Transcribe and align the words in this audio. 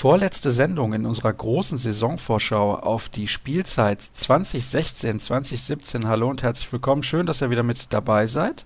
Vorletzte 0.00 0.50
Sendung 0.50 0.94
in 0.94 1.04
unserer 1.04 1.34
großen 1.34 1.76
Saisonvorschau 1.76 2.74
auf 2.74 3.10
die 3.10 3.28
Spielzeit 3.28 4.00
2016-2017. 4.00 6.06
Hallo 6.06 6.30
und 6.30 6.42
herzlich 6.42 6.72
willkommen. 6.72 7.02
Schön, 7.02 7.26
dass 7.26 7.42
ihr 7.42 7.50
wieder 7.50 7.62
mit 7.62 7.92
dabei 7.92 8.26
seid. 8.26 8.64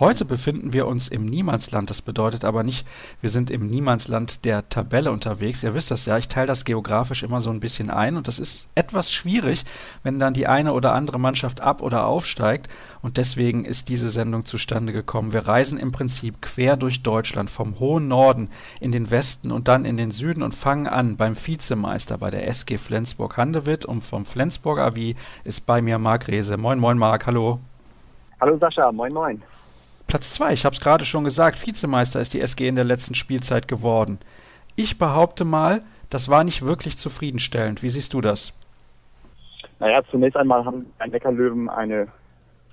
Heute 0.00 0.24
befinden 0.24 0.72
wir 0.72 0.88
uns 0.88 1.06
im 1.06 1.24
Niemandsland. 1.24 1.88
Das 1.88 2.02
bedeutet 2.02 2.44
aber 2.44 2.64
nicht, 2.64 2.84
wir 3.20 3.30
sind 3.30 3.48
im 3.48 3.68
Niemandsland 3.68 4.44
der 4.44 4.68
Tabelle 4.68 5.12
unterwegs. 5.12 5.62
Ihr 5.62 5.72
wisst 5.74 5.92
das 5.92 6.04
ja, 6.04 6.18
ich 6.18 6.26
teile 6.26 6.48
das 6.48 6.64
geografisch 6.64 7.22
immer 7.22 7.40
so 7.40 7.50
ein 7.50 7.60
bisschen 7.60 7.90
ein 7.90 8.16
und 8.16 8.26
das 8.26 8.40
ist 8.40 8.66
etwas 8.74 9.12
schwierig, 9.12 9.64
wenn 10.02 10.18
dann 10.18 10.34
die 10.34 10.48
eine 10.48 10.72
oder 10.72 10.94
andere 10.94 11.20
Mannschaft 11.20 11.60
ab 11.60 11.80
oder 11.80 12.08
aufsteigt. 12.08 12.68
Und 13.02 13.18
deswegen 13.18 13.64
ist 13.64 13.88
diese 13.88 14.10
Sendung 14.10 14.44
zustande 14.44 14.92
gekommen. 14.92 15.32
Wir 15.32 15.46
reisen 15.46 15.78
im 15.78 15.92
Prinzip 15.92 16.42
quer 16.42 16.76
durch 16.76 17.04
Deutschland, 17.04 17.48
vom 17.48 17.78
hohen 17.78 18.08
Norden 18.08 18.48
in 18.80 18.90
den 18.90 19.12
Westen 19.12 19.52
und 19.52 19.68
dann 19.68 19.84
in 19.84 19.96
den 19.96 20.10
Süden 20.10 20.42
und 20.42 20.56
fangen 20.56 20.88
an 20.88 21.16
beim 21.16 21.36
Vizemeister 21.36 22.18
bei 22.18 22.30
der 22.30 22.48
SG 22.48 22.78
Flensburg-Handewitt. 22.78 23.84
Und 23.84 24.00
vom 24.00 24.26
Flensburg 24.26 24.80
AV 24.80 25.14
ist 25.44 25.66
bei 25.66 25.80
mir 25.80 25.98
Marc 26.00 26.26
Rehse. 26.26 26.56
Moin, 26.56 26.80
moin, 26.80 26.98
Marc, 26.98 27.26
hallo. 27.26 27.60
Hallo 28.40 28.58
Sascha, 28.58 28.90
moin, 28.90 29.12
moin. 29.12 29.40
Platz 30.06 30.34
2, 30.34 30.52
ich 30.52 30.64
habe 30.64 30.74
es 30.74 30.80
gerade 30.80 31.04
schon 31.04 31.24
gesagt, 31.24 31.66
Vizemeister 31.66 32.20
ist 32.20 32.34
die 32.34 32.40
SG 32.40 32.68
in 32.68 32.76
der 32.76 32.84
letzten 32.84 33.14
Spielzeit 33.14 33.68
geworden. 33.68 34.18
Ich 34.76 34.98
behaupte 34.98 35.44
mal, 35.44 35.82
das 36.10 36.28
war 36.28 36.44
nicht 36.44 36.62
wirklich 36.62 36.98
zufriedenstellend. 36.98 37.82
Wie 37.82 37.90
siehst 37.90 38.14
du 38.14 38.20
das? 38.20 38.52
Naja, 39.80 40.02
zunächst 40.10 40.36
einmal 40.36 40.64
haben 40.64 40.86
ein 40.98 41.10
Neckarlöwen 41.10 41.68
eine 41.68 42.08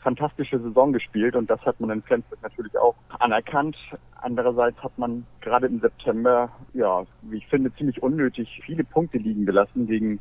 fantastische 0.04 0.60
Saison 0.60 0.94
gespielt 0.94 1.36
und 1.36 1.50
das 1.50 1.60
hat 1.62 1.80
man 1.80 1.92
in 1.92 2.02
Flensburg 2.02 2.42
natürlich 2.42 2.78
auch 2.78 2.96
anerkannt. 3.20 3.78
Andererseits 4.22 4.78
hat 4.84 4.98
man 4.98 5.26
gerade 5.42 5.68
im 5.68 5.80
September, 5.80 6.50
ja, 6.74 7.04
wie 7.24 7.38
ich 7.38 7.48
finde, 7.48 7.74
ziemlich 7.76 8.02
unnötig 8.02 8.62
viele 8.66 8.84
Punkte 8.84 9.18
liegen 9.18 9.46
gelassen 9.46 9.88
gegen 9.88 10.20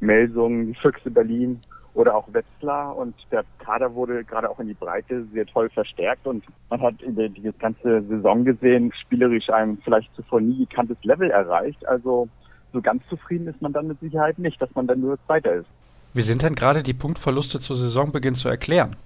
Melsungen, 0.00 0.74
Füchse 0.76 1.10
Berlin 1.10 1.60
oder 1.94 2.14
auch 2.14 2.32
Wetzlar 2.32 2.96
und 2.96 3.14
der 3.32 3.44
Kader 3.58 3.94
wurde 3.94 4.24
gerade 4.24 4.48
auch 4.48 4.60
in 4.60 4.68
die 4.68 4.74
Breite 4.74 5.24
sehr 5.32 5.46
toll 5.46 5.68
verstärkt 5.70 6.26
und 6.26 6.44
man 6.68 6.80
hat 6.80 7.00
über 7.02 7.28
die 7.28 7.52
ganze 7.58 8.02
Saison 8.02 8.44
gesehen, 8.44 8.92
spielerisch 9.00 9.50
ein 9.50 9.78
vielleicht 9.84 10.14
zuvor 10.14 10.40
nie 10.40 10.58
gekanntes 10.58 10.96
Level 11.02 11.30
erreicht. 11.30 11.86
Also 11.88 12.28
so 12.72 12.80
ganz 12.80 13.02
zufrieden 13.08 13.48
ist 13.48 13.60
man 13.60 13.72
dann 13.72 13.88
mit 13.88 13.98
Sicherheit 14.00 14.38
nicht, 14.38 14.60
dass 14.62 14.72
man 14.74 14.86
dann 14.86 15.00
nur 15.00 15.18
Zweiter 15.26 15.52
ist. 15.52 15.66
Wie 16.14 16.22
sind 16.22 16.42
denn 16.42 16.54
gerade 16.54 16.82
die 16.82 16.94
Punktverluste 16.94 17.58
zu 17.58 17.74
Saisonbeginn 17.74 18.34
zu 18.34 18.48
erklären? 18.48 18.96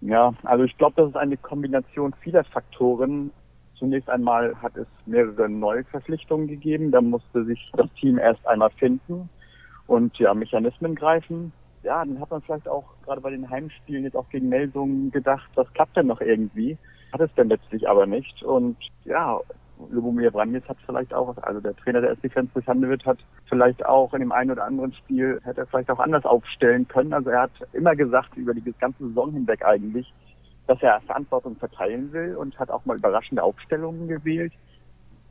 Ja, 0.00 0.34
also 0.42 0.64
ich 0.64 0.76
glaube, 0.78 0.94
das 0.96 1.10
ist 1.10 1.16
eine 1.16 1.36
Kombination 1.36 2.12
vieler 2.22 2.42
Faktoren. 2.44 3.30
Zunächst 3.78 4.10
einmal 4.10 4.54
hat 4.60 4.76
es 4.76 4.86
mehrere 5.06 5.48
Neuverpflichtungen 5.48 6.48
gegeben. 6.48 6.90
Da 6.90 7.00
musste 7.00 7.44
sich 7.44 7.70
das 7.76 7.92
Team 8.00 8.18
erst 8.18 8.44
einmal 8.46 8.70
finden 8.70 9.28
und 9.86 10.16
ja, 10.18 10.34
Mechanismen 10.34 10.94
greifen 10.94 11.52
ja, 11.82 12.04
dann 12.04 12.20
hat 12.20 12.30
man 12.30 12.42
vielleicht 12.42 12.68
auch 12.68 12.84
gerade 13.04 13.20
bei 13.20 13.30
den 13.30 13.48
Heimspielen 13.48 14.04
jetzt 14.04 14.16
auch 14.16 14.28
gegen 14.28 14.48
Melsungen 14.48 15.10
gedacht, 15.10 15.50
das 15.54 15.72
klappt 15.72 15.96
dann 15.96 16.06
noch 16.06 16.20
irgendwie. 16.20 16.78
Hat 17.12 17.20
es 17.20 17.30
dann 17.36 17.48
letztlich 17.48 17.88
aber 17.88 18.06
nicht. 18.06 18.42
Und 18.42 18.76
ja, 19.04 19.40
Lubomir 19.90 20.30
Branjes 20.30 20.66
hat 20.68 20.78
vielleicht 20.86 21.12
auch, 21.12 21.36
also 21.38 21.60
der 21.60 21.76
Trainer 21.76 22.00
der 22.00 22.16
SC 22.16 22.32
Flensburg 22.32 22.66
Handewitt 22.66 23.04
hat 23.04 23.18
vielleicht 23.48 23.84
auch 23.84 24.14
in 24.14 24.20
dem 24.20 24.32
einen 24.32 24.52
oder 24.52 24.64
anderen 24.64 24.92
Spiel, 24.92 25.40
hätte 25.44 25.62
er 25.62 25.66
vielleicht 25.66 25.90
auch 25.90 25.98
anders 25.98 26.24
aufstellen 26.24 26.86
können. 26.88 27.12
Also 27.12 27.30
er 27.30 27.42
hat 27.42 27.52
immer 27.72 27.96
gesagt, 27.96 28.36
über 28.36 28.54
die 28.54 28.72
ganze 28.78 29.06
Saison 29.08 29.32
hinweg 29.32 29.64
eigentlich, 29.64 30.12
dass 30.66 30.82
er 30.82 31.00
Verantwortung 31.02 31.56
verteilen 31.56 32.12
will 32.12 32.36
und 32.36 32.58
hat 32.58 32.70
auch 32.70 32.84
mal 32.84 32.96
überraschende 32.96 33.42
Aufstellungen 33.42 34.08
gewählt. 34.08 34.52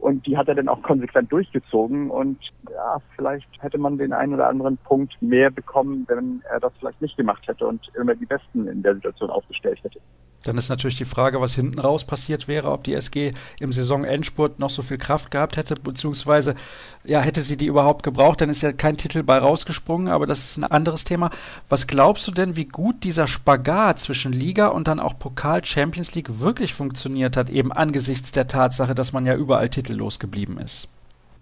Und 0.02 0.26
die 0.26 0.36
hat 0.36 0.48
er 0.48 0.56
dann 0.56 0.68
auch 0.68 0.82
konsequent 0.82 1.32
durchgezogen. 1.32 2.10
Und 2.10 2.40
ja, 2.72 2.98
vielleicht 3.16 3.48
hätte 3.60 3.78
man 3.78 4.00
den 4.00 4.14
einen 4.14 4.34
oder 4.34 4.48
anderen 4.48 4.78
Punkt 4.78 5.22
mehr 5.22 5.52
bekommen, 5.52 6.06
wenn 6.08 6.42
er 6.52 6.60
das 6.60 6.74
vielleicht 6.80 7.02
nicht 7.02 7.18
gemacht 7.18 7.48
hätte 7.48 7.68
und 7.68 7.88
immer 7.96 8.16
die 8.16 8.26
Besten 8.26 8.68
in 8.68 8.82
der 8.82 8.96
Situation 8.96 9.30
aufgestellt 9.30 9.80
hätte. 9.84 10.00
Dann 10.44 10.58
ist 10.58 10.70
natürlich 10.70 10.98
die 10.98 11.06
Frage, 11.06 11.40
was 11.40 11.54
hinten 11.54 11.80
raus 11.80 12.04
passiert 12.04 12.48
wäre, 12.48 12.72
ob 12.72 12.84
die 12.84 12.94
SG 12.94 13.34
im 13.60 13.72
Saisonendspurt 13.72 14.60
noch 14.60 14.70
so 14.70 14.82
viel 14.82 14.98
Kraft 14.98 15.30
gehabt 15.32 15.58
hätte, 15.58 15.76
beziehungsweise 15.76 16.56
ja, 17.04 17.20
hätte 17.20 17.42
sie 17.42 17.58
die 17.58 17.68
überhaupt 17.68 18.04
gebraucht, 18.04 18.42
dann 18.42 18.50
ist 18.50 18.62
ja 18.62 18.72
kein 18.72 18.98
Titel 18.98 19.24
bei 19.24 19.38
rausgesprungen, 19.38 20.08
aber 20.08 20.26
das 20.26 20.40
ist 20.40 20.58
ein 20.58 20.64
anderes 20.64 21.04
Thema. 21.04 21.30
Was 21.70 21.88
glaubst 21.88 22.28
du 22.28 22.32
denn, 22.32 22.56
wie 22.56 22.66
gut 22.66 23.04
dieser 23.04 23.28
Spagat 23.28 24.00
zwischen 24.00 24.34
Liga 24.34 24.68
und 24.68 24.88
dann 24.88 25.00
auch 25.00 25.18
Pokal 25.18 25.64
Champions 25.64 26.16
League 26.16 26.40
wirklich 26.40 26.74
funktioniert 26.74 27.38
hat, 27.38 27.50
eben 27.50 27.72
angesichts 27.72 28.32
der 28.32 28.48
Tatsache, 28.48 28.96
dass 28.96 29.14
man 29.14 29.26
ja 29.26 29.36
überall 29.36 29.70
titellos 29.70 30.20
geblieben 30.20 30.58
ist? 30.58 30.88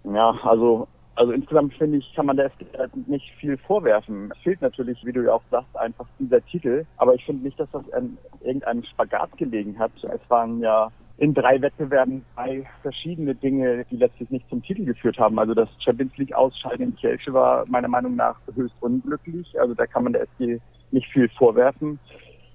Ja, 0.04 0.38
also 0.44 0.88
also 1.20 1.32
insgesamt 1.32 1.74
finde 1.74 1.98
ich, 1.98 2.14
kann 2.14 2.24
man 2.24 2.38
der 2.38 2.46
FDP 2.46 2.78
nicht 3.06 3.30
viel 3.38 3.58
vorwerfen. 3.58 4.32
Es 4.34 4.42
fehlt 4.42 4.62
natürlich, 4.62 5.04
wie 5.04 5.12
du 5.12 5.22
ja 5.22 5.34
auch 5.34 5.42
sagst, 5.50 5.76
einfach 5.76 6.06
dieser 6.18 6.42
Titel. 6.46 6.86
Aber 6.96 7.14
ich 7.14 7.22
finde 7.26 7.44
nicht, 7.44 7.60
dass 7.60 7.70
das 7.72 7.92
an 7.92 8.16
irgendeinem 8.40 8.84
Spagat 8.84 9.36
gelegen 9.36 9.78
hat. 9.78 9.92
Es 10.02 10.30
waren 10.30 10.60
ja 10.60 10.90
in 11.18 11.34
drei 11.34 11.60
Wettbewerben 11.60 12.24
drei 12.34 12.66
verschiedene 12.80 13.34
Dinge, 13.34 13.84
die 13.90 13.98
letztlich 13.98 14.30
nicht 14.30 14.48
zum 14.48 14.62
Titel 14.62 14.86
geführt 14.86 15.18
haben. 15.18 15.38
Also 15.38 15.52
das 15.52 15.68
Champions 15.84 16.16
League 16.16 16.32
Ausscheiden 16.32 16.86
in 16.86 16.96
Kielce 16.96 17.34
war 17.34 17.66
meiner 17.66 17.88
Meinung 17.88 18.16
nach 18.16 18.36
höchst 18.54 18.76
unglücklich. 18.80 19.60
Also 19.60 19.74
da 19.74 19.86
kann 19.86 20.04
man 20.04 20.14
der 20.14 20.22
SG 20.22 20.58
nicht 20.90 21.06
viel 21.12 21.28
vorwerfen. 21.36 21.98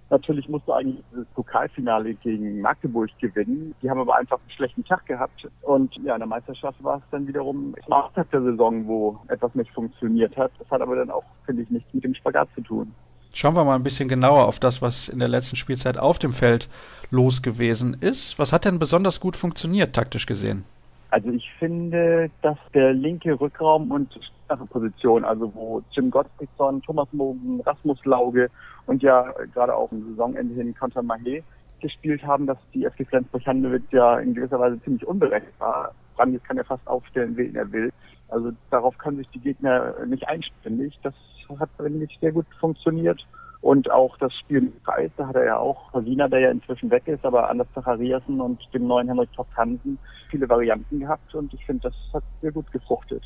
Natürlich 0.10 0.48
musste 0.48 0.74
eigentlich 0.74 1.04
das 1.16 1.26
Pokalfinale 1.34 2.14
gegen 2.14 2.62
Magdeburg 2.62 3.10
gewinnen. 3.20 3.74
Die 3.82 3.90
haben 3.90 4.00
aber 4.00 4.16
einfach 4.16 4.40
einen 4.40 4.52
schlechten 4.52 4.86
Tag 4.86 5.06
gehabt. 5.08 5.48
Und 5.64 5.96
ja, 6.04 6.14
in 6.14 6.20
der 6.20 6.28
Meisterschaft 6.28 6.82
war 6.84 6.98
es 6.98 7.04
dann 7.10 7.28
wiederum 7.28 7.74
Auftakt 7.90 8.32
der 8.32 8.44
Saison, 8.44 8.88
wo 8.88 9.20
etwas 9.30 9.56
nicht 9.56 9.72
funktioniert 9.72 10.38
hat. 10.38 10.52
Das 10.60 10.70
hat 10.70 10.82
aber 10.82 10.96
dann 10.96 11.10
auch, 11.10 11.24
finde 11.46 11.64
ich, 11.64 11.70
nichts 11.72 11.92
mit 11.94 12.04
dem 12.04 12.14
Spagat 12.14 12.48
zu 12.54 12.62
tun. 12.62 12.94
Schauen 13.34 13.56
wir 13.56 13.66
mal 13.66 13.76
ein 13.76 13.84
bisschen 13.84 14.08
genauer 14.08 14.48
auf 14.48 14.60
das, 14.60 14.82
was 14.82 15.10
in 15.10 15.20
der 15.20 15.28
letzten 15.28 15.58
Spielzeit 15.58 15.98
auf 15.98 16.20
dem 16.20 16.32
Feld 16.32 16.70
los 17.10 17.42
gewesen 17.42 17.98
ist. 18.00 18.40
Was 18.40 18.54
hat 18.54 18.64
denn 18.64 18.80
besonders 18.80 19.20
gut 19.20 19.36
funktioniert, 19.36 19.94
taktisch 19.94 20.26
gesehen? 20.26 20.64
Also 21.10 21.30
ich 21.32 21.52
finde, 21.60 22.30
dass 22.42 22.58
der 22.74 22.94
linke 22.94 23.40
Rückraum 23.40 23.92
und 23.92 24.18
Position, 24.48 25.26
also 25.26 25.54
wo 25.54 25.82
Jim 25.92 26.12
Gottfriedson, 26.12 26.82
Thomas 26.82 27.08
Mogen, 27.12 27.62
Rasmus 27.62 28.04
Lauge 28.06 28.50
und 28.86 29.02
ja 29.02 29.34
gerade 29.54 29.76
auch 29.76 29.92
im 29.92 30.10
Saisonende 30.10 30.54
hin 30.54 30.76
Konter 30.76 31.02
Mahé 31.02 31.44
gespielt 31.82 32.24
haben, 32.24 32.48
dass 32.48 32.58
die 32.74 32.86
FG 32.86 33.06
Flensburg-Handewitt 33.06 33.92
ja 33.92 34.20
in 34.20 34.34
gewisser 34.34 34.60
Weise 34.60 34.82
ziemlich 34.84 35.06
unberechenbar. 35.06 35.94
Brandes 36.16 36.44
kann 36.44 36.58
ja 36.58 36.64
fast 36.64 36.88
aufstellen, 36.88 37.36
wen 37.36 37.56
er 37.56 37.72
will. 37.72 37.92
Also 38.30 38.52
darauf 38.72 38.98
können 38.98 39.18
sich 39.18 39.30
die 39.30 39.40
Gegner 39.40 39.94
nicht 40.06 40.28
einstellen. 40.28 40.92
Das 41.04 41.14
hat, 41.60 41.70
finde 41.78 42.06
ich, 42.06 42.18
sehr 42.20 42.32
gut 42.32 42.46
funktioniert. 42.60 43.26
Und 43.62 43.90
auch 43.90 44.16
das 44.18 44.32
Spiel 44.36 44.62
mit 44.62 44.84
Preis, 44.84 45.10
da 45.18 45.28
hat 45.28 45.36
er 45.36 45.46
ja 45.46 45.58
auch 45.58 45.92
Paulina, 45.92 46.28
der 46.28 46.40
ja 46.40 46.52
inzwischen 46.52 46.92
weg 46.92 47.08
ist, 47.08 47.26
aber 47.26 47.50
Anders 47.50 47.68
Zachariasen 47.74 48.40
und 48.40 48.62
dem 48.74 48.86
neuen 48.86 49.08
Henrik 49.08 49.34
Toft 49.34 49.58
Hansen 49.58 49.98
viele 50.30 50.48
Varianten 50.48 51.00
gehabt 51.00 51.34
und 51.34 51.52
ich 51.52 51.66
finde, 51.66 51.90
das 51.90 51.96
hat 52.14 52.24
sehr 52.42 52.52
gut 52.52 52.72
gefruchtet. 52.72 53.24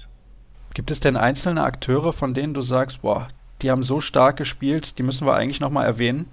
Gibt 0.74 0.92
es 0.92 1.00
denn 1.00 1.18
einzelne 1.18 1.64
Akteure, 1.64 2.14
von 2.14 2.34
denen 2.34 2.54
du 2.54 2.62
sagst, 2.62 3.02
boah, 3.02 3.28
die 3.62 3.72
haben 3.72 3.84
so 3.84 4.02
stark 4.02 4.38
gespielt, 4.38 4.98
die 4.98 5.04
müssen 5.04 5.26
wir 5.26 5.36
eigentlich 5.36 5.60
nochmal 5.60 5.86
erwähnen? 5.86 6.30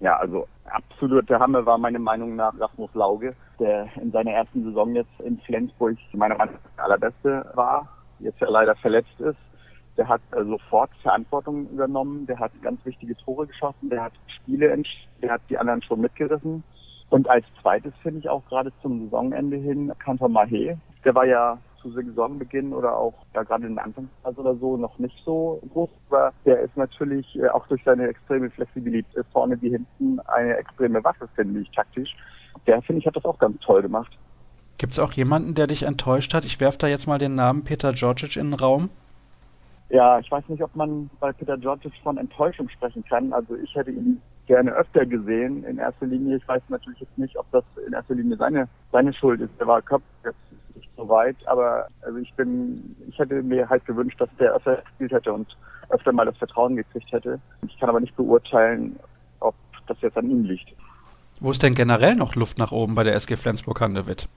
Ja, 0.00 0.16
also 0.16 0.46
absolut 0.70 1.28
der 1.30 1.40
Hammer 1.40 1.64
war 1.64 1.78
meiner 1.78 1.98
Meinung 1.98 2.36
nach 2.36 2.52
Rasmus 2.58 2.90
Lauge, 2.94 3.34
der 3.58 3.88
in 4.00 4.10
seiner 4.12 4.32
ersten 4.32 4.64
Saison 4.64 4.94
jetzt 4.94 5.20
in 5.20 5.38
Flensburg 5.40 5.96
meiner 6.12 6.36
Meinung 6.36 6.54
nach 6.54 6.70
der 6.76 6.84
allerbeste 6.84 7.50
war, 7.54 7.88
jetzt 8.18 8.40
ja 8.40 8.48
leider 8.48 8.74
verletzt 8.76 9.18
ist. 9.20 9.38
Der 9.96 10.08
hat 10.08 10.20
äh, 10.32 10.44
sofort 10.44 10.90
Verantwortung 11.02 11.70
übernommen, 11.70 12.26
der 12.26 12.38
hat 12.38 12.52
ganz 12.60 12.84
wichtige 12.84 13.16
Tore 13.16 13.46
geschossen, 13.46 13.88
der 13.88 14.04
hat 14.04 14.12
Spiele 14.26 14.82
der 15.22 15.30
hat 15.30 15.40
die 15.48 15.56
anderen 15.56 15.82
schon 15.82 16.02
mitgerissen. 16.02 16.62
Und 17.08 17.28
als 17.30 17.46
zweites 17.62 17.94
finde 18.02 18.20
ich 18.20 18.28
auch 18.28 18.44
gerade 18.48 18.72
zum 18.82 19.04
Saisonende 19.04 19.56
hin 19.56 19.92
Kantor 19.98 20.28
Mahé. 20.28 20.76
Der 21.04 21.14
war 21.14 21.24
ja 21.24 21.56
zu 21.86 21.92
Saisonbeginn 21.92 22.72
oder 22.72 22.96
auch 22.96 23.14
ja, 23.34 23.42
gerade 23.42 23.66
in 23.66 23.74
der 23.74 23.84
Anfangsphase 23.84 24.40
oder 24.40 24.56
so 24.56 24.76
noch 24.76 24.98
nicht 24.98 25.16
so 25.24 25.60
groß, 25.72 25.90
aber 26.08 26.32
der 26.44 26.60
ist 26.60 26.76
natürlich 26.76 27.38
äh, 27.38 27.48
auch 27.48 27.66
durch 27.68 27.82
seine 27.84 28.08
extreme 28.08 28.50
Flexibilität 28.50 29.24
vorne 29.32 29.60
wie 29.62 29.70
hinten 29.70 30.20
eine 30.26 30.56
extreme 30.56 31.02
Waffe, 31.04 31.28
finde 31.34 31.60
ich, 31.60 31.70
taktisch. 31.70 32.14
Der, 32.66 32.82
finde 32.82 33.00
ich, 33.00 33.06
hat 33.06 33.16
das 33.16 33.24
auch 33.24 33.38
ganz 33.38 33.60
toll 33.60 33.82
gemacht. 33.82 34.16
Gibt 34.78 34.92
es 34.92 34.98
auch 34.98 35.12
jemanden, 35.12 35.54
der 35.54 35.66
dich 35.66 35.84
enttäuscht 35.84 36.34
hat? 36.34 36.44
Ich 36.44 36.60
werfe 36.60 36.78
da 36.78 36.86
jetzt 36.86 37.06
mal 37.06 37.18
den 37.18 37.34
Namen 37.34 37.64
Peter 37.64 37.92
Georgic 37.92 38.36
in 38.36 38.50
den 38.50 38.54
Raum. 38.60 38.90
Ja, 39.88 40.18
ich 40.18 40.30
weiß 40.30 40.48
nicht, 40.48 40.62
ob 40.62 40.74
man 40.74 41.08
bei 41.20 41.32
Peter 41.32 41.56
Georgic 41.56 41.92
von 42.02 42.18
Enttäuschung 42.18 42.68
sprechen 42.68 43.04
kann. 43.08 43.32
Also 43.32 43.54
ich 43.56 43.74
hätte 43.74 43.92
ihn 43.92 44.20
gerne 44.46 44.72
öfter 44.72 45.06
gesehen 45.06 45.64
in 45.64 45.78
erster 45.78 46.06
Linie. 46.06 46.36
Ich 46.36 46.48
weiß 46.48 46.62
natürlich 46.68 47.00
jetzt 47.00 47.16
nicht, 47.18 47.38
ob 47.38 47.50
das 47.52 47.64
in 47.86 47.92
erster 47.92 48.14
Linie 48.14 48.36
seine, 48.36 48.68
seine 48.92 49.12
Schuld 49.12 49.40
ist. 49.40 49.52
Der 49.58 49.66
war 49.66 49.80
Kopf 49.82 50.02
weit, 51.08 51.36
aber 51.46 51.88
also 52.02 52.18
ich 52.18 52.32
bin, 52.34 52.96
ich 53.08 53.18
hätte 53.18 53.42
mir 53.42 53.68
halt 53.68 53.84
gewünscht, 53.86 54.20
dass 54.20 54.28
der 54.38 54.54
öfter 54.54 54.76
gespielt 54.76 55.12
hätte 55.12 55.32
und 55.32 55.56
öfter 55.88 56.12
mal 56.12 56.26
das 56.26 56.36
Vertrauen 56.36 56.76
gekriegt 56.76 57.10
hätte. 57.12 57.40
Ich 57.66 57.78
kann 57.78 57.88
aber 57.88 58.00
nicht 58.00 58.16
beurteilen, 58.16 58.98
ob 59.40 59.54
das 59.86 60.00
jetzt 60.00 60.16
an 60.16 60.30
ihm 60.30 60.44
liegt. 60.44 60.72
Wo 61.40 61.50
ist 61.50 61.62
denn 61.62 61.74
generell 61.74 62.16
noch 62.16 62.34
Luft 62.34 62.58
nach 62.58 62.72
oben 62.72 62.94
bei 62.94 63.04
der 63.04 63.14
SG 63.14 63.36
Flensburg-Handewitt? 63.36 64.28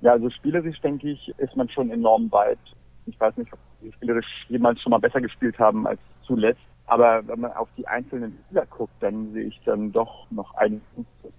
Ja, 0.00 0.12
also 0.12 0.28
spielerisch 0.30 0.80
denke 0.80 1.10
ich, 1.10 1.32
ist 1.38 1.56
man 1.56 1.68
schon 1.68 1.90
enorm 1.90 2.30
weit. 2.32 2.58
Ich 3.06 3.18
weiß 3.18 3.36
nicht, 3.36 3.52
ob 3.52 3.58
sie 3.80 3.92
spielerisch 3.92 4.46
jemals 4.48 4.80
schon 4.82 4.90
mal 4.90 4.98
besser 4.98 5.20
gespielt 5.20 5.58
haben 5.58 5.86
als 5.86 6.00
zuletzt. 6.26 6.60
Aber 6.86 7.26
wenn 7.26 7.40
man 7.40 7.52
auf 7.52 7.68
die 7.76 7.86
einzelnen 7.86 8.38
Spieler 8.46 8.66
guckt, 8.66 8.92
dann 9.00 9.32
sehe 9.32 9.46
ich 9.46 9.60
dann 9.64 9.92
doch 9.92 10.30
noch 10.30 10.54
einen. 10.54 10.80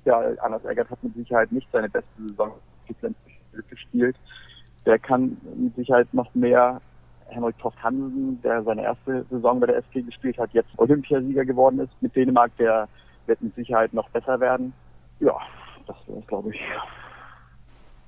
Ja, 0.06 0.20
Anders 0.42 0.66
Eggert 0.66 0.90
hat 0.90 1.04
mit 1.04 1.16
Sicherheit 1.16 1.52
nicht 1.52 1.68
seine 1.72 1.90
beste 1.90 2.10
Saison 2.28 2.54
gespielt. 3.70 4.16
Der 4.86 5.00
kann 5.00 5.38
mit 5.56 5.76
Sicherheit 5.76 6.14
noch 6.14 6.34
mehr. 6.34 6.82
Henrik 7.30 7.58
Toft 7.60 7.82
Hansen, 7.84 8.42
der 8.42 8.64
seine 8.64 8.84
erste 8.84 9.26
Saison 9.30 9.60
bei 9.60 9.68
der 9.68 9.78
SG 9.78 10.02
gespielt 10.02 10.38
hat, 10.38 10.50
jetzt 10.54 10.70
Olympiasieger 10.78 11.44
geworden 11.44 11.80
ist 11.80 11.92
mit 12.00 12.16
Dänemark, 12.16 12.56
der 12.58 12.88
wird 13.26 13.42
mit 13.42 13.54
Sicherheit 13.56 13.94
noch 13.94 14.10
besser 14.10 14.40
werden. 14.40 14.72
Ja, 15.20 15.36
das 15.86 15.98
glaube 16.28 16.52
ich. 16.52 16.62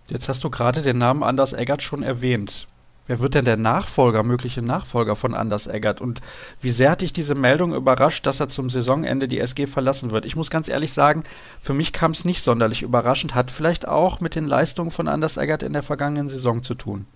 Jetzt 0.09 0.29
hast 0.29 0.43
du 0.43 0.49
gerade 0.49 0.81
den 0.81 0.97
Namen 0.97 1.23
Anders 1.23 1.53
Eggert 1.53 1.83
schon 1.83 2.01
erwähnt. 2.01 2.67
Wer 3.09 3.19
wird 3.19 3.33
denn 3.33 3.45
der 3.45 3.57
Nachfolger, 3.57 4.21
mögliche 4.21 4.61
Nachfolger 4.61 5.15
von 5.15 5.33
Anders 5.33 5.65
Eggert? 5.65 5.99
Und 5.99 6.21
wie 6.61 6.69
sehr 6.69 6.91
hat 6.91 7.01
dich 7.01 7.11
diese 7.11 7.33
Meldung 7.33 7.73
überrascht, 7.73 8.27
dass 8.27 8.39
er 8.39 8.49
zum 8.49 8.69
Saisonende 8.69 9.27
die 9.27 9.39
SG 9.39 9.65
verlassen 9.65 10.11
wird? 10.11 10.25
Ich 10.25 10.35
muss 10.35 10.51
ganz 10.51 10.69
ehrlich 10.69 10.93
sagen, 10.93 11.23
für 11.59 11.73
mich 11.73 11.91
kam 11.91 12.11
es 12.11 12.23
nicht 12.23 12.43
sonderlich 12.43 12.83
überraschend. 12.83 13.33
Hat 13.33 13.49
vielleicht 13.49 13.87
auch 13.87 14.19
mit 14.19 14.35
den 14.35 14.45
Leistungen 14.45 14.91
von 14.91 15.07
Anders 15.07 15.37
Eggert 15.37 15.63
in 15.63 15.73
der 15.73 15.81
vergangenen 15.81 16.27
Saison 16.27 16.61
zu 16.61 16.75
tun. 16.75 17.07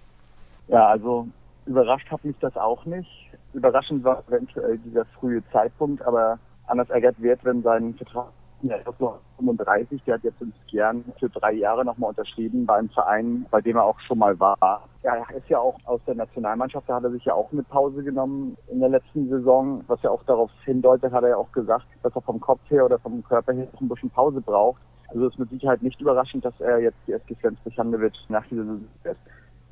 Ja, 0.68 0.88
also 0.88 1.28
überrascht 1.68 2.10
hat 2.10 2.26
mich 2.26 2.38
das 2.40 2.58
auch 2.58 2.86
nicht. 2.86 3.30
Überraschend 3.54 4.04
war 4.04 4.24
eventuell 4.28 4.80
dieser 4.80 5.06
frühe 5.20 5.44
Zeitpunkt, 5.52 6.02
aber 6.02 6.40
Anders 6.66 6.90
Eggert 6.90 7.22
wird, 7.22 7.46
wenn 7.46 7.62
sein 7.62 7.94
Vertrag 7.94 8.30
ja, 8.64 8.78
ist 8.78 9.00
noch 9.00 9.20
35, 9.38 10.02
der 10.04 10.16
hat 10.16 10.24
jetzt 10.24 10.42
in 10.42 10.54
Skjern 10.68 11.04
für 11.20 11.30
drei 11.30 11.54
Jahre 11.54 11.84
nochmal 11.84 12.10
unterschrieben 12.10 12.66
beim 12.66 12.90
Verein, 12.90 13.46
bei 13.52 13.62
dem 13.62 13.76
er 13.76 13.84
auch 13.84 14.00
schon 14.00 14.20
mal 14.20 14.40
war. 14.40 14.88
Er 15.04 15.26
ist 15.36 15.50
ja 15.50 15.60
auch 15.60 15.78
aus 15.86 16.00
der 16.08 16.16
Nationalmannschaft, 16.16 16.88
da 16.88 16.96
hat 16.96 17.04
er 17.04 17.12
sich 17.12 17.26
ja 17.26 17.34
auch 17.34 17.52
eine 17.52 17.64
Pause 17.64 18.04
genommen 18.04 18.58
in 18.70 18.80
der 18.80 18.90
letzten 18.90 19.30
Saison, 19.30 19.84
was 19.88 20.02
ja 20.02 20.10
auch 20.10 20.24
darauf 20.24 20.50
hindeutet, 20.64 21.12
hat 21.12 21.24
er 21.24 21.32
ja 21.32 21.38
auch 21.38 21.52
gesagt, 21.52 21.86
dass 22.04 22.16
er 22.16 22.22
vom 22.22 22.40
Kopf 22.40 22.62
her 22.70 22.86
oder 22.86 23.00
vom 23.00 23.22
Körper 23.24 23.54
her 23.54 23.68
noch 23.74 23.82
ein 23.82 23.90
bisschen 23.90 24.10
Pause 24.10 24.40
braucht. 24.40 24.82
Also 25.10 25.28
ist 25.28 25.38
mit 25.38 25.50
Sicherheit 25.50 25.84
nicht 25.84 26.00
überraschend, 26.00 26.46
dass 26.46 26.60
er 26.60 26.80
jetzt 26.80 26.98
die 27.06 27.12
SG 27.12 27.36
Flensburg-Handewitt 27.36 28.18
nach 28.30 28.46
dieser 28.48 28.64
Saison 28.64 28.88
wird. 29.04 29.18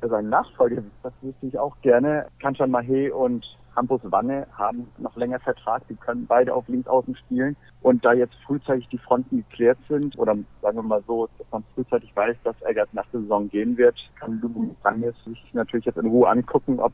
Sein 0.08 0.28
Nachfolger, 0.28 0.82
das 1.02 1.12
wüsste 1.22 1.46
ich 1.46 1.58
auch 1.58 1.76
gerne, 1.80 2.26
Kanchan 2.40 2.70
Mahe 2.70 3.14
und 3.14 3.46
Campus 3.74 4.00
Wanne 4.04 4.46
haben 4.52 4.90
noch 4.98 5.16
länger 5.16 5.40
Vertrag. 5.40 5.86
Die 5.88 5.94
können 5.94 6.26
beide 6.26 6.54
auf 6.54 6.68
Linksaußen 6.68 7.16
spielen. 7.16 7.56
Und 7.80 8.04
da 8.04 8.12
jetzt 8.12 8.34
frühzeitig 8.46 8.88
die 8.88 8.98
Fronten 8.98 9.38
geklärt 9.38 9.78
sind, 9.88 10.18
oder 10.18 10.36
sagen 10.60 10.76
wir 10.76 10.82
mal 10.82 11.02
so, 11.06 11.28
dass 11.38 11.46
man 11.50 11.64
frühzeitig 11.74 12.14
weiß, 12.14 12.36
dass 12.44 12.60
Eggert 12.62 12.92
nach 12.92 13.06
der 13.12 13.20
Saison 13.20 13.48
gehen 13.48 13.76
wird, 13.76 13.96
kann 14.18 14.40
Lubu 14.40 14.74
Ranges 14.84 15.14
sich 15.24 15.42
natürlich 15.52 15.86
jetzt 15.86 15.98
in 15.98 16.06
Ruhe 16.06 16.28
angucken, 16.28 16.80
ob 16.80 16.92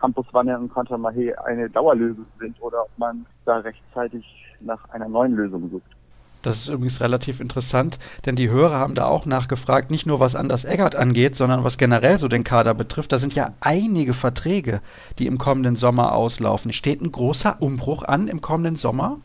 Campus 0.00 0.26
Wanne 0.32 0.58
und 0.58 0.72
Contra-Mahé 0.72 1.34
eine 1.44 1.68
Dauerlösung 1.68 2.26
sind 2.38 2.60
oder 2.62 2.82
ob 2.84 2.98
man 2.98 3.26
da 3.44 3.58
rechtzeitig 3.58 4.24
nach 4.60 4.88
einer 4.90 5.08
neuen 5.08 5.34
Lösung 5.34 5.68
sucht. 5.70 5.99
Das 6.42 6.56
ist 6.56 6.68
übrigens 6.68 7.00
relativ 7.00 7.40
interessant, 7.40 7.98
denn 8.24 8.34
die 8.34 8.48
Hörer 8.48 8.78
haben 8.78 8.94
da 8.94 9.04
auch 9.04 9.26
nachgefragt, 9.26 9.90
nicht 9.90 10.06
nur 10.06 10.20
was 10.20 10.34
Anders 10.34 10.64
Eggert 10.64 10.96
angeht, 10.96 11.34
sondern 11.34 11.64
was 11.64 11.76
generell 11.76 12.16
so 12.18 12.28
den 12.28 12.44
Kader 12.44 12.72
betrifft. 12.72 13.12
Da 13.12 13.18
sind 13.18 13.34
ja 13.34 13.52
einige 13.60 14.14
Verträge, 14.14 14.80
die 15.18 15.26
im 15.26 15.36
kommenden 15.36 15.76
Sommer 15.76 16.14
auslaufen. 16.14 16.72
Steht 16.72 17.02
ein 17.02 17.12
großer 17.12 17.60
Umbruch 17.60 18.04
an 18.04 18.28
im 18.28 18.40
kommenden 18.40 18.76
Sommer? 18.76 19.18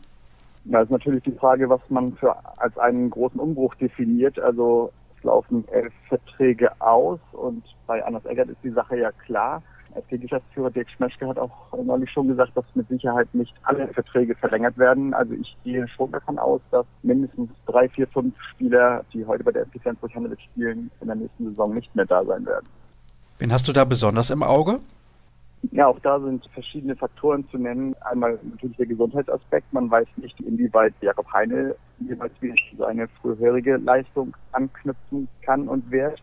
Da 0.64 0.82
ist 0.82 0.90
natürlich 0.90 1.22
die 1.22 1.32
Frage, 1.32 1.70
was 1.70 1.80
man 1.88 2.12
für 2.16 2.36
als 2.58 2.76
einen 2.76 3.08
großen 3.08 3.40
Umbruch 3.40 3.74
definiert. 3.76 4.38
Also 4.38 4.92
es 5.16 5.24
laufen 5.24 5.64
elf 5.68 5.92
Verträge 6.08 6.70
aus 6.80 7.20
und 7.32 7.64
bei 7.86 8.04
Anders 8.04 8.26
Eggert 8.26 8.50
ist 8.50 8.62
die 8.62 8.70
Sache 8.70 8.98
ja 8.98 9.12
klar. 9.12 9.62
SG-Geschäftsführer 9.96 10.70
Dirk 10.70 10.88
Schmeschke 10.90 11.26
hat 11.26 11.38
auch 11.38 11.72
neulich 11.84 12.10
schon 12.10 12.28
gesagt, 12.28 12.56
dass 12.56 12.64
mit 12.74 12.88
Sicherheit 12.88 13.32
nicht 13.34 13.54
alle 13.62 13.88
Verträge 13.88 14.34
verlängert 14.34 14.78
werden. 14.78 15.14
Also 15.14 15.34
ich 15.34 15.56
gehe 15.64 15.86
schon 15.88 16.12
davon 16.12 16.38
aus, 16.38 16.60
dass 16.70 16.86
mindestens 17.02 17.50
drei, 17.66 17.88
vier, 17.88 18.06
fünf 18.08 18.34
Spieler, 18.52 19.04
die 19.12 19.24
heute 19.24 19.44
bei 19.44 19.52
der 19.52 19.62
SG 19.62 19.78
Flensburg 19.80 20.14
Handewitt 20.14 20.40
spielen, 20.42 20.90
in 21.00 21.06
der 21.06 21.16
nächsten 21.16 21.50
Saison 21.50 21.74
nicht 21.74 21.94
mehr 21.94 22.06
da 22.06 22.24
sein 22.24 22.44
werden. 22.46 22.66
Wen 23.38 23.52
hast 23.52 23.68
du 23.68 23.72
da 23.72 23.84
besonders 23.84 24.30
im 24.30 24.42
Auge? 24.42 24.80
Ja, 25.72 25.88
auch 25.88 25.98
da 26.00 26.20
sind 26.20 26.46
verschiedene 26.52 26.96
Faktoren 26.96 27.46
zu 27.50 27.58
nennen. 27.58 27.94
Einmal 28.00 28.38
natürlich 28.42 28.76
der 28.76 28.86
Gesundheitsaspekt. 28.86 29.72
Man 29.72 29.90
weiß 29.90 30.06
nicht, 30.16 30.38
inwieweit 30.40 30.94
Jakob 31.00 31.32
Heine 31.32 31.74
jeweils 31.98 32.32
wieder 32.40 32.54
seine 32.78 33.08
frühere 33.20 33.76
Leistung 33.78 34.36
anknüpfen 34.52 35.28
kann 35.42 35.68
und 35.68 35.90
wird. 35.90 36.22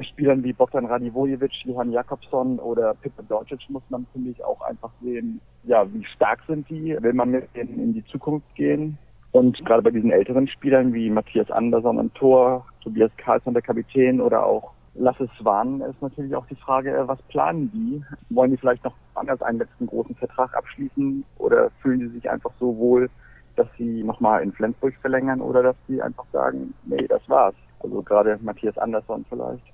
Spielern 0.00 0.42
wie 0.42 0.52
Bogdan 0.52 0.86
Radivojevic, 0.86 1.52
Johann 1.64 1.92
Jakobsson 1.92 2.58
oder 2.58 2.94
Peter 2.94 3.22
Dorcic 3.22 3.60
muss 3.68 3.82
man, 3.90 4.06
finde 4.12 4.30
ich, 4.30 4.42
auch 4.42 4.60
einfach 4.62 4.90
sehen, 5.02 5.40
ja, 5.64 5.86
wie 5.92 6.04
stark 6.04 6.40
sind 6.46 6.68
die? 6.70 6.96
Will 7.00 7.12
man 7.12 7.30
mit 7.30 7.54
denen 7.54 7.78
in 7.78 7.94
die 7.94 8.04
Zukunft 8.06 8.54
gehen? 8.54 8.98
Und 9.32 9.64
gerade 9.64 9.82
bei 9.82 9.90
diesen 9.90 10.10
älteren 10.10 10.48
Spielern 10.48 10.92
wie 10.92 11.10
Matthias 11.10 11.50
Andersson 11.50 11.98
am 11.98 12.12
Tor, 12.14 12.66
Tobias 12.82 13.10
Karlsson 13.16 13.54
der 13.54 13.62
Kapitän 13.62 14.20
oder 14.20 14.44
auch 14.44 14.72
Lasse 14.94 15.28
Swan 15.38 15.80
ist 15.80 16.02
natürlich 16.02 16.34
auch 16.36 16.46
die 16.46 16.56
Frage, 16.56 17.04
was 17.06 17.20
planen 17.22 17.70
die? 17.72 18.02
Wollen 18.34 18.50
die 18.50 18.58
vielleicht 18.58 18.84
noch 18.84 18.94
anders 19.14 19.40
einen 19.40 19.58
letzten 19.58 19.86
großen 19.86 20.14
Vertrag 20.16 20.54
abschließen 20.54 21.24
oder 21.38 21.70
fühlen 21.80 22.00
die 22.00 22.08
sich 22.08 22.28
einfach 22.28 22.52
so 22.60 22.76
wohl, 22.76 23.08
dass 23.56 23.66
sie 23.78 24.02
nochmal 24.02 24.42
in 24.42 24.52
Flensburg 24.52 24.94
verlängern 25.00 25.40
oder 25.40 25.62
dass 25.62 25.76
sie 25.88 26.02
einfach 26.02 26.26
sagen, 26.30 26.74
nee, 26.84 27.06
das 27.08 27.26
war's. 27.28 27.54
Also 27.80 28.02
gerade 28.02 28.38
Matthias 28.42 28.76
Andersson 28.76 29.24
vielleicht 29.30 29.71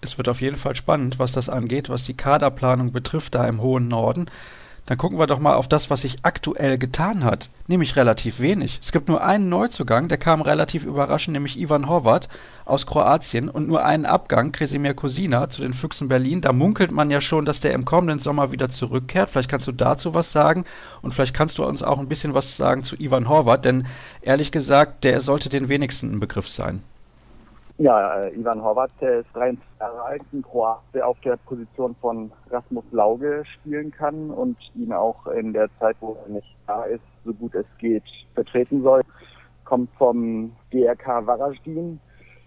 es 0.00 0.18
wird 0.18 0.28
auf 0.28 0.40
jeden 0.40 0.56
Fall 0.56 0.74
spannend, 0.76 1.18
was 1.18 1.32
das 1.32 1.48
angeht, 1.48 1.88
was 1.88 2.04
die 2.04 2.14
Kaderplanung 2.14 2.92
betrifft, 2.92 3.34
da 3.34 3.46
im 3.46 3.60
hohen 3.60 3.88
Norden. 3.88 4.26
Dann 4.86 4.98
gucken 4.98 5.18
wir 5.20 5.28
doch 5.28 5.38
mal 5.38 5.54
auf 5.54 5.68
das, 5.68 5.88
was 5.88 6.00
sich 6.00 6.16
aktuell 6.24 6.76
getan 6.76 7.22
hat. 7.22 7.50
Nämlich 7.68 7.94
relativ 7.94 8.40
wenig. 8.40 8.80
Es 8.82 8.90
gibt 8.90 9.08
nur 9.08 9.22
einen 9.22 9.48
Neuzugang, 9.48 10.08
der 10.08 10.18
kam 10.18 10.40
relativ 10.40 10.84
überraschend, 10.84 11.34
nämlich 11.34 11.60
Ivan 11.60 11.88
Horvat 11.88 12.28
aus 12.64 12.86
Kroatien 12.86 13.48
und 13.48 13.68
nur 13.68 13.84
einen 13.84 14.04
Abgang, 14.04 14.50
Kresimir 14.50 14.94
Kosina 14.94 15.48
zu 15.48 15.62
den 15.62 15.74
Füchsen 15.74 16.08
Berlin. 16.08 16.40
Da 16.40 16.52
munkelt 16.52 16.90
man 16.90 17.08
ja 17.08 17.20
schon, 17.20 17.44
dass 17.44 17.60
der 17.60 17.72
im 17.72 17.84
kommenden 17.84 18.18
Sommer 18.18 18.50
wieder 18.50 18.68
zurückkehrt. 18.68 19.30
Vielleicht 19.30 19.50
kannst 19.50 19.68
du 19.68 19.72
dazu 19.72 20.14
was 20.14 20.32
sagen 20.32 20.64
und 21.02 21.12
vielleicht 21.14 21.34
kannst 21.34 21.58
du 21.58 21.64
uns 21.64 21.84
auch 21.84 22.00
ein 22.00 22.08
bisschen 22.08 22.34
was 22.34 22.56
sagen 22.56 22.82
zu 22.82 22.96
Ivan 22.96 23.28
Horvat, 23.28 23.64
denn 23.64 23.86
ehrlich 24.22 24.50
gesagt, 24.50 25.04
der 25.04 25.20
sollte 25.20 25.48
den 25.48 25.68
wenigsten 25.68 26.10
ein 26.10 26.20
Begriff 26.20 26.48
sein. 26.48 26.82
Ja, 27.80 28.26
äh, 28.26 28.38
Ivan 28.38 28.62
Horvath, 28.62 28.90
der 29.00 29.20
ist 29.20 29.28
23 29.32 29.66
Jahre 29.80 30.02
alt, 30.02 30.22
ein 30.34 30.42
Kroat, 30.42 30.82
der 30.92 31.08
auf 31.08 31.18
der 31.20 31.38
Position 31.38 31.96
von 31.98 32.30
Rasmus 32.50 32.84
Lauge 32.90 33.42
spielen 33.54 33.90
kann 33.90 34.28
und 34.28 34.58
ihn 34.74 34.92
auch 34.92 35.26
in 35.28 35.54
der 35.54 35.70
Zeit, 35.78 35.96
wo 36.00 36.14
er 36.22 36.30
nicht 36.30 36.56
da 36.66 36.84
ist, 36.84 37.00
so 37.24 37.32
gut 37.32 37.54
es 37.54 37.64
geht, 37.78 38.02
vertreten 38.34 38.82
soll. 38.82 39.00
Kommt 39.64 39.88
vom 39.96 40.52
GRK 40.70 41.26
Varaždin, 41.26 41.98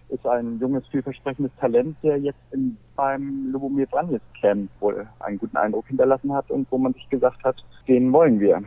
ist 0.08 0.24
ein 0.24 0.60
junges, 0.60 0.86
vielversprechendes 0.86 1.50
Talent, 1.58 1.96
der 2.04 2.20
jetzt 2.20 2.38
in, 2.52 2.76
beim 2.94 3.50
Lubomir 3.50 3.86
Branjes 3.86 4.22
Camp 4.40 4.70
wohl 4.78 5.04
einen 5.18 5.38
guten 5.38 5.56
Eindruck 5.56 5.88
hinterlassen 5.88 6.32
hat 6.32 6.48
und 6.52 6.70
wo 6.70 6.78
man 6.78 6.92
sich 6.92 7.10
gesagt 7.10 7.42
hat, 7.42 7.56
den 7.88 8.12
wollen 8.12 8.38
wir. 8.38 8.62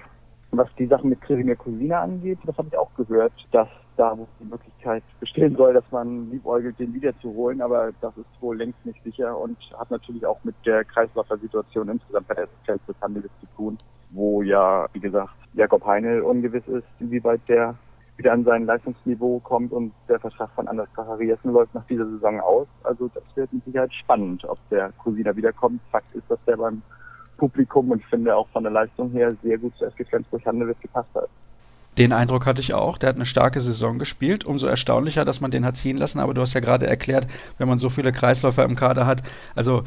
Was 0.52 0.68
die 0.78 0.88
Sachen 0.88 1.12
mit 1.12 1.22
Kresimir 1.22 1.56
Cousina 1.56 2.02
angeht, 2.02 2.40
das 2.46 2.58
habe 2.58 2.68
ich 2.68 2.78
auch 2.78 2.94
gehört, 2.96 3.32
dass 3.54 3.70
da 3.98 4.18
wo 4.18 4.28
die 4.40 4.46
Möglichkeit 4.46 5.04
bestehen 5.20 5.56
soll, 5.56 5.74
dass 5.74 5.84
man 5.92 6.30
liebäugelt, 6.32 6.80
den 6.80 6.94
wiederzuholen, 6.94 7.62
aber 7.62 7.92
das 8.02 8.16
ist 8.18 8.42
wohl 8.42 8.58
längst 8.58 8.86
nicht 8.86 9.04
sicher 9.04 9.38
und 9.38 9.58
hat 9.78 9.92
natürlich 9.92 10.26
auch 10.26 10.40
mit 10.44 10.56
der 10.66 10.86
Kreislaufersituation 10.86 11.90
insgesamt 11.90 12.28
bei 12.28 12.36
der 12.36 12.48
Chelsea 12.66 12.96
Handels 13.02 13.32
zu 13.40 13.48
tun, 13.56 13.78
wo 14.12 14.42
ja, 14.42 14.88
wie 14.94 15.00
gesagt, 15.00 15.34
Jakob 15.54 15.86
Heinel 15.86 16.22
ungewiss 16.22 16.68
ist, 16.68 16.88
inwieweit 17.00 17.42
der 17.48 17.76
wieder 18.18 18.34
an 18.34 18.44
sein 18.44 18.66
Leistungsniveau 18.66 19.40
kommt 19.40 19.72
und 19.72 19.94
der 20.10 20.20
Vertrag 20.20 20.50
von 20.56 20.68
Anders 20.68 20.90
Zachariasen 20.96 21.52
läuft 21.52 21.76
nach 21.76 21.86
dieser 21.86 22.08
Saison 22.08 22.40
aus. 22.40 22.68
Also 22.84 23.10
das 23.14 23.24
wird 23.36 23.54
mit 23.54 23.64
Sicherheit 23.66 23.94
spannend, 23.94 24.44
ob 24.46 24.58
der 24.70 24.92
Cousina 25.04 25.36
wiederkommt. 25.36 25.82
Fakt 25.92 26.14
ist, 26.16 26.30
dass 26.30 26.40
der 26.46 26.58
beim 26.58 26.82
Publikum 27.38 27.92
und 27.92 28.00
ich 28.00 28.08
finde 28.08 28.36
auch 28.36 28.48
von 28.50 28.64
der 28.64 28.72
Leistung 28.72 29.12
her 29.12 29.36
sehr 29.44 29.60
gut 29.60 29.76
zu 29.78 29.86
SG 29.86 30.04
Flensburg-Handewitt 30.06 30.82
gepasst 30.82 31.14
hat. 31.14 31.30
Den 31.98 32.14
Eindruck 32.14 32.46
hatte 32.46 32.62
ich 32.62 32.74
auch. 32.74 32.98
Der 32.98 33.10
hat 33.10 33.16
eine 33.16 33.26
starke 33.26 33.60
Saison 33.60 33.98
gespielt. 33.98 34.44
Umso 34.44 34.68
erstaunlicher, 34.68 35.26
dass 35.26 35.42
man 35.42 35.52
den 35.52 35.66
hat 35.66 35.78
ziehen 35.78 35.98
lassen. 35.98 36.20
Aber 36.20 36.34
du 36.34 36.42
hast 36.42 36.54
ja 36.54 36.60
gerade 36.60 36.88
erklärt, 36.88 37.28
wenn 37.58 37.68
man 37.68 37.80
so 37.80 37.90
viele 37.90 38.12
Kreisläufer 38.12 38.64
im 38.64 38.76
Kader 38.76 39.06
hat, 39.06 39.24
also 39.56 39.84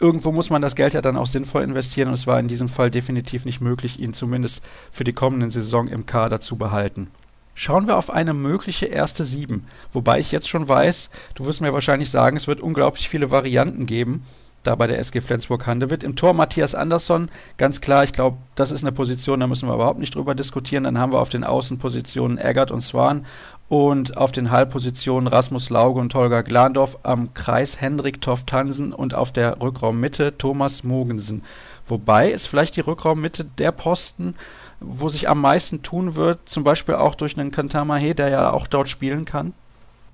irgendwo 0.00 0.32
muss 0.32 0.50
man 0.50 0.62
das 0.62 0.74
Geld 0.74 0.94
ja 0.94 1.00
dann 1.00 1.16
auch 1.16 1.26
sinnvoll 1.26 1.62
investieren. 1.62 2.08
Und 2.08 2.14
es 2.14 2.26
war 2.26 2.40
in 2.40 2.48
diesem 2.48 2.68
Fall 2.68 2.90
definitiv 2.90 3.44
nicht 3.44 3.60
möglich, 3.60 4.00
ihn 4.00 4.12
zumindest 4.12 4.62
für 4.90 5.04
die 5.04 5.12
kommende 5.12 5.50
Saison 5.50 5.86
im 5.86 6.06
Kader 6.06 6.40
zu 6.40 6.56
behalten. 6.56 7.08
Schauen 7.54 7.86
wir 7.86 7.96
auf 7.96 8.10
eine 8.10 8.34
mögliche 8.34 8.86
erste 8.86 9.24
Sieben. 9.24 9.66
Wobei 9.92 10.18
ich 10.18 10.32
jetzt 10.32 10.48
schon 10.48 10.66
weiß, 10.66 11.10
du 11.34 11.44
wirst 11.44 11.60
mir 11.60 11.72
wahrscheinlich 11.72 12.10
sagen, 12.10 12.36
es 12.36 12.48
wird 12.48 12.60
unglaublich 12.60 13.08
viele 13.08 13.30
Varianten 13.30 13.86
geben. 13.86 14.24
Da 14.62 14.74
bei 14.74 14.86
der 14.86 14.98
SG 14.98 15.20
Flensburg-Handewitt. 15.20 16.04
Im 16.04 16.16
Tor 16.16 16.32
Matthias 16.32 16.74
Andersson, 16.74 17.30
ganz 17.58 17.80
klar, 17.80 18.04
ich 18.04 18.12
glaube, 18.12 18.38
das 18.54 18.70
ist 18.70 18.82
eine 18.82 18.92
Position, 18.92 19.40
da 19.40 19.46
müssen 19.46 19.68
wir 19.68 19.74
überhaupt 19.74 19.98
nicht 19.98 20.14
drüber 20.14 20.34
diskutieren. 20.34 20.84
Dann 20.84 20.98
haben 20.98 21.12
wir 21.12 21.20
auf 21.20 21.28
den 21.28 21.44
Außenpositionen 21.44 22.38
Eggert 22.38 22.70
und 22.70 22.80
Swan 22.80 23.26
und 23.68 24.16
auf 24.16 24.32
den 24.32 24.50
Halbpositionen 24.50 25.28
Rasmus 25.28 25.70
Lauge 25.70 25.98
und 25.98 26.14
Holger 26.14 26.42
Glandorf, 26.42 26.98
am 27.02 27.32
Kreis 27.34 27.80
Hendrik 27.80 28.20
Toft 28.20 28.52
Hansen 28.52 28.92
und 28.92 29.14
auf 29.14 29.32
der 29.32 29.60
Rückraummitte 29.60 30.36
Thomas 30.36 30.84
Mogensen. 30.84 31.42
Wobei 31.86 32.30
ist 32.30 32.46
vielleicht 32.46 32.76
die 32.76 32.82
Rückraummitte 32.82 33.44
der 33.44 33.72
Posten, 33.72 34.34
wo 34.80 35.08
sich 35.08 35.28
am 35.28 35.40
meisten 35.40 35.82
tun 35.82 36.16
wird, 36.16 36.48
zum 36.48 36.64
Beispiel 36.64 36.96
auch 36.96 37.14
durch 37.14 37.38
einen 37.38 37.50
Kantamahe, 37.50 38.14
der 38.14 38.28
ja 38.28 38.52
auch 38.52 38.66
dort 38.66 38.88
spielen 38.88 39.24
kann? 39.24 39.54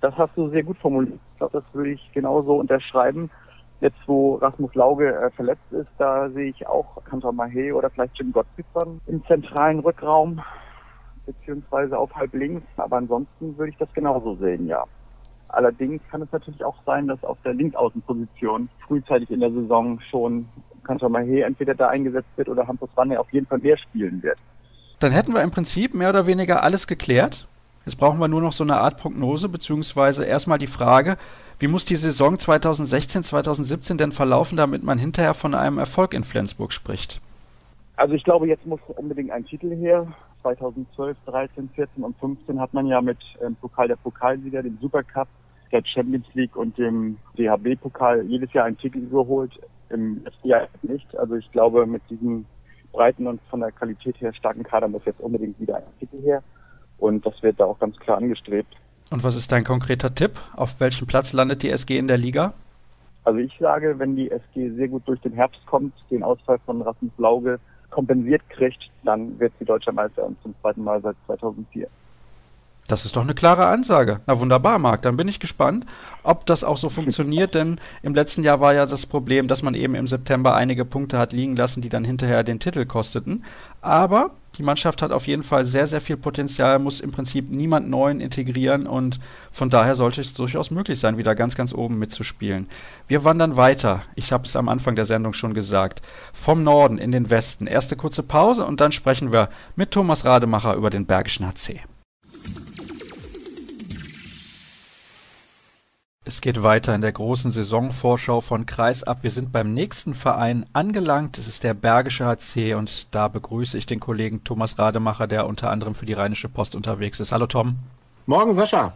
Das 0.01 0.17
hast 0.17 0.31
du 0.37 0.49
sehr 0.51 0.63
gut 0.63 0.79
formuliert. 0.79 1.19
Ich 1.33 1.39
glaube, 1.39 1.61
das 1.61 1.75
würde 1.75 1.91
ich 1.91 2.11
genauso 2.13 2.55
unterschreiben. 2.55 3.31
Jetzt, 3.81 3.99
wo 4.07 4.35
Rasmus 4.37 4.75
Lauge 4.75 5.15
äh, 5.15 5.31
verletzt 5.31 5.71
ist, 5.71 5.89
da 5.99 6.29
sehe 6.31 6.51
ich 6.51 6.67
auch 6.67 7.03
Kantor 7.05 7.33
Mahé 7.33 7.73
oder 7.73 7.91
vielleicht 7.91 8.19
Jim 8.19 8.33
Gottfriedson 8.33 9.01
im 9.07 9.25
zentralen 9.27 9.79
Rückraum, 9.79 10.43
beziehungsweise 11.27 11.97
auf 11.97 12.13
halb 12.15 12.35
links. 12.35 12.67
Aber 12.77 12.97
ansonsten 12.97 13.57
würde 13.57 13.71
ich 13.71 13.79
das 13.79 13.93
genauso 13.93 14.35
sehen, 14.37 14.67
ja. 14.67 14.85
Allerdings 15.49 16.03
kann 16.11 16.23
es 16.23 16.33
natürlich 16.33 16.63
auch 16.65 16.77
sein, 16.85 17.07
dass 17.07 17.23
auf 17.25 17.39
der 17.45 17.55
Linksaußenposition 17.55 18.69
frühzeitig 18.87 19.31
in 19.31 19.41
der 19.41 19.51
Saison 19.51 19.99
schon 20.11 20.49
Kantor 20.85 21.11
Mahé 21.11 21.43
entweder 21.45 21.75
da 21.75 21.89
eingesetzt 21.89 22.29
wird 22.37 22.49
oder 22.49 22.67
Hampus 22.67 22.91
Wanne 22.97 23.21
auf 23.21 23.33
jeden 23.33 23.47
Fall 23.47 23.59
mehr 23.59 23.79
spielen 23.79 24.23
wird. 24.23 24.39
Dann 24.99 25.13
hätten 25.13 25.33
wir 25.33 25.43
im 25.43 25.51
Prinzip 25.51 25.95
mehr 25.95 26.11
oder 26.11 26.27
weniger 26.27 26.65
alles 26.65 26.87
geklärt. 26.87 27.47
Jetzt 27.87 27.97
brauchen 27.97 28.19
wir 28.19 28.29
nur 28.29 28.43
noch 28.43 28.53
so 28.53 28.65
eine 28.65 28.77
Art 28.79 28.99
Prognose, 28.99 29.49
beziehungsweise 29.49 30.25
erstmal 30.25 30.59
die 30.59 30.67
Frage, 30.67 31.17
wie 31.59 31.69
muss 31.69 31.85
die 31.85 31.97
Saison 31.97 32.39
2016, 32.39 33.25
2017 33.25 33.99
denn 33.99 34.13
verlaufen, 34.13 34.57
damit 34.57 34.83
man 34.85 34.99
hinterher 34.99 35.35
von 35.35 35.55
einem 35.55 35.79
Erfolg 35.79 36.15
in 36.15 36.23
Flensburg 36.23 36.73
spricht? 36.73 37.21
Also 37.97 38.15
ich 38.15 38.23
glaube, 38.23 38.47
jetzt 38.47 38.65
muss 38.65 38.81
unbedingt 38.97 39.33
ein 39.33 39.45
Titel 39.45 39.75
her. 39.75 40.07
2012, 40.43 41.17
13, 41.27 41.69
14 41.75 42.05
und 42.05 42.17
15 42.19 42.61
hat 42.61 42.73
man 42.73 42.87
ja 42.87 43.01
mit 43.01 43.19
ähm, 43.45 43.57
Pokal 43.57 43.89
der 43.89 43.97
Pokalsieger, 43.97 44.63
dem 44.63 44.79
Supercup, 44.81 45.27
der 45.73 45.83
Champions 45.85 46.27
League 46.35 46.55
und 46.55 46.79
dem 46.79 47.19
DHB-Pokal 47.37 48.23
jedes 48.27 48.53
Jahr 48.53 48.67
einen 48.67 48.79
Titel 48.79 48.99
überholt. 48.99 49.53
Im 49.91 50.23
letzten 50.25 50.49
Jahr 50.49 50.69
nicht. 50.83 51.17
Also 51.17 51.35
ich 51.35 51.51
glaube, 51.51 51.87
mit 51.87 52.03
diesem 52.09 52.47
breiten 52.93 53.27
und 53.27 53.41
von 53.51 53.61
der 53.61 53.73
Qualität 53.73 54.21
her 54.21 54.33
starken 54.33 54.63
Kader 54.63 54.87
muss 54.87 55.05
jetzt 55.05 55.21
unbedingt 55.21 55.59
wieder 55.61 55.79
ein 55.79 55.83
Titel 55.99 56.23
her. 56.23 56.43
Und 56.99 57.27
das 57.27 57.43
wird 57.43 57.59
da 57.59 57.65
auch 57.65 57.79
ganz 57.79 57.97
klar 57.99 58.19
angestrebt. 58.19 58.77
Und 59.11 59.25
was 59.25 59.37
ist 59.37 59.53
dein 59.53 59.65
konkreter 59.65 60.15
Tipp? 60.15 60.39
Auf 60.55 60.81
welchem 60.81 61.07
Platz 61.07 61.33
landet 61.33 61.63
die 61.63 61.71
SG 61.71 61.99
in 61.99 62.09
der 62.09 62.19
Liga? 62.19 62.53
Also 63.25 63.41
ich 63.41 63.57
sage, 63.59 63.99
wenn 63.99 64.17
die 64.17 64.31
SG 64.31 64.71
sehr 64.71 64.89
gut 64.89 65.03
durch 65.07 65.21
den 65.21 65.33
Herbst 65.33 65.65
kommt, 65.67 65.93
den 66.11 66.23
Ausfall 66.23 66.59
von 66.65 66.83
Rasmus 66.83 67.13
Lauge 67.19 67.59
kompensiert 67.91 68.43
kriegt, 68.51 68.91
dann 69.05 69.39
wird 69.39 69.53
sie 69.59 69.65
deutscher 69.65 69.93
Meister 69.93 70.25
und 70.25 70.41
zum 70.43 70.55
zweiten 70.61 70.85
Mal 70.85 71.01
seit 71.01 71.17
2004. 71.27 71.89
Das 72.89 73.05
ist 73.05 73.17
doch 73.17 73.23
eine 73.23 73.35
klare 73.35 73.67
Ansage. 73.67 74.21
Na 74.27 74.41
wunderbar, 74.41 74.79
Marc. 74.79 75.03
Dann 75.03 75.19
bin 75.19 75.29
ich 75.29 75.41
gespannt, 75.41 75.85
ob 76.23 76.47
das 76.47 76.65
auch 76.65 76.79
so 76.79 76.89
funktioniert, 76.89 77.55
denn 77.55 77.77
im 78.03 78.15
letzten 78.15 78.43
Jahr 78.43 78.61
war 78.61 78.73
ja 78.73 78.87
das 78.87 79.05
Problem, 79.05 79.47
dass 79.47 79.63
man 79.63 79.75
eben 79.75 79.95
im 79.95 80.09
September 80.09 80.57
einige 80.57 80.87
Punkte 80.87 81.19
hat 81.19 81.35
liegen 81.35 81.55
lassen, 81.55 81.83
die 81.83 81.91
dann 81.91 82.05
hinterher 82.05 82.43
den 82.43 82.61
Titel 82.61 82.87
kosteten. 82.87 83.45
Aber 83.83 84.31
die 84.57 84.63
Mannschaft 84.63 85.03
hat 85.03 85.13
auf 85.13 85.27
jeden 85.27 85.43
Fall 85.43 85.67
sehr, 85.67 85.87
sehr 85.87 86.01
viel 86.01 86.17
Potenzial, 86.17 86.79
muss 86.79 87.01
im 87.01 87.13
Prinzip 87.13 87.51
niemand 87.51 87.91
Neuen 87.91 88.21
integrieren 88.21 88.87
und 88.87 89.21
von 89.53 89.69
daher 89.69 89.95
sollte 89.95 90.23
es 90.23 90.33
durchaus 90.33 90.71
möglich 90.71 90.99
sein, 90.99 91.19
wieder 91.19 91.35
ganz, 91.35 91.57
ganz 91.57 91.75
oben 91.75 91.99
mitzuspielen. 91.99 92.69
Wir 93.07 93.23
wandern 93.23 93.57
weiter. 93.57 94.03
Ich 94.15 94.33
habe 94.33 94.47
es 94.47 94.57
am 94.57 94.71
Anfang 94.71 94.97
der 94.97 95.05
Sendung 95.05 95.35
schon 95.35 95.53
gesagt. 95.53 96.01
Vom 96.33 96.65
Norden 96.65 96.97
in 96.97 97.13
den 97.13 97.29
Westen. 97.29 97.67
Erste 97.67 97.97
kurze 97.97 98.23
Pause 98.23 98.65
und 98.65 98.81
dann 98.81 98.93
sprechen 98.93 99.31
wir 99.31 99.51
mit 99.77 99.91
Thomas 99.91 100.25
Rademacher 100.25 100.75
über 100.75 100.89
den 100.89 101.05
Bergischen 101.05 101.47
HC. 101.47 101.83
Es 106.29 106.43
geht 106.43 106.63
weiter 106.63 106.95
in 106.95 107.01
der 107.01 107.13
großen 107.13 107.51
Saisonvorschau 107.51 108.43
von 108.43 108.67
Kreisab. 108.67 109.23
Wir 109.23 109.31
sind 109.31 109.51
beim 109.51 109.73
nächsten 109.73 110.15
Verein 110.15 110.67
angelangt. 110.75 111.39
Es 111.39 111.49
ist 111.49 111.65
der 111.65 111.73
Bergische 111.73 112.27
HC 112.27 112.75
und 112.75 113.15
da 113.15 113.29
begrüße 113.29 113.79
ich 113.79 113.87
den 113.87 113.99
Kollegen 113.99 114.45
Thomas 114.45 114.79
Rademacher, 114.79 115.27
der 115.27 115.47
unter 115.47 115.71
anderem 115.71 115.95
für 115.95 116.05
die 116.05 116.13
Rheinische 116.13 116.51
Post 116.51 116.75
unterwegs 116.75 117.19
ist. 117.19 117.33
Hallo 117.33 117.47
Tom. 117.47 117.79
Morgen 118.27 118.53
Sascha. 118.53 118.93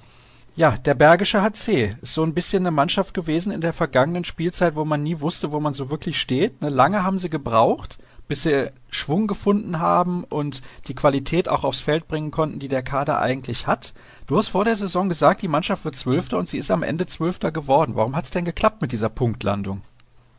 Ja, 0.57 0.73
der 0.73 0.93
Bergische 0.93 1.41
HC 1.41 1.97
ist 2.03 2.13
so 2.13 2.23
ein 2.23 2.35
bisschen 2.35 2.65
eine 2.65 2.71
Mannschaft 2.71 3.15
gewesen 3.15 3.51
in 3.51 3.63
der 3.63 3.73
vergangenen 3.73 4.25
Spielzeit, 4.25 4.77
wo 4.77 4.85
man 4.85 5.03
nie 5.03 5.19
wusste, 5.19 5.53
wo 5.53 5.59
man 5.59 5.73
so 5.73 5.89
wirklich 5.89 6.21
steht. 6.21 6.57
Eine 6.61 6.69
lange 6.69 7.03
haben 7.03 7.19
sie 7.19 7.31
gebraucht 7.31 7.97
bis 8.33 8.49
Schwung 8.89 9.27
gefunden 9.27 9.79
haben 9.79 10.25
und 10.25 10.63
die 10.89 10.95
Qualität 10.95 11.51
auch 11.51 11.65
aufs 11.65 11.81
Feld 11.81 12.09
bringen 12.09 12.31
konnten, 12.31 12.61
die 12.61 12.69
der 12.69 12.83
Kader 12.83 13.21
eigentlich 13.21 13.67
hat. 13.67 13.93
Du 14.27 14.39
hast 14.39 14.49
vor 14.49 14.65
der 14.65 14.75
Saison 14.75 15.11
gesagt, 15.11 15.43
die 15.43 15.49
Mannschaft 15.49 15.85
wird 15.85 15.97
Zwölfter 15.97 16.39
und 16.39 16.49
sie 16.49 16.57
ist 16.57 16.71
am 16.71 16.83
Ende 16.83 17.05
Zwölfter 17.05 17.53
geworden. 17.53 17.93
Warum 17.95 18.17
hat 18.17 18.25
es 18.25 18.31
denn 18.31 18.47
geklappt 18.47 18.81
mit 18.81 18.91
dieser 18.91 19.11
Punktlandung? 19.11 19.83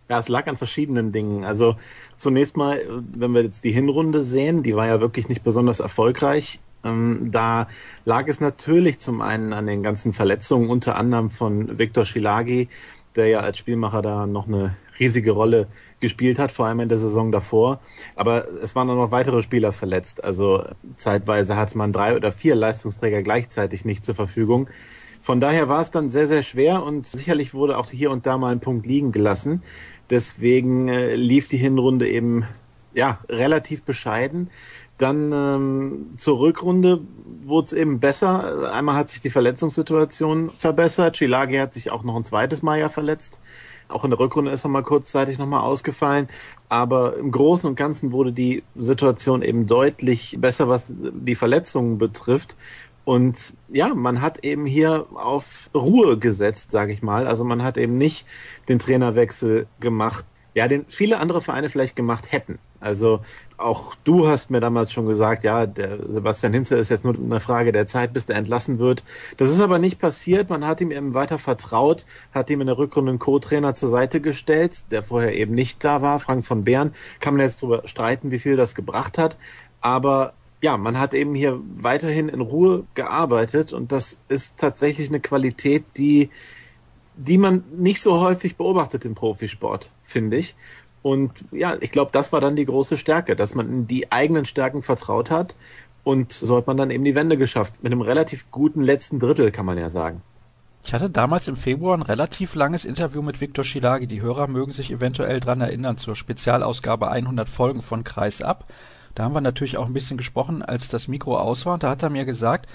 Ja, 0.09 0.17
es 0.17 0.27
lag 0.27 0.47
an 0.47 0.57
verschiedenen 0.57 1.11
Dingen. 1.11 1.43
Also 1.43 1.75
zunächst 2.17 2.57
mal, 2.57 2.81
wenn 3.13 3.31
wir 3.31 3.43
jetzt 3.43 3.63
die 3.63 3.71
Hinrunde 3.71 4.23
sehen, 4.23 4.63
die 4.63 4.75
war 4.75 4.87
ja 4.87 4.99
wirklich 4.99 5.29
nicht 5.29 5.43
besonders 5.43 5.79
erfolgreich. 5.79 6.59
Ähm, 6.83 7.29
da 7.31 7.67
lag 8.05 8.27
es 8.27 8.41
natürlich 8.41 8.97
zum 8.97 9.21
einen 9.21 9.53
an 9.53 9.67
den 9.67 9.83
ganzen 9.83 10.13
Verletzungen, 10.13 10.71
unter 10.71 10.95
anderem 10.95 11.29
von 11.29 11.77
Viktor 11.77 12.05
Schilagi, 12.05 12.69
der 13.15 13.27
ja 13.27 13.41
als 13.41 13.59
Spielmacher 13.59 14.01
da 14.01 14.25
noch 14.25 14.47
eine 14.47 14.75
riesige 14.99 15.31
Rolle 15.31 15.67
gespielt 15.99 16.39
hat, 16.39 16.51
vor 16.51 16.67
allem 16.67 16.81
in 16.81 16.89
der 16.89 16.97
Saison 16.97 17.31
davor. 17.31 17.79
Aber 18.15 18.47
es 18.61 18.75
waren 18.75 18.89
auch 18.89 18.95
noch 18.95 19.11
weitere 19.11 19.41
Spieler 19.41 19.71
verletzt. 19.71 20.23
Also 20.23 20.65
zeitweise 20.95 21.55
hatte 21.55 21.77
man 21.77 21.93
drei 21.93 22.15
oder 22.15 22.31
vier 22.31 22.55
Leistungsträger 22.55 23.23
gleichzeitig 23.23 23.85
nicht 23.85 24.03
zur 24.03 24.15
Verfügung. 24.15 24.69
Von 25.21 25.39
daher 25.39 25.69
war 25.69 25.79
es 25.79 25.89
dann 25.89 26.09
sehr, 26.09 26.27
sehr 26.27 26.43
schwer 26.43 26.83
und 26.83 27.07
sicherlich 27.07 27.53
wurde 27.53 27.77
auch 27.77 27.89
hier 27.89 28.11
und 28.11 28.25
da 28.25 28.37
mal 28.37 28.51
ein 28.51 28.59
Punkt 28.59 28.85
liegen 28.85 29.13
gelassen. 29.13 29.63
Deswegen 30.09 30.89
äh, 30.89 31.15
lief 31.15 31.47
die 31.47 31.57
Hinrunde 31.57 32.09
eben 32.09 32.45
ja 32.93 33.19
relativ 33.29 33.83
bescheiden. 33.83 34.49
Dann 34.97 35.31
ähm, 35.31 36.13
zur 36.17 36.39
Rückrunde 36.39 37.01
wurde 37.43 37.65
es 37.65 37.73
eben 37.73 37.99
besser. 37.99 38.71
Einmal 38.71 38.95
hat 38.95 39.09
sich 39.09 39.21
die 39.21 39.29
Verletzungssituation 39.29 40.51
verbessert. 40.57 41.15
Chilagi 41.15 41.55
hat 41.55 41.73
sich 41.73 41.89
auch 41.89 42.03
noch 42.03 42.15
ein 42.15 42.23
zweites 42.23 42.61
Mal 42.61 42.79
ja 42.79 42.89
verletzt. 42.89 43.41
Auch 43.93 44.03
in 44.03 44.09
der 44.09 44.19
Rückrunde 44.19 44.51
ist 44.51 44.65
er 44.65 44.69
mal 44.69 44.81
kurzzeitig 44.81 45.37
nochmal 45.37 45.61
ausgefallen. 45.61 46.27
Aber 46.67 47.15
im 47.17 47.31
Großen 47.31 47.69
und 47.69 47.75
Ganzen 47.75 48.11
wurde 48.11 48.33
die 48.33 48.63
Situation 48.75 49.43
eben 49.43 49.67
deutlich 49.67 50.37
besser, 50.39 50.67
was 50.67 50.93
die 50.97 51.35
Verletzungen 51.35 51.99
betrifft. 51.99 52.57
Und 53.05 53.53
ja, 53.67 53.93
man 53.93 54.21
hat 54.21 54.43
eben 54.43 54.65
hier 54.65 55.05
auf 55.13 55.69
Ruhe 55.75 56.17
gesetzt, 56.17 56.71
sage 56.71 56.91
ich 56.93 57.01
mal. 57.01 57.27
Also 57.27 57.43
man 57.43 57.63
hat 57.63 57.77
eben 57.77 57.97
nicht 57.97 58.25
den 58.67 58.79
Trainerwechsel 58.79 59.67
gemacht, 59.79 60.25
ja, 60.55 60.67
den 60.67 60.85
viele 60.87 61.19
andere 61.19 61.41
Vereine 61.41 61.69
vielleicht 61.69 61.95
gemacht 61.95 62.31
hätten. 62.31 62.59
Also 62.79 63.21
auch 63.57 63.95
du 64.03 64.27
hast 64.27 64.49
mir 64.49 64.59
damals 64.59 64.91
schon 64.91 65.05
gesagt, 65.05 65.43
ja, 65.43 65.65
der 65.65 66.11
Sebastian 66.11 66.53
Hinze 66.53 66.75
ist 66.75 66.89
jetzt 66.89 67.05
nur 67.05 67.15
eine 67.15 67.39
Frage 67.39 67.71
der 67.71 67.87
Zeit, 67.87 68.13
bis 68.13 68.25
der 68.25 68.35
entlassen 68.35 68.79
wird. 68.79 69.03
Das 69.37 69.49
ist 69.49 69.59
aber 69.59 69.79
nicht 69.79 69.99
passiert. 69.99 70.49
Man 70.49 70.65
hat 70.65 70.81
ihm 70.81 70.91
eben 70.91 71.13
weiter 71.13 71.37
vertraut, 71.37 72.05
hat 72.31 72.49
ihm 72.49 72.61
in 72.61 72.67
der 72.67 72.77
Rückrunde 72.77 73.11
einen 73.11 73.19
Co-Trainer 73.19 73.73
zur 73.73 73.89
Seite 73.89 74.21
gestellt, 74.21 74.91
der 74.91 75.03
vorher 75.03 75.35
eben 75.35 75.53
nicht 75.53 75.83
da 75.83 76.01
war, 76.01 76.19
Frank 76.19 76.45
von 76.45 76.63
Bern. 76.63 76.93
Kann 77.19 77.35
man 77.35 77.41
jetzt 77.41 77.61
darüber 77.61 77.87
streiten, 77.87 78.31
wie 78.31 78.39
viel 78.39 78.55
das 78.55 78.75
gebracht 78.75 79.17
hat. 79.17 79.37
Aber 79.81 80.33
ja, 80.61 80.77
man 80.77 80.99
hat 80.99 81.13
eben 81.13 81.35
hier 81.35 81.59
weiterhin 81.75 82.29
in 82.29 82.41
Ruhe 82.41 82.85
gearbeitet 82.93 83.73
und 83.73 83.91
das 83.91 84.17
ist 84.29 84.57
tatsächlich 84.57 85.09
eine 85.09 85.19
Qualität, 85.19 85.83
die 85.97 86.29
die 87.15 87.37
man 87.37 87.63
nicht 87.75 88.01
so 88.01 88.19
häufig 88.21 88.55
beobachtet 88.55 89.05
im 89.05 89.15
Profisport, 89.15 89.91
finde 90.03 90.37
ich. 90.37 90.55
Und 91.03 91.31
ja, 91.51 91.75
ich 91.81 91.91
glaube, 91.91 92.11
das 92.11 92.31
war 92.31 92.41
dann 92.41 92.55
die 92.55 92.65
große 92.65 92.97
Stärke, 92.97 93.35
dass 93.35 93.53
man 93.53 93.69
in 93.69 93.87
die 93.87 94.11
eigenen 94.11 94.45
Stärken 94.45 94.81
vertraut 94.81 95.29
hat. 95.29 95.55
Und 96.03 96.33
so 96.33 96.57
hat 96.57 96.65
man 96.65 96.77
dann 96.77 96.91
eben 96.91 97.03
die 97.03 97.13
Wende 97.13 97.37
geschafft. 97.37 97.73
Mit 97.83 97.91
einem 97.91 98.01
relativ 98.01 98.49
guten 98.51 98.81
letzten 98.81 99.19
Drittel, 99.19 99.51
kann 99.51 99.65
man 99.65 99.77
ja 99.77 99.89
sagen. 99.89 100.21
Ich 100.85 100.93
hatte 100.93 101.09
damals 101.09 101.47
im 101.47 101.55
Februar 101.55 101.95
ein 101.95 102.01
relativ 102.01 102.55
langes 102.55 102.83
Interview 102.83 103.21
mit 103.21 103.39
Viktor 103.39 103.63
Schilagi. 103.63 104.07
Die 104.07 104.21
Hörer 104.21 104.47
mögen 104.47 104.73
sich 104.73 104.91
eventuell 104.91 105.39
dran 105.39 105.61
erinnern 105.61 105.97
zur 105.97 106.15
Spezialausgabe 106.15 107.09
100 107.09 107.47
Folgen 107.47 107.81
von 107.81 108.03
Kreis 108.03 108.41
ab. 108.41 108.65
Da 109.15 109.23
haben 109.23 109.33
wir 109.33 109.41
natürlich 109.41 109.77
auch 109.77 109.85
ein 109.85 109.93
bisschen 109.93 110.17
gesprochen, 110.17 110.61
als 110.61 110.87
das 110.87 111.07
Mikro 111.07 111.37
aus 111.37 111.65
war. 111.65 111.75
Und 111.75 111.83
da 111.83 111.89
hat 111.89 112.03
er 112.03 112.09
mir 112.09 112.25
gesagt, 112.25 112.69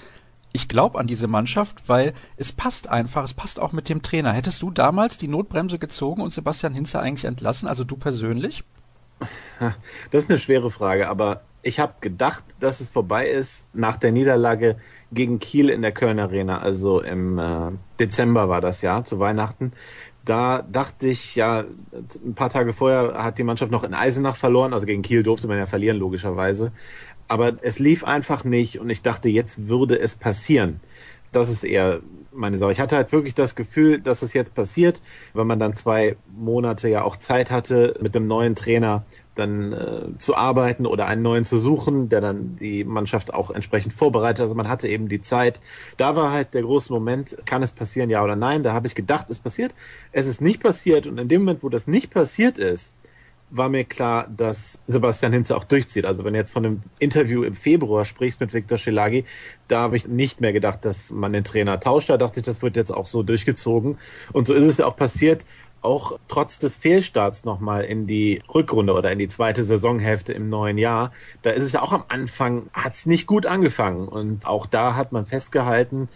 ich 0.51 0.67
glaube 0.67 0.99
an 0.99 1.07
diese 1.07 1.27
Mannschaft, 1.27 1.87
weil 1.87 2.13
es 2.37 2.51
passt 2.51 2.89
einfach, 2.89 3.23
es 3.23 3.33
passt 3.33 3.59
auch 3.59 3.71
mit 3.71 3.89
dem 3.89 4.01
Trainer. 4.01 4.31
Hättest 4.31 4.61
du 4.61 4.71
damals 4.71 5.17
die 5.17 5.27
Notbremse 5.27 5.79
gezogen 5.79 6.21
und 6.21 6.31
Sebastian 6.31 6.73
Hinze 6.73 6.99
eigentlich 6.99 7.25
entlassen, 7.25 7.67
also 7.67 7.83
du 7.83 7.97
persönlich? 7.97 8.63
Das 10.11 10.23
ist 10.23 10.29
eine 10.29 10.39
schwere 10.39 10.71
Frage, 10.71 11.09
aber 11.09 11.41
ich 11.61 11.79
habe 11.79 11.95
gedacht, 11.99 12.45
dass 12.61 12.79
es 12.79 12.89
vorbei 12.89 13.27
ist 13.27 13.65
nach 13.73 13.97
der 13.97 14.13
Niederlage 14.13 14.77
gegen 15.11 15.39
Kiel 15.39 15.69
in 15.69 15.81
der 15.81 15.91
Köln 15.91 16.19
Arena, 16.19 16.59
also 16.59 17.01
im 17.01 17.37
äh, 17.37 17.71
Dezember 17.99 18.47
war 18.47 18.61
das 18.61 18.81
ja, 18.81 19.03
zu 19.03 19.19
Weihnachten. 19.19 19.73
Da 20.23 20.61
dachte 20.61 21.07
ich, 21.07 21.35
ja, 21.35 21.65
ein 22.23 22.35
paar 22.35 22.49
Tage 22.49 22.71
vorher 22.71 23.23
hat 23.23 23.37
die 23.37 23.43
Mannschaft 23.43 23.71
noch 23.71 23.83
in 23.83 23.93
Eisenach 23.93 24.35
verloren, 24.35 24.73
also 24.73 24.85
gegen 24.85 25.01
Kiel 25.01 25.23
durfte 25.23 25.47
man 25.47 25.57
ja 25.57 25.65
verlieren, 25.65 25.97
logischerweise. 25.97 26.71
Aber 27.29 27.53
es 27.61 27.79
lief 27.79 28.03
einfach 28.03 28.43
nicht 28.43 28.79
und 28.79 28.89
ich 28.89 29.01
dachte, 29.01 29.29
jetzt 29.29 29.69
würde 29.69 29.97
es 29.97 30.15
passieren. 30.15 30.81
Das 31.31 31.49
ist 31.49 31.63
eher 31.63 32.01
meine 32.31 32.57
Sache. 32.57 32.71
Ich 32.71 32.79
hatte 32.79 32.95
halt 32.95 33.11
wirklich 33.11 33.35
das 33.35 33.55
Gefühl, 33.55 33.99
dass 33.99 34.23
es 34.23 34.33
jetzt 34.33 34.55
passiert, 34.55 35.01
weil 35.33 35.45
man 35.45 35.59
dann 35.59 35.75
zwei 35.75 36.17
Monate 36.35 36.89
ja 36.89 37.03
auch 37.03 37.17
Zeit 37.17 37.51
hatte, 37.51 37.95
mit 38.01 38.15
dem 38.15 38.27
neuen 38.27 38.55
Trainer 38.55 39.05
dann 39.35 39.73
äh, 39.73 40.17
zu 40.17 40.35
arbeiten 40.35 40.85
oder 40.85 41.05
einen 41.05 41.21
neuen 41.21 41.45
zu 41.45 41.57
suchen, 41.57 42.09
der 42.09 42.21
dann 42.21 42.55
die 42.55 42.83
Mannschaft 42.83 43.33
auch 43.33 43.51
entsprechend 43.51 43.93
vorbereitet. 43.93 44.41
Also 44.41 44.55
man 44.55 44.67
hatte 44.67 44.87
eben 44.87 45.07
die 45.07 45.21
Zeit. 45.21 45.61
Da 45.97 46.15
war 46.15 46.31
halt 46.31 46.53
der 46.55 46.63
große 46.63 46.91
Moment, 46.91 47.37
kann 47.45 47.61
es 47.61 47.71
passieren, 47.71 48.09
ja 48.09 48.23
oder 48.23 48.35
nein? 48.35 48.63
Da 48.63 48.73
habe 48.73 48.87
ich 48.87 48.95
gedacht, 48.95 49.29
es 49.29 49.39
passiert. 49.39 49.73
Es 50.11 50.25
ist 50.25 50.41
nicht 50.41 50.61
passiert 50.61 51.05
und 51.05 51.19
in 51.19 51.27
dem 51.27 51.41
Moment, 51.41 51.63
wo 51.63 51.69
das 51.69 51.85
nicht 51.85 52.11
passiert 52.11 52.57
ist, 52.57 52.93
war 53.51 53.69
mir 53.69 53.83
klar, 53.83 54.27
dass 54.35 54.79
Sebastian 54.87 55.33
Hinze 55.33 55.55
auch 55.55 55.63
durchzieht. 55.63 56.05
Also 56.05 56.23
wenn 56.23 56.33
du 56.33 56.39
jetzt 56.39 56.51
von 56.51 56.65
einem 56.65 56.81
Interview 56.99 57.43
im 57.43 57.55
Februar 57.55 58.05
sprichst 58.05 58.39
mit 58.39 58.53
Viktor 58.53 58.77
Schilagi, 58.77 59.25
da 59.67 59.81
habe 59.81 59.97
ich 59.97 60.07
nicht 60.07 60.41
mehr 60.41 60.53
gedacht, 60.53 60.85
dass 60.85 61.11
man 61.11 61.33
den 61.33 61.43
Trainer 61.43 61.79
tauscht. 61.79 62.09
Da 62.09 62.17
dachte 62.17 62.39
ich, 62.39 62.45
das 62.45 62.61
wird 62.61 62.75
jetzt 62.75 62.91
auch 62.91 63.07
so 63.07 63.23
durchgezogen. 63.23 63.97
Und 64.33 64.47
so 64.47 64.53
ist 64.53 64.65
es 64.65 64.77
ja 64.77 64.85
auch 64.85 64.95
passiert. 64.95 65.45
Auch 65.81 66.19
trotz 66.27 66.59
des 66.59 66.75
Fehlstarts 66.75 67.45
nochmal 67.45 67.85
in 67.85 68.05
die 68.05 68.41
Rückrunde 68.53 68.93
oder 68.93 69.11
in 69.13 69.19
die 69.19 69.29
zweite 69.29 69.63
Saisonhälfte 69.63 70.33
im 70.33 70.49
neuen 70.49 70.77
Jahr, 70.77 71.13
da 71.41 71.51
ist 71.51 71.63
es 71.63 71.71
ja 71.71 71.81
auch 71.81 71.93
am 71.93 72.03
Anfang, 72.09 72.69
hat 72.73 72.93
es 72.93 73.05
nicht 73.05 73.27
gut 73.27 73.45
angefangen. 73.45 74.09
Und 74.09 74.45
auch 74.45 74.65
da 74.65 74.95
hat 74.95 75.13
man 75.13 75.25
festgehalten, 75.25 76.09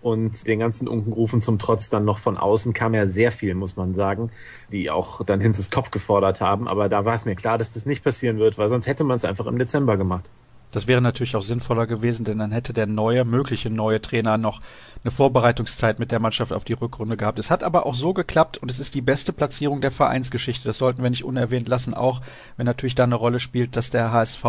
und 0.00 0.46
den 0.46 0.60
ganzen 0.60 0.86
Unkenrufen 0.86 1.40
zum 1.40 1.58
Trotz 1.58 1.90
dann 1.90 2.04
noch 2.04 2.18
von 2.18 2.36
außen 2.36 2.72
kam 2.72 2.94
ja 2.94 3.06
sehr 3.06 3.32
viel, 3.32 3.54
muss 3.54 3.76
man 3.76 3.94
sagen, 3.94 4.30
die 4.70 4.90
auch 4.90 5.24
dann 5.24 5.40
Hinzes 5.40 5.70
Kopf 5.70 5.90
gefordert 5.90 6.40
haben. 6.40 6.68
Aber 6.68 6.88
da 6.88 7.04
war 7.04 7.14
es 7.14 7.24
mir 7.24 7.34
klar, 7.34 7.58
dass 7.58 7.72
das 7.72 7.86
nicht 7.86 8.04
passieren 8.04 8.38
wird, 8.38 8.58
weil 8.58 8.68
sonst 8.68 8.86
hätte 8.86 9.04
man 9.04 9.16
es 9.16 9.24
einfach 9.24 9.46
im 9.46 9.58
Dezember 9.58 9.96
gemacht. 9.96 10.30
Das 10.70 10.86
wäre 10.86 11.00
natürlich 11.00 11.34
auch 11.34 11.42
sinnvoller 11.42 11.86
gewesen, 11.86 12.24
denn 12.24 12.38
dann 12.38 12.52
hätte 12.52 12.74
der 12.74 12.86
neue, 12.86 13.24
mögliche 13.24 13.70
neue 13.70 14.02
Trainer 14.02 14.36
noch 14.36 14.60
eine 15.02 15.10
Vorbereitungszeit 15.10 15.98
mit 15.98 16.12
der 16.12 16.20
Mannschaft 16.20 16.52
auf 16.52 16.64
die 16.64 16.74
Rückrunde 16.74 17.16
gehabt. 17.16 17.38
Es 17.38 17.50
hat 17.50 17.64
aber 17.64 17.86
auch 17.86 17.94
so 17.94 18.12
geklappt 18.12 18.58
und 18.58 18.70
es 18.70 18.78
ist 18.78 18.94
die 18.94 19.00
beste 19.00 19.32
Platzierung 19.32 19.80
der 19.80 19.90
Vereinsgeschichte. 19.90 20.68
Das 20.68 20.76
sollten 20.76 21.02
wir 21.02 21.08
nicht 21.08 21.24
unerwähnt 21.24 21.68
lassen, 21.68 21.94
auch 21.94 22.20
wenn 22.58 22.66
natürlich 22.66 22.94
da 22.94 23.04
eine 23.04 23.14
Rolle 23.14 23.40
spielt, 23.40 23.76
dass 23.76 23.88
der 23.88 24.12
HSV 24.12 24.44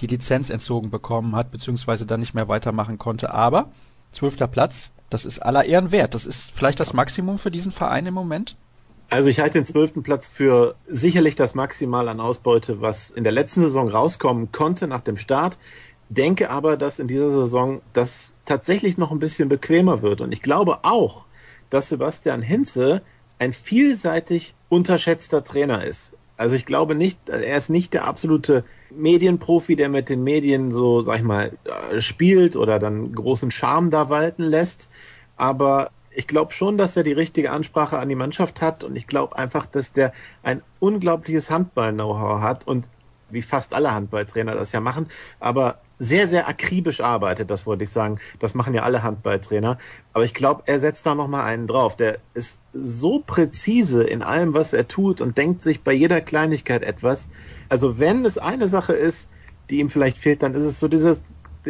die 0.00 0.08
Lizenz 0.08 0.50
entzogen 0.50 0.90
bekommen 0.90 1.34
hat, 1.34 1.50
beziehungsweise 1.50 2.04
dann 2.04 2.20
nicht 2.20 2.34
mehr 2.34 2.48
weitermachen 2.48 2.98
konnte. 2.98 3.32
Aber 3.32 3.70
zwölfter 4.12 4.46
Platz, 4.46 4.92
das 5.10 5.24
ist 5.24 5.40
aller 5.40 5.64
Ehren 5.64 5.90
wert. 5.90 6.14
Das 6.14 6.26
ist 6.26 6.52
vielleicht 6.52 6.80
das 6.80 6.92
Maximum 6.92 7.38
für 7.38 7.50
diesen 7.50 7.72
Verein 7.72 8.06
im 8.06 8.14
Moment? 8.14 8.56
Also 9.10 9.28
ich 9.28 9.40
halte 9.40 9.58
den 9.58 9.66
zwölften 9.66 10.02
Platz 10.02 10.26
für 10.26 10.74
sicherlich 10.88 11.34
das 11.34 11.54
Maximal 11.54 12.08
an 12.08 12.18
Ausbeute, 12.18 12.80
was 12.80 13.10
in 13.10 13.24
der 13.24 13.32
letzten 13.32 13.60
Saison 13.60 13.88
rauskommen 13.90 14.52
konnte 14.52 14.86
nach 14.86 15.02
dem 15.02 15.18
Start. 15.18 15.58
Denke 16.08 16.48
aber, 16.48 16.78
dass 16.78 16.98
in 16.98 17.08
dieser 17.08 17.30
Saison 17.30 17.82
das 17.92 18.34
tatsächlich 18.46 18.96
noch 18.96 19.10
ein 19.10 19.18
bisschen 19.18 19.50
bequemer 19.50 20.00
wird. 20.00 20.22
Und 20.22 20.32
ich 20.32 20.40
glaube 20.40 20.84
auch, 20.84 21.26
dass 21.68 21.90
Sebastian 21.90 22.40
Hinze 22.40 23.02
ein 23.38 23.52
vielseitig 23.52 24.54
unterschätzter 24.68 25.44
Trainer 25.44 25.84
ist. 25.84 26.14
Also 26.38 26.56
ich 26.56 26.64
glaube 26.64 26.94
nicht, 26.94 27.28
er 27.28 27.56
ist 27.56 27.68
nicht 27.68 27.92
der 27.92 28.04
absolute 28.04 28.64
Medienprofi, 28.96 29.76
der 29.76 29.88
mit 29.88 30.08
den 30.08 30.24
Medien 30.24 30.70
so, 30.70 31.02
sag 31.02 31.16
ich 31.16 31.22
mal, 31.22 31.52
äh, 31.64 32.00
spielt 32.00 32.56
oder 32.56 32.78
dann 32.78 33.12
großen 33.14 33.50
Charme 33.50 33.90
da 33.90 34.08
walten 34.08 34.42
lässt. 34.42 34.88
Aber 35.36 35.90
ich 36.10 36.26
glaube 36.26 36.52
schon, 36.52 36.78
dass 36.78 36.96
er 36.96 37.02
die 37.02 37.12
richtige 37.12 37.50
Ansprache 37.50 37.98
an 37.98 38.08
die 38.08 38.14
Mannschaft 38.14 38.60
hat 38.60 38.84
und 38.84 38.96
ich 38.96 39.06
glaube 39.06 39.36
einfach, 39.36 39.66
dass 39.66 39.92
der 39.92 40.12
ein 40.42 40.62
unglaubliches 40.78 41.50
Handball-Know-how 41.50 42.40
hat 42.40 42.66
und 42.66 42.88
wie 43.30 43.42
fast 43.42 43.72
alle 43.72 43.94
Handballtrainer 43.94 44.54
das 44.54 44.72
ja 44.72 44.80
machen, 44.80 45.08
aber 45.40 45.80
sehr, 45.98 46.26
sehr 46.26 46.48
akribisch 46.48 47.00
arbeitet, 47.00 47.48
das 47.48 47.64
wollte 47.64 47.84
ich 47.84 47.90
sagen. 47.90 48.18
Das 48.40 48.54
machen 48.54 48.74
ja 48.74 48.82
alle 48.82 49.04
Handballtrainer. 49.04 49.78
Aber 50.12 50.24
ich 50.24 50.34
glaube, 50.34 50.64
er 50.66 50.80
setzt 50.80 51.06
da 51.06 51.14
nochmal 51.14 51.44
einen 51.44 51.68
drauf. 51.68 51.94
Der 51.94 52.18
ist 52.34 52.60
so 52.72 53.22
präzise 53.24 54.02
in 54.02 54.20
allem, 54.20 54.52
was 54.52 54.72
er 54.72 54.88
tut 54.88 55.20
und 55.20 55.38
denkt 55.38 55.62
sich 55.62 55.84
bei 55.84 55.92
jeder 55.92 56.20
Kleinigkeit 56.20 56.82
etwas. 56.82 57.28
Also 57.72 57.98
wenn 57.98 58.26
es 58.26 58.36
eine 58.36 58.68
Sache 58.68 58.92
ist, 58.92 59.30
die 59.70 59.78
ihm 59.80 59.88
vielleicht 59.88 60.18
fehlt, 60.18 60.42
dann 60.42 60.52
ist 60.52 60.64
es 60.64 60.78
so 60.78 60.88
dieses, 60.88 61.22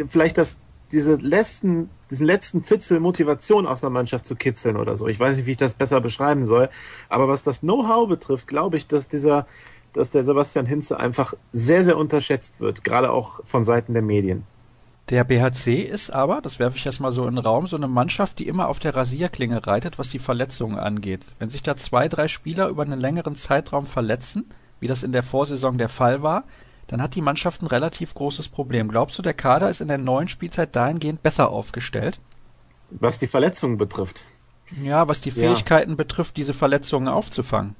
vielleicht 0.09 0.37
das, 0.37 0.57
diese 0.91 1.15
letzten, 1.15 1.89
diesen 2.11 2.25
letzten 2.25 2.61
Fitzel 2.61 2.99
Motivation 2.99 3.65
aus 3.65 3.85
einer 3.85 3.89
Mannschaft 3.89 4.25
zu 4.25 4.35
kitzeln 4.35 4.75
oder 4.75 4.97
so. 4.97 5.07
Ich 5.07 5.17
weiß 5.17 5.37
nicht, 5.37 5.45
wie 5.45 5.51
ich 5.51 5.57
das 5.57 5.75
besser 5.75 6.01
beschreiben 6.01 6.43
soll. 6.43 6.67
Aber 7.07 7.29
was 7.29 7.43
das 7.43 7.61
Know-how 7.61 8.09
betrifft, 8.09 8.47
glaube 8.47 8.75
ich, 8.75 8.85
dass 8.85 9.07
dieser, 9.07 9.47
dass 9.93 10.09
der 10.09 10.25
Sebastian 10.25 10.65
Hinze 10.65 10.99
einfach 10.99 11.35
sehr, 11.53 11.85
sehr 11.85 11.95
unterschätzt 11.95 12.59
wird, 12.59 12.83
gerade 12.83 13.09
auch 13.09 13.39
von 13.45 13.63
Seiten 13.63 13.93
der 13.93 14.03
Medien. 14.03 14.43
Der 15.07 15.23
BHC 15.23 15.83
ist 15.83 16.09
aber, 16.09 16.41
das 16.41 16.59
werfe 16.59 16.75
ich 16.75 16.85
erstmal 16.85 17.13
so 17.13 17.25
in 17.25 17.35
den 17.35 17.45
Raum, 17.45 17.65
so 17.65 17.77
eine 17.77 17.87
Mannschaft, 17.87 18.39
die 18.39 18.47
immer 18.49 18.67
auf 18.67 18.79
der 18.79 18.93
Rasierklinge 18.93 19.65
reitet, 19.65 19.97
was 19.99 20.09
die 20.09 20.19
Verletzungen 20.19 20.77
angeht. 20.77 21.25
Wenn 21.39 21.49
sich 21.49 21.63
da 21.63 21.77
zwei, 21.77 22.09
drei 22.09 22.27
Spieler 22.27 22.67
über 22.67 22.83
einen 22.83 22.99
längeren 22.99 23.35
Zeitraum 23.35 23.85
verletzen, 23.85 24.49
wie 24.83 24.87
das 24.87 25.01
in 25.01 25.13
der 25.13 25.23
Vorsaison 25.23 25.77
der 25.77 25.87
Fall 25.87 26.23
war, 26.23 26.43
dann 26.87 27.01
hat 27.01 27.15
die 27.15 27.21
Mannschaft 27.21 27.61
ein 27.61 27.67
relativ 27.67 28.13
großes 28.13 28.49
Problem. 28.49 28.89
Glaubst 28.89 29.17
du, 29.17 29.21
der 29.21 29.33
Kader 29.33 29.69
ist 29.69 29.79
in 29.79 29.87
der 29.87 29.97
neuen 29.97 30.27
Spielzeit 30.27 30.75
dahingehend 30.75 31.23
besser 31.23 31.49
aufgestellt? 31.49 32.19
Was 32.89 33.17
die 33.17 33.27
Verletzungen 33.27 33.77
betrifft. 33.77 34.25
Ja, 34.83 35.07
was 35.07 35.21
die 35.21 35.31
Fähigkeiten 35.31 35.91
ja. 35.91 35.95
betrifft, 35.95 36.35
diese 36.35 36.53
Verletzungen 36.53 37.07
aufzufangen. 37.07 37.77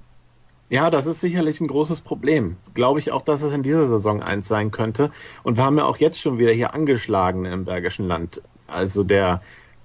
Ja, 0.70 0.89
das 0.89 1.06
ist 1.06 1.20
sicherlich 1.20 1.60
ein 1.60 1.68
großes 1.68 2.00
Problem. 2.00 2.56
Glaube 2.74 3.02
ich 3.02 3.12
auch, 3.12 3.22
dass 3.22 3.42
es 3.42 3.54
in 3.54 3.63
dieser 3.63 3.89
Saison 3.89 4.24
eins 4.24 4.48
sein 4.48 4.72
könnte. 4.72 5.12
Und 5.44 5.58
wir 5.58 5.66
haben 5.66 5.78
ja 5.78 5.84
auch 5.84 5.98
jetzt 5.98 6.22
schon 6.22 6.38
wieder 6.38 6.54
hier 6.54 6.74
angeschlagen 6.74 7.44
im 7.44 7.66
Bergischen 7.66 8.08
Land. 8.08 8.42
Also 8.66 9.04
der 9.04 9.42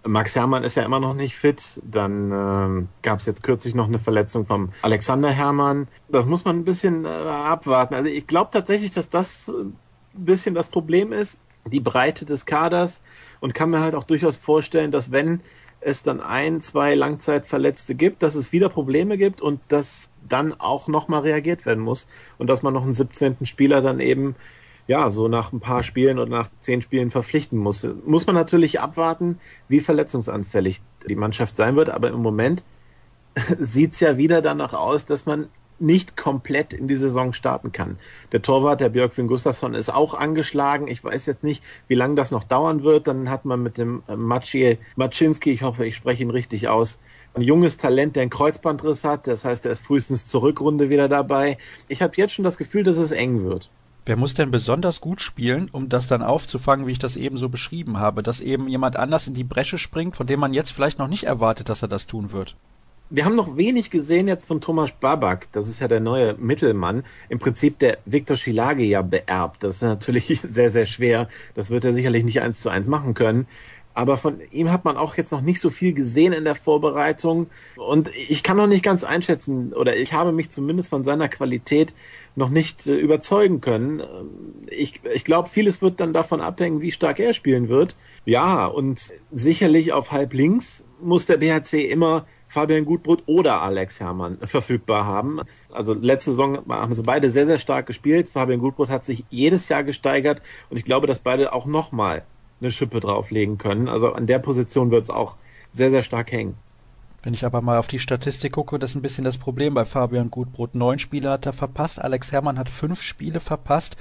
Max 0.08 0.34
Hermann 0.34 0.64
ist 0.64 0.76
ja 0.76 0.84
immer 0.84 1.00
noch 1.00 1.14
nicht 1.14 1.36
fit. 1.36 1.80
Dann 1.84 2.32
ähm, 2.32 2.88
gab 3.02 3.18
es 3.20 3.26
jetzt 3.26 3.42
kürzlich 3.42 3.74
noch 3.74 3.86
eine 3.86 3.98
Verletzung 3.98 4.46
vom 4.46 4.72
Alexander 4.82 5.30
Hermann. 5.30 5.86
Das 6.08 6.26
muss 6.26 6.44
man 6.44 6.56
ein 6.56 6.64
bisschen 6.64 7.04
äh, 7.04 7.08
abwarten. 7.08 7.94
Also 7.94 8.08
ich 8.08 8.26
glaube 8.26 8.50
tatsächlich, 8.52 8.90
dass 8.90 9.10
das 9.10 9.48
ein 9.48 9.74
bisschen 10.14 10.54
das 10.54 10.68
Problem 10.68 11.12
ist, 11.12 11.38
die 11.66 11.80
Breite 11.80 12.24
des 12.24 12.46
Kaders 12.46 13.02
und 13.40 13.54
kann 13.54 13.70
mir 13.70 13.80
halt 13.80 13.94
auch 13.94 14.04
durchaus 14.04 14.36
vorstellen, 14.36 14.90
dass 14.90 15.12
wenn 15.12 15.40
es 15.80 16.02
dann 16.02 16.20
ein, 16.20 16.60
zwei 16.60 16.94
Langzeitverletzte 16.94 17.94
gibt, 17.94 18.22
dass 18.22 18.34
es 18.34 18.50
wieder 18.50 18.68
Probleme 18.68 19.16
gibt 19.16 19.40
und 19.40 19.60
dass 19.68 20.10
dann 20.28 20.58
auch 20.58 20.88
nochmal 20.88 21.20
reagiert 21.20 21.66
werden 21.66 21.84
muss 21.84 22.08
und 22.38 22.48
dass 22.48 22.62
man 22.62 22.74
noch 22.74 22.82
einen 22.82 22.92
17. 22.92 23.46
Spieler 23.46 23.80
dann 23.80 24.00
eben 24.00 24.34
ja, 24.88 25.10
so 25.10 25.28
nach 25.28 25.52
ein 25.52 25.60
paar 25.60 25.82
Spielen 25.82 26.18
oder 26.18 26.30
nach 26.30 26.48
zehn 26.60 26.82
Spielen 26.82 27.10
verpflichten 27.10 27.58
muss. 27.58 27.86
Muss 28.06 28.26
man 28.26 28.34
natürlich 28.34 28.80
abwarten, 28.80 29.38
wie 29.68 29.80
verletzungsanfällig 29.80 30.80
die 31.06 31.14
Mannschaft 31.14 31.56
sein 31.56 31.76
wird, 31.76 31.90
aber 31.90 32.08
im 32.08 32.22
Moment 32.22 32.64
sieht's 33.58 34.00
ja 34.00 34.16
wieder 34.16 34.42
danach 34.42 34.72
aus, 34.72 35.04
dass 35.04 35.26
man 35.26 35.48
nicht 35.78 36.16
komplett 36.16 36.72
in 36.72 36.88
die 36.88 36.96
Saison 36.96 37.32
starten 37.32 37.70
kann. 37.70 37.98
Der 38.32 38.42
Torwart, 38.42 38.80
der 38.80 38.88
Björk 38.88 39.14
Gustafsson, 39.14 39.74
ist 39.74 39.92
auch 39.94 40.14
angeschlagen. 40.14 40.88
Ich 40.88 41.04
weiß 41.04 41.26
jetzt 41.26 41.44
nicht, 41.44 41.62
wie 41.86 41.94
lange 41.94 42.16
das 42.16 42.30
noch 42.30 42.42
dauern 42.42 42.82
wird. 42.82 43.06
Dann 43.06 43.30
hat 43.30 43.44
man 43.44 43.62
mit 43.62 43.78
dem 43.78 44.02
äh, 44.08 44.16
Maciej 44.16 44.78
Maczynski, 44.96 45.52
ich 45.52 45.62
hoffe, 45.62 45.86
ich 45.86 45.94
spreche 45.94 46.22
ihn 46.22 46.30
richtig 46.30 46.66
aus, 46.66 46.98
ein 47.34 47.42
junges 47.42 47.76
Talent, 47.76 48.16
der 48.16 48.22
einen 48.22 48.30
Kreuzbandriss 48.30 49.04
hat. 49.04 49.26
Das 49.26 49.44
heißt, 49.44 49.66
er 49.66 49.72
ist 49.72 49.84
frühestens 49.84 50.26
zur 50.26 50.42
Rückrunde 50.42 50.90
wieder 50.90 51.08
dabei. 51.08 51.58
Ich 51.86 52.02
habe 52.02 52.14
jetzt 52.16 52.32
schon 52.32 52.44
das 52.44 52.58
Gefühl, 52.58 52.82
dass 52.82 52.96
es 52.96 53.12
eng 53.12 53.44
wird. 53.44 53.70
Wer 54.06 54.16
muss 54.16 54.34
denn 54.34 54.50
besonders 54.50 55.00
gut 55.00 55.20
spielen, 55.20 55.68
um 55.70 55.88
das 55.88 56.06
dann 56.06 56.22
aufzufangen, 56.22 56.86
wie 56.86 56.92
ich 56.92 56.98
das 56.98 57.16
eben 57.16 57.36
so 57.36 57.48
beschrieben 57.48 57.98
habe, 57.98 58.22
dass 58.22 58.40
eben 58.40 58.68
jemand 58.68 58.96
anders 58.96 59.26
in 59.26 59.34
die 59.34 59.44
Bresche 59.44 59.78
springt, 59.78 60.16
von 60.16 60.26
dem 60.26 60.40
man 60.40 60.54
jetzt 60.54 60.70
vielleicht 60.70 60.98
noch 60.98 61.08
nicht 61.08 61.24
erwartet, 61.24 61.68
dass 61.68 61.82
er 61.82 61.88
das 61.88 62.06
tun 62.06 62.32
wird? 62.32 62.56
wir 63.10 63.24
haben 63.24 63.34
noch 63.34 63.56
wenig 63.56 63.90
gesehen 63.90 64.28
jetzt 64.28 64.46
von 64.46 64.60
Thomas 64.60 64.90
Babak. 64.92 65.50
Das 65.52 65.66
ist 65.66 65.80
ja 65.80 65.88
der 65.88 66.00
neue 66.00 66.34
Mittelmann. 66.34 67.04
Im 67.28 67.38
Prinzip 67.38 67.78
der 67.78 67.98
Viktor 68.04 68.36
Schilage 68.36 68.84
ja 68.84 69.00
beerbt. 69.02 69.62
Das 69.64 69.76
ist 69.76 69.82
natürlich 69.82 70.40
sehr, 70.42 70.70
sehr 70.70 70.86
schwer. 70.86 71.28
Das 71.54 71.70
wird 71.70 71.84
er 71.84 71.94
sicherlich 71.94 72.24
nicht 72.24 72.42
eins 72.42 72.60
zu 72.60 72.68
eins 72.68 72.86
machen 72.86 73.14
können. 73.14 73.46
Aber 73.98 74.16
von 74.16 74.38
ihm 74.52 74.70
hat 74.70 74.84
man 74.84 74.96
auch 74.96 75.16
jetzt 75.16 75.32
noch 75.32 75.40
nicht 75.40 75.60
so 75.60 75.70
viel 75.70 75.92
gesehen 75.92 76.32
in 76.32 76.44
der 76.44 76.54
Vorbereitung. 76.54 77.48
Und 77.74 78.08
ich 78.14 78.44
kann 78.44 78.56
noch 78.56 78.68
nicht 78.68 78.84
ganz 78.84 79.02
einschätzen, 79.02 79.72
oder 79.72 79.96
ich 79.96 80.12
habe 80.12 80.30
mich 80.30 80.50
zumindest 80.50 80.88
von 80.88 81.02
seiner 81.02 81.28
Qualität 81.28 81.96
noch 82.36 82.48
nicht 82.48 82.86
äh, 82.86 82.94
überzeugen 82.94 83.60
können. 83.60 84.00
Ich, 84.70 85.00
ich 85.12 85.24
glaube, 85.24 85.48
vieles 85.48 85.82
wird 85.82 85.98
dann 85.98 86.12
davon 86.12 86.40
abhängen, 86.40 86.80
wie 86.80 86.92
stark 86.92 87.18
er 87.18 87.32
spielen 87.32 87.68
wird. 87.68 87.96
Ja, 88.24 88.66
und 88.66 89.00
sicherlich 89.32 89.92
auf 89.92 90.12
halb 90.12 90.32
links 90.32 90.84
muss 91.02 91.26
der 91.26 91.38
BHC 91.38 91.90
immer 91.90 92.24
Fabian 92.46 92.84
Gutbrot 92.84 93.24
oder 93.26 93.62
Alex 93.62 93.98
Herrmann 93.98 94.38
verfügbar 94.44 95.06
haben. 95.06 95.40
Also 95.72 95.92
letzte 95.92 96.30
Saison 96.30 96.60
haben 96.68 96.92
sie 96.92 97.02
beide 97.02 97.30
sehr, 97.30 97.46
sehr 97.46 97.58
stark 97.58 97.86
gespielt. 97.86 98.28
Fabian 98.28 98.60
Gutbrot 98.60 98.90
hat 98.90 99.04
sich 99.04 99.24
jedes 99.28 99.68
Jahr 99.68 99.82
gesteigert 99.82 100.40
und 100.70 100.76
ich 100.76 100.84
glaube, 100.84 101.08
dass 101.08 101.18
beide 101.18 101.52
auch 101.52 101.66
nochmal 101.66 102.22
eine 102.60 102.70
Schippe 102.70 103.00
drauflegen 103.00 103.58
können. 103.58 103.88
Also 103.88 104.12
an 104.12 104.26
der 104.26 104.38
Position 104.38 104.90
wird 104.90 105.04
es 105.04 105.10
auch 105.10 105.36
sehr, 105.70 105.90
sehr 105.90 106.02
stark 106.02 106.32
hängen. 106.32 106.56
Wenn 107.22 107.34
ich 107.34 107.44
aber 107.44 107.60
mal 107.60 107.78
auf 107.78 107.88
die 107.88 107.98
Statistik 107.98 108.52
gucke, 108.52 108.78
das 108.78 108.90
ist 108.90 108.96
ein 108.96 109.02
bisschen 109.02 109.24
das 109.24 109.38
Problem 109.38 109.74
bei 109.74 109.84
Fabian 109.84 110.30
Gutbrot. 110.30 110.74
Neun 110.74 110.98
Spiele 110.98 111.30
hat 111.30 111.46
er 111.46 111.52
verpasst, 111.52 112.00
Alex 112.00 112.32
Herrmann 112.32 112.58
hat 112.58 112.70
fünf 112.70 113.02
Spiele 113.02 113.40
verpasst. 113.40 113.96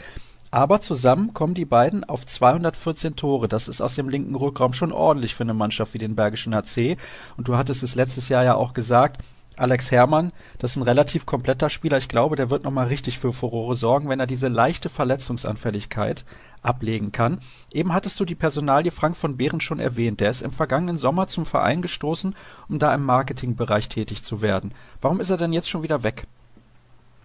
Aber 0.49 0.79
zusammen 0.79 1.33
kommen 1.33 1.53
die 1.53 1.65
beiden 1.65 2.05
auf 2.05 2.25
214 2.25 3.15
Tore. 3.15 3.47
Das 3.47 3.67
ist 3.67 3.81
aus 3.81 3.95
dem 3.95 4.07
linken 4.07 4.35
Rückraum 4.35 4.71
schon 4.71 4.93
ordentlich 4.93 5.35
für 5.35 5.43
eine 5.43 5.53
Mannschaft 5.53 5.93
wie 5.93 5.97
den 5.97 6.15
Bergischen 6.15 6.55
HC. 6.55 6.95
Und 7.35 7.49
du 7.49 7.57
hattest 7.57 7.83
es 7.83 7.95
letztes 7.95 8.29
Jahr 8.29 8.45
ja 8.45 8.55
auch 8.55 8.73
gesagt, 8.73 9.21
Alex 9.57 9.89
Herrmann, 9.89 10.31
das 10.59 10.71
ist 10.71 10.77
ein 10.77 10.83
relativ 10.83 11.25
kompletter 11.25 11.71
Spieler. 11.71 11.97
Ich 11.97 12.07
glaube, 12.07 12.35
der 12.35 12.51
wird 12.51 12.63
nochmal 12.63 12.87
richtig 12.87 13.17
für 13.17 13.33
Furore 13.33 13.75
sorgen, 13.75 14.07
wenn 14.07 14.19
er 14.19 14.27
diese 14.27 14.49
leichte 14.49 14.87
Verletzungsanfälligkeit 14.87 16.25
ablegen 16.61 17.11
kann. 17.11 17.39
Eben 17.73 17.91
hattest 17.91 18.19
du 18.19 18.25
die 18.25 18.35
Personalie 18.35 18.91
Frank 18.91 19.15
von 19.15 19.35
Behren 19.35 19.59
schon 19.59 19.79
erwähnt. 19.79 20.19
Der 20.19 20.29
ist 20.29 20.43
im 20.43 20.51
vergangenen 20.51 20.97
Sommer 20.97 21.27
zum 21.27 21.47
Verein 21.47 21.81
gestoßen, 21.81 22.35
um 22.69 22.77
da 22.77 22.93
im 22.93 23.03
Marketingbereich 23.03 23.89
tätig 23.89 24.23
zu 24.23 24.43
werden. 24.43 24.73
Warum 25.01 25.19
ist 25.19 25.31
er 25.31 25.37
denn 25.37 25.53
jetzt 25.53 25.69
schon 25.69 25.81
wieder 25.81 26.03
weg? 26.03 26.27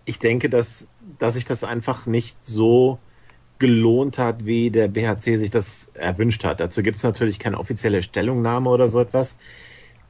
Ich 0.07 0.19
denke, 0.19 0.49
dass, 0.49 0.89
dass 1.19 1.35
sich 1.35 1.45
das 1.45 1.65
einfach 1.65 2.07
nicht 2.07 2.43
so 2.43 2.99
gelohnt 3.59 4.19
hat, 4.19 4.47
wie 4.47 4.71
der 4.71 4.89
BHC 4.89 5.37
sich 5.37 5.51
das 5.51 5.91
erwünscht 5.95 6.45
hat. 6.45 6.61
Dazu 6.61 6.83
gibt 6.83 6.97
es 6.97 7.05
natürlich 7.05 7.39
keine 7.39 7.59
offizielle 7.59 8.03
Stellungnahme 8.03 8.71
oder 8.71 8.89
so 8.89 8.99
etwas. 8.99 9.37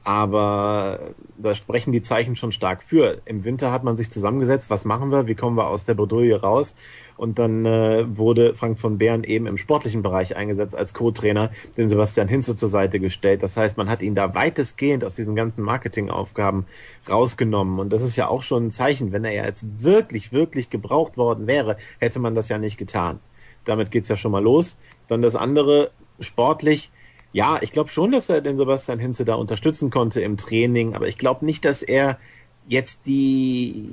Aber 0.03 1.13
da 1.37 1.55
sprechen 1.55 1.93
die 1.93 2.01
Zeichen 2.01 2.35
schon 2.35 2.51
stark 2.51 2.83
für. 2.83 3.21
Im 3.25 3.45
Winter 3.45 3.71
hat 3.71 3.85
man 3.85 3.95
sich 3.95 4.11
zusammengesetzt, 4.11 4.69
was 4.69 4.83
machen 4.83 5.11
wir, 5.11 5.27
wie 5.27 5.35
kommen 5.35 5.55
wir 5.55 5.67
aus 5.67 5.85
der 5.85 5.93
Bredouille 5.93 6.41
raus? 6.41 6.75
Und 7.15 7.39
dann 7.39 7.65
äh, 7.65 8.05
wurde 8.17 8.55
Frank 8.55 8.79
von 8.79 8.97
Bern 8.97 9.23
eben 9.23 9.47
im 9.47 9.57
sportlichen 9.57 10.01
Bereich 10.01 10.35
eingesetzt 10.35 10.75
als 10.75 10.93
Co-Trainer, 10.93 11.51
den 11.77 11.87
Sebastian 11.87 12.27
Hinze 12.27 12.55
zur 12.55 12.67
Seite 12.67 12.99
gestellt. 12.99 13.43
Das 13.43 13.55
heißt, 13.55 13.77
man 13.77 13.87
hat 13.87 14.01
ihn 14.01 14.15
da 14.15 14.35
weitestgehend 14.35 15.05
aus 15.05 15.15
diesen 15.15 15.35
ganzen 15.35 15.63
Marketingaufgaben 15.63 16.65
rausgenommen. 17.09 17.79
Und 17.79 17.93
das 17.93 18.01
ist 18.01 18.17
ja 18.17 18.27
auch 18.27 18.41
schon 18.41 18.67
ein 18.67 18.71
Zeichen. 18.71 19.13
Wenn 19.13 19.23
er 19.23 19.31
ja 19.31 19.45
jetzt 19.45 19.83
wirklich, 19.83 20.33
wirklich 20.33 20.69
gebraucht 20.69 21.15
worden 21.15 21.47
wäre, 21.47 21.77
hätte 21.99 22.19
man 22.19 22.35
das 22.35 22.49
ja 22.49 22.57
nicht 22.57 22.77
getan. 22.77 23.19
Damit 23.63 23.91
geht's 23.91 24.09
ja 24.09 24.17
schon 24.17 24.31
mal 24.31 24.43
los. 24.43 24.77
Dann 25.07 25.21
das 25.21 25.35
andere, 25.37 25.91
sportlich, 26.19 26.91
ja, 27.33 27.57
ich 27.61 27.71
glaube 27.71 27.89
schon, 27.89 28.11
dass 28.11 28.29
er 28.29 28.41
den 28.41 28.57
Sebastian 28.57 28.99
Hinze 28.99 29.25
da 29.25 29.35
unterstützen 29.35 29.89
konnte 29.89 30.21
im 30.21 30.37
Training, 30.37 30.93
aber 30.93 31.07
ich 31.07 31.17
glaube 31.17 31.45
nicht, 31.45 31.65
dass 31.65 31.81
er 31.81 32.19
jetzt 32.67 33.07
die, 33.07 33.89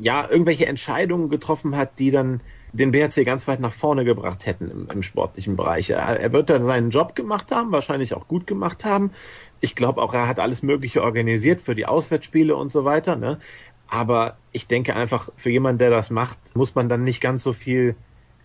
ja, 0.00 0.28
irgendwelche 0.28 0.66
Entscheidungen 0.66 1.28
getroffen 1.28 1.76
hat, 1.76 1.98
die 1.98 2.10
dann 2.10 2.40
den 2.72 2.90
BRC 2.90 3.24
ganz 3.24 3.46
weit 3.46 3.60
nach 3.60 3.72
vorne 3.72 4.04
gebracht 4.04 4.46
hätten 4.46 4.70
im, 4.70 4.88
im 4.92 5.02
sportlichen 5.02 5.56
Bereich. 5.56 5.90
Er, 5.90 5.98
er, 6.18 6.32
wird 6.32 6.50
dann 6.50 6.64
seinen 6.64 6.90
Job 6.90 7.14
gemacht 7.14 7.52
haben, 7.52 7.70
wahrscheinlich 7.70 8.14
auch 8.14 8.26
gut 8.26 8.46
gemacht 8.46 8.84
haben. 8.84 9.12
Ich 9.60 9.76
glaube 9.76 10.02
auch, 10.02 10.12
er 10.12 10.26
hat 10.26 10.40
alles 10.40 10.62
Mögliche 10.62 11.02
organisiert 11.02 11.60
für 11.60 11.76
die 11.76 11.86
Auswärtsspiele 11.86 12.56
und 12.56 12.72
so 12.72 12.84
weiter. 12.84 13.14
Ne? 13.14 13.38
Aber 13.86 14.38
ich 14.50 14.66
denke 14.66 14.96
einfach, 14.96 15.28
für 15.36 15.50
jemanden, 15.50 15.78
der 15.78 15.90
das 15.90 16.10
macht, 16.10 16.38
muss 16.56 16.74
man 16.74 16.88
dann 16.88 17.04
nicht 17.04 17.20
ganz 17.20 17.44
so 17.44 17.52
viel 17.52 17.94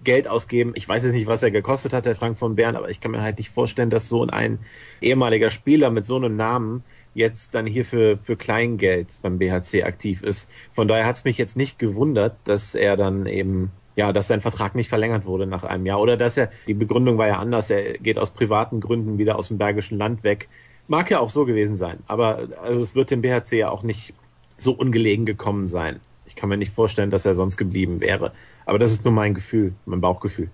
Geld 0.04 0.28
ausgeben. 0.28 0.74
Ich 0.76 0.88
weiß 0.88 1.04
jetzt 1.04 1.14
nicht, 1.14 1.28
was 1.28 1.44
er 1.44 1.52
gekostet 1.52 1.94
hat, 1.94 2.06
der 2.06 2.16
Frank 2.16 2.38
von 2.38 2.56
Bern, 2.56 2.76
aber 2.76 2.90
ich 2.90 3.02
kann 3.02 3.12
mir 3.12 3.22
halt 3.22 3.38
nicht 3.38 3.50
vorstellen, 3.50 3.90
dass 3.90 4.10
so 4.10 4.26
ein 4.26 4.60
ehemaliger 5.02 5.50
Spieler 5.50 5.90
mit 5.90 6.06
so 6.06 6.16
einem 6.16 6.36
Namen 6.36 6.84
jetzt 7.14 7.54
dann 7.54 7.66
hier 7.66 7.86
für, 7.86 8.18
für 8.22 8.36
Kleingeld 8.36 9.14
beim 9.24 9.40
BHC 9.40 9.84
aktiv 9.84 10.24
ist. 10.24 10.50
Von 10.72 10.88
daher 10.88 11.06
hat 11.06 11.18
es 11.18 11.24
mich 11.24 11.38
jetzt 11.38 11.58
nicht 11.58 11.80
gewundert, 11.80 12.38
dass 12.46 12.76
er 12.76 12.98
dann 12.98 13.26
eben, 13.26 13.72
ja, 13.96 14.14
dass 14.14 14.28
sein 14.28 14.42
Vertrag 14.42 14.76
nicht 14.76 14.90
verlängert 14.90 15.26
wurde 15.26 15.48
nach 15.48 15.64
einem 15.64 15.86
Jahr. 15.86 16.00
Oder 16.00 16.18
dass 16.18 16.38
er, 16.38 16.50
die 16.68 16.74
Begründung 16.74 17.18
war 17.18 17.28
ja 17.28 17.40
anders, 17.40 17.70
er 17.70 17.94
geht 17.94 18.18
aus 18.18 18.32
privaten 18.32 18.80
Gründen 18.80 19.18
wieder 19.18 19.38
aus 19.38 19.50
dem 19.50 19.58
Bergischen 19.58 19.98
Land 19.98 20.24
weg. 20.24 20.50
Mag 20.88 21.12
ja 21.12 21.20
auch 21.20 21.30
so 21.30 21.46
gewesen 21.46 21.76
sein. 21.76 22.00
Aber 22.08 22.48
also 22.62 22.82
es 22.82 22.96
wird 22.96 23.12
dem 23.12 23.22
BHC 23.22 23.58
ja 23.58 23.70
auch 23.70 23.84
nicht 23.84 24.14
so 24.58 24.72
ungelegen 24.72 25.26
gekommen 25.26 25.68
sein. 25.68 26.00
Ich 26.30 26.36
kann 26.36 26.48
mir 26.48 26.58
nicht 26.58 26.72
vorstellen, 26.72 27.10
dass 27.10 27.26
er 27.26 27.36
sonst 27.36 27.58
geblieben 27.58 28.00
wäre. 28.00 28.32
Aber 28.66 28.80
das 28.80 28.92
ist 28.92 29.04
nur 29.04 29.14
mein 29.14 29.34
Gefühl, 29.34 29.74
mein 29.86 30.00
Bauchgefühl. 30.00 30.50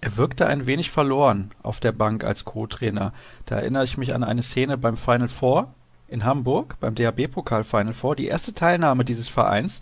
Er 0.00 0.16
wirkte 0.16 0.48
ein 0.48 0.66
wenig 0.66 0.90
verloren 0.90 1.50
auf 1.62 1.78
der 1.78 1.92
Bank 1.92 2.24
als 2.24 2.44
Co-Trainer. 2.44 3.12
Da 3.46 3.56
erinnere 3.56 3.84
ich 3.84 3.96
mich 3.96 4.14
an 4.14 4.24
eine 4.24 4.42
Szene 4.42 4.76
beim 4.76 4.96
Final 4.96 5.28
Four 5.28 5.72
in 6.08 6.24
Hamburg, 6.24 6.76
beim 6.80 6.96
DHB-Pokal 6.96 7.62
Final 7.62 7.92
Four, 7.92 8.16
die 8.16 8.26
erste 8.26 8.52
Teilnahme 8.52 9.04
dieses 9.04 9.28
Vereins 9.28 9.80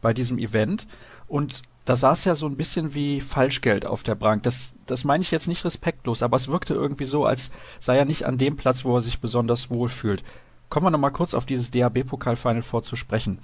bei 0.00 0.14
diesem 0.14 0.38
Event. 0.38 0.86
Und 1.26 1.62
da 1.84 1.96
saß 1.96 2.24
ja 2.26 2.36
so 2.36 2.46
ein 2.46 2.56
bisschen 2.56 2.94
wie 2.94 3.20
Falschgeld 3.20 3.86
auf 3.86 4.04
der 4.04 4.14
Bank. 4.14 4.44
Das, 4.44 4.74
das 4.86 5.02
meine 5.02 5.22
ich 5.22 5.32
jetzt 5.32 5.48
nicht 5.48 5.64
respektlos, 5.64 6.22
aber 6.22 6.36
es 6.36 6.46
wirkte 6.46 6.74
irgendwie 6.74 7.04
so, 7.04 7.24
als 7.24 7.50
sei 7.80 7.98
er 7.98 8.04
nicht 8.04 8.24
an 8.24 8.38
dem 8.38 8.56
Platz, 8.56 8.84
wo 8.84 8.96
er 8.96 9.02
sich 9.02 9.20
besonders 9.20 9.68
wohl 9.68 9.88
fühlt. 9.88 10.22
Kommen 10.68 10.86
wir 10.86 10.90
nochmal 10.90 11.12
kurz 11.12 11.34
auf 11.34 11.44
dieses 11.44 11.72
DHB-Pokal 11.72 12.36
Final 12.36 12.62
Four 12.62 12.84
zu 12.84 12.94
sprechen. 12.94 13.40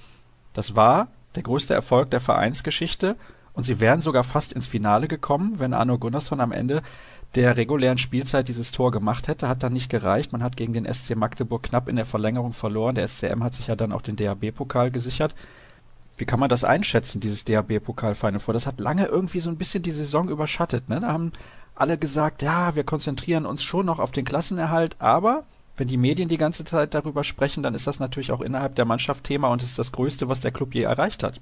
Das 0.52 0.76
war 0.76 1.08
der 1.34 1.42
größte 1.42 1.74
Erfolg 1.74 2.10
der 2.10 2.20
Vereinsgeschichte 2.20 3.16
und 3.54 3.64
sie 3.64 3.80
wären 3.80 4.00
sogar 4.00 4.24
fast 4.24 4.52
ins 4.52 4.66
Finale 4.66 5.08
gekommen, 5.08 5.58
wenn 5.58 5.74
Arno 5.74 5.98
Gunnarsson 5.98 6.40
am 6.40 6.52
Ende 6.52 6.82
der 7.34 7.56
regulären 7.56 7.98
Spielzeit 7.98 8.48
dieses 8.48 8.72
Tor 8.72 8.90
gemacht 8.90 9.28
hätte. 9.28 9.48
Hat 9.48 9.62
dann 9.62 9.72
nicht 9.72 9.88
gereicht. 9.88 10.32
Man 10.32 10.42
hat 10.42 10.56
gegen 10.56 10.72
den 10.72 10.92
SC 10.92 11.16
Magdeburg 11.16 11.62
knapp 11.62 11.88
in 11.88 11.96
der 11.96 12.04
Verlängerung 12.04 12.52
verloren. 12.52 12.94
Der 12.94 13.08
SCM 13.08 13.42
hat 13.42 13.54
sich 13.54 13.68
ja 13.68 13.76
dann 13.76 13.92
auch 13.92 14.02
den 14.02 14.16
DHB-Pokal 14.16 14.90
gesichert. 14.90 15.34
Wie 16.18 16.26
kann 16.26 16.40
man 16.40 16.50
das 16.50 16.62
einschätzen, 16.62 17.20
dieses 17.20 17.44
DHB-Pokal-Final 17.44 18.40
vor? 18.40 18.52
Das 18.52 18.66
hat 18.66 18.80
lange 18.80 19.06
irgendwie 19.06 19.40
so 19.40 19.48
ein 19.48 19.56
bisschen 19.56 19.82
die 19.82 19.92
Saison 19.92 20.28
überschattet. 20.28 20.88
Ne? 20.88 21.00
Da 21.00 21.08
haben 21.08 21.32
alle 21.74 21.96
gesagt, 21.96 22.42
ja, 22.42 22.74
wir 22.74 22.84
konzentrieren 22.84 23.46
uns 23.46 23.62
schon 23.62 23.86
noch 23.86 23.98
auf 23.98 24.12
den 24.12 24.26
Klassenerhalt, 24.26 24.96
aber 24.98 25.44
wenn 25.76 25.88
die 25.88 25.96
Medien 25.96 26.28
die 26.28 26.36
ganze 26.36 26.64
Zeit 26.64 26.94
darüber 26.94 27.24
sprechen, 27.24 27.62
dann 27.62 27.74
ist 27.74 27.86
das 27.86 28.00
natürlich 28.00 28.32
auch 28.32 28.40
innerhalb 28.40 28.74
der 28.74 28.84
Mannschaft 28.84 29.24
Thema 29.24 29.48
und 29.48 29.62
ist 29.62 29.78
das 29.78 29.92
Größte, 29.92 30.28
was 30.28 30.40
der 30.40 30.50
Club 30.50 30.74
je 30.74 30.82
erreicht 30.82 31.22
hat. 31.22 31.40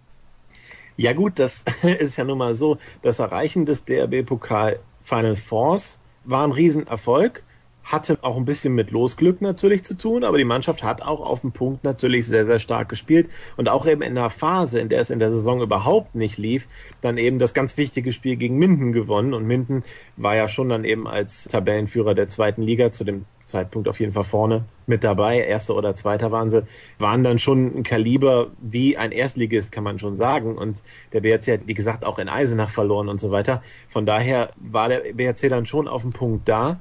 Ja 0.97 1.13
gut, 1.13 1.39
das 1.39 1.65
ist 1.83 2.17
ja 2.17 2.25
nun 2.25 2.39
mal 2.39 2.55
so. 2.55 2.79
Das 3.03 3.19
Erreichen 3.19 3.67
des 3.67 3.85
DRB-Pokal 3.85 4.81
Final 5.01 5.37
Fours 5.37 5.99
war 6.25 6.47
ein 6.47 6.53
Riesenerfolg. 6.53 7.43
Hatte 7.83 8.19
auch 8.21 8.37
ein 8.37 8.45
bisschen 8.45 8.75
mit 8.75 8.91
Losglück 8.91 9.41
natürlich 9.41 9.83
zu 9.83 9.95
tun, 9.95 10.23
aber 10.23 10.37
die 10.37 10.45
Mannschaft 10.45 10.83
hat 10.83 11.01
auch 11.01 11.21
auf 11.21 11.41
dem 11.41 11.53
Punkt 11.53 11.83
natürlich 11.83 12.27
sehr, 12.27 12.45
sehr 12.45 12.59
stark 12.59 12.91
gespielt 12.91 13.31
und 13.57 13.71
auch 13.71 13.87
eben 13.87 14.03
in 14.03 14.17
einer 14.19 14.29
Phase, 14.29 14.79
in 14.79 14.91
der 14.91 15.01
es 15.01 15.09
in 15.09 15.19
der 15.19 15.33
Saison 15.33 15.63
überhaupt 15.63 16.15
nicht 16.15 16.37
lief, 16.37 16.69
dann 17.01 17.17
eben 17.17 17.39
das 17.39 17.55
ganz 17.55 17.79
wichtige 17.79 18.13
Spiel 18.13 18.37
gegen 18.37 18.59
Minden 18.59 18.93
gewonnen 18.93 19.33
und 19.33 19.47
Minden 19.47 19.83
war 20.19 20.37
ja 20.37 20.47
schon 20.47 20.69
dann 20.69 20.85
eben 20.85 21.09
als 21.09 21.45
Tabellenführer 21.45 22.15
der 22.15 22.29
zweiten 22.29 22.61
Liga 22.61 22.93
zu 22.93 23.03
dem 23.03 23.25
Zeitpunkt 23.51 23.89
auf 23.89 24.01
jeden 24.01 24.13
Fall 24.13 24.25
vorne 24.25 24.65
mit 24.87 25.05
dabei. 25.05 25.41
Erster 25.41 25.77
oder 25.77 25.95
zweiter 25.95 26.33
waren 26.33 26.51
sie, 26.51 26.65
waren 26.99 27.23
dann 27.25 27.39
schon 27.39 27.79
ein 27.79 27.83
Kaliber 27.83 28.49
wie 28.61 28.97
ein 28.97 29.13
Erstligist, 29.13 29.73
kann 29.73 29.85
man 29.85 29.99
schon 29.99 30.17
sagen. 30.17 30.57
Und 30.57 30.83
der 31.13 31.21
BRC 31.21 31.47
hat, 31.49 31.61
wie 31.67 31.75
gesagt, 31.75 32.05
auch 32.05 32.19
in 32.19 32.29
Eisenach 32.29 32.71
verloren 32.71 33.09
und 33.09 33.21
so 33.21 33.31
weiter. 33.31 33.63
Von 33.89 34.07
daher 34.07 34.51
war 34.57 34.89
der 34.89 35.13
BRC 35.15 35.49
dann 35.49 35.67
schon 35.67 35.89
auf 35.89 36.03
dem 36.03 36.13
Punkt 36.13 36.49
da. 36.49 36.81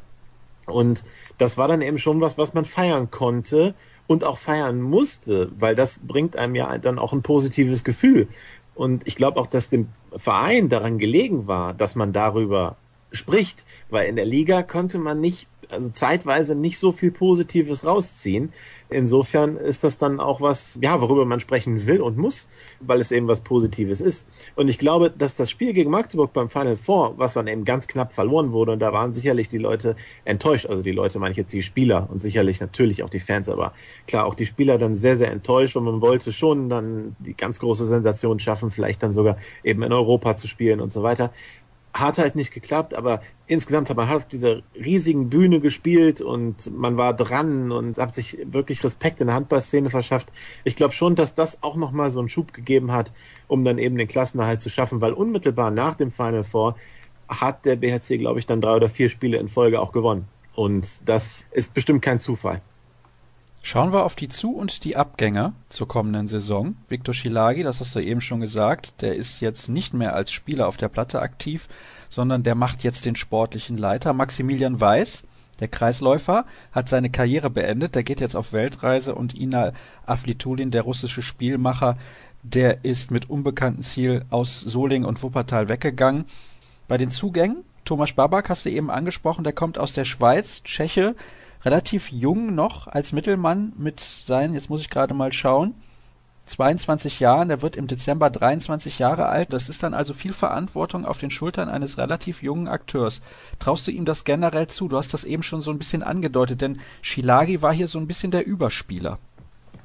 Und 0.66 1.04
das 1.38 1.58
war 1.58 1.68
dann 1.68 1.82
eben 1.82 1.98
schon 1.98 2.22
was, 2.22 2.38
was 2.38 2.54
man 2.54 2.66
feiern 2.66 3.12
konnte 3.12 3.74
und 4.08 4.24
auch 4.24 4.38
feiern 4.38 4.82
musste, 4.82 5.52
weil 5.60 5.76
das 5.76 6.00
bringt 6.00 6.36
einem 6.36 6.56
ja 6.56 6.78
dann 6.78 7.00
auch 7.00 7.14
ein 7.14 7.22
positives 7.22 7.84
Gefühl. 7.84 8.28
Und 8.76 9.06
ich 9.08 9.18
glaube 9.18 9.40
auch, 9.40 9.48
dass 9.48 9.70
dem 9.70 9.90
Verein 10.16 10.70
daran 10.70 11.00
gelegen 11.00 11.48
war, 11.48 11.74
dass 11.74 11.96
man 11.96 12.14
darüber 12.14 12.78
spricht, 13.12 13.66
weil 13.90 14.08
in 14.08 14.16
der 14.16 14.26
Liga 14.26 14.64
konnte 14.64 15.00
man 15.00 15.20
nicht 15.20 15.49
also 15.70 15.90
zeitweise 15.90 16.56
nicht 16.56 16.80
so 16.80 16.92
viel 16.92 17.12
Positives 17.12 17.86
rausziehen. 17.86 18.52
Insofern 18.90 19.56
ist 19.56 19.84
das 19.84 20.00
dann 20.00 20.20
auch 20.20 20.42
was, 20.42 20.80
ja, 20.82 21.00
worüber 21.00 21.24
man 21.24 21.40
sprechen 21.40 21.86
will 21.86 22.02
und 22.02 22.18
muss, 22.18 22.50
weil 22.80 23.00
es 23.00 23.12
eben 23.12 23.28
was 23.28 23.42
Positives 23.42 24.02
ist. 24.02 24.28
Und 24.56 24.68
ich 24.68 24.80
glaube, 24.80 25.12
dass 25.12 25.36
das 25.36 25.52
Spiel 25.52 25.74
gegen 25.74 25.92
Magdeburg 25.92 26.34
beim 26.34 26.50
Final 26.50 26.76
Four, 26.76 27.14
was 27.18 27.34
dann 27.34 27.48
eben 27.48 27.66
ganz 27.66 27.86
knapp 27.86 28.12
verloren 28.12 28.52
wurde, 28.52 28.72
und 28.72 28.80
da 28.80 28.92
waren 28.92 29.14
sicherlich 29.14 29.48
die 29.48 29.60
Leute 29.60 29.96
enttäuscht, 30.26 30.66
also 30.66 30.82
die 30.82 30.92
Leute 30.92 31.20
meine 31.20 31.34
ich 31.34 31.38
jetzt 31.38 31.54
die 31.54 31.62
Spieler 31.62 32.10
und 32.12 32.20
sicherlich 32.20 32.60
natürlich 32.60 33.04
auch 33.04 33.12
die 33.12 33.20
Fans, 33.20 33.48
aber 33.48 33.74
klar, 34.08 34.26
auch 34.26 34.34
die 34.34 34.48
Spieler 34.48 34.80
dann 34.80 34.96
sehr, 34.96 35.18
sehr 35.18 35.32
enttäuscht 35.32 35.76
und 35.76 35.84
man 35.84 36.02
wollte 36.02 36.32
schon 36.32 36.68
dann 36.70 37.16
die 37.20 37.36
ganz 37.36 37.60
große 37.60 37.86
Sensation 37.86 38.40
schaffen, 38.40 38.72
vielleicht 38.72 39.04
dann 39.04 39.12
sogar 39.12 39.38
eben 39.64 39.84
in 39.84 39.94
Europa 39.94 40.36
zu 40.36 40.48
spielen 40.48 40.82
und 40.82 40.92
so 40.92 41.04
weiter 41.04 41.32
hat 41.94 42.18
halt 42.18 42.36
nicht 42.36 42.54
geklappt, 42.54 42.94
aber 42.94 43.22
insgesamt 43.48 43.90
hat 43.90 43.98
man 43.98 44.08
halt 44.08 44.18
auf 44.18 44.28
dieser 44.28 44.62
riesigen 44.76 45.30
Bühne 45.30 45.60
gespielt 45.60 46.22
und 46.22 46.72
man 46.78 46.98
war 46.98 47.16
dran 47.16 47.72
und 47.72 47.98
hat 47.98 48.14
sich 48.14 48.38
wirklich 48.46 48.84
Respekt 48.84 49.22
in 49.22 49.28
der 49.28 49.36
Handballszene 49.36 49.90
verschafft. 49.90 50.32
Ich 50.64 50.76
glaube 50.76 50.94
schon, 50.94 51.16
dass 51.16 51.34
das 51.34 51.64
auch 51.64 51.76
nochmal 51.76 52.10
so 52.10 52.20
einen 52.20 52.30
Schub 52.30 52.54
gegeben 52.54 52.92
hat, 52.92 53.12
um 53.48 53.64
dann 53.66 53.78
eben 53.78 53.98
den 53.98 54.08
Klassenerhalt 54.08 54.62
zu 54.62 54.70
schaffen, 54.70 55.02
weil 55.02 55.14
unmittelbar 55.14 55.72
nach 55.72 55.96
dem 55.96 56.12
Final 56.12 56.44
Four 56.44 56.76
hat 57.28 57.66
der 57.66 57.76
BHC, 57.76 58.18
glaube 58.18 58.40
ich, 58.40 58.46
dann 58.46 58.62
drei 58.62 58.76
oder 58.76 58.90
vier 58.90 59.10
Spiele 59.10 59.38
in 59.38 59.48
Folge 59.48 59.80
auch 59.80 59.92
gewonnen. 59.92 60.28
Und 60.56 61.08
das 61.08 61.46
ist 61.52 61.74
bestimmt 61.74 62.02
kein 62.02 62.20
Zufall. 62.20 62.62
Schauen 63.62 63.94
wir 63.94 64.04
auf 64.04 64.16
die 64.16 64.30
Zu- 64.30 64.56
und 64.56 64.84
die 64.84 64.96
Abgänger 64.96 65.54
zur 65.70 65.88
kommenden 65.88 66.28
Saison. 66.28 66.76
Viktor 66.88 67.14
Schilagi, 67.14 67.64
das 67.64 67.80
hast 67.82 67.96
du 67.96 68.00
eben 68.00 68.22
schon 68.22 68.40
gesagt, 68.40 69.02
der 69.02 69.16
ist 69.16 69.42
jetzt 69.42 69.70
nicht 69.70 69.94
mehr 69.94 70.16
als 70.16 70.32
Spieler 70.32 70.68
auf 70.68 70.78
der 70.78 70.88
Platte 70.88 71.22
aktiv, 71.22 71.68
sondern 72.10 72.44
der 72.44 72.56
macht 72.56 72.84
jetzt 72.84 73.06
den 73.06 73.16
sportlichen 73.16 73.78
Leiter. 73.78 74.14
Maximilian 74.14 74.80
Weiß, 74.80 75.24
Der 75.60 75.68
Kreisläufer 75.68 76.46
hat 76.72 76.90
seine 76.90 77.10
Karriere 77.10 77.50
beendet, 77.50 77.96
der 77.96 78.04
geht 78.04 78.22
jetzt 78.22 78.36
auf 78.36 78.54
Weltreise 78.54 79.14
und 79.14 79.36
Ina 79.36 79.74
Aflitulin, 80.06 80.72
der 80.72 80.84
russische 80.84 81.22
Spielmacher, 81.22 81.98
der 82.44 82.86
ist 82.86 83.12
mit 83.12 83.30
unbekanntem 83.30 83.84
Ziel 83.84 84.26
aus 84.30 84.62
Solingen 84.62 85.08
und 85.08 85.22
Wuppertal 85.22 85.68
weggegangen. 85.68 86.26
Bei 86.88 86.98
den 86.98 87.10
Zugängen, 87.10 87.64
Thomas 87.84 88.14
Babak 88.14 88.50
hast 88.50 88.66
du 88.66 88.70
eben 88.70 88.90
angesprochen, 88.90 89.44
der 89.44 89.54
kommt 89.54 89.78
aus 89.78 89.94
der 89.94 90.06
Schweiz, 90.06 90.64
Tscheche, 90.64 91.16
relativ 91.64 92.12
jung 92.12 92.56
noch 92.56 92.88
als 92.88 93.12
Mittelmann 93.12 93.74
mit 93.78 94.00
seinen, 94.00 94.54
jetzt 94.54 94.70
muss 94.70 94.82
ich 94.82 94.90
gerade 94.90 95.14
mal 95.14 95.34
schauen, 95.34 95.74
22 96.50 97.20
Jahren, 97.20 97.48
der 97.48 97.62
wird 97.62 97.76
im 97.76 97.88
Dezember 97.88 98.30
23 98.30 99.00
Jahre 99.00 99.28
alt. 99.28 99.54
Das 99.54 99.70
ist 99.70 99.84
dann 99.84 99.94
also 99.94 100.14
viel 100.14 100.34
Verantwortung 100.34 101.06
auf 101.06 101.20
den 101.20 101.30
Schultern 101.30 101.70
eines 101.70 101.98
relativ 101.98 102.42
jungen 102.42 102.68
Akteurs. 102.68 103.22
Traust 103.60 103.86
du 103.88 103.92
ihm 103.92 104.06
das 104.06 104.24
generell 104.24 104.68
zu? 104.68 104.88
Du 104.88 104.98
hast 104.98 105.14
das 105.14 105.24
eben 105.24 105.44
schon 105.44 105.62
so 105.62 105.72
ein 105.72 105.78
bisschen 105.78 106.02
angedeutet, 106.02 106.62
denn 106.62 106.80
Shilagi 107.02 107.62
war 107.62 107.74
hier 107.74 107.88
so 107.88 108.00
ein 108.00 108.08
bisschen 108.08 108.32
der 108.32 108.48
Überspieler. 108.48 109.20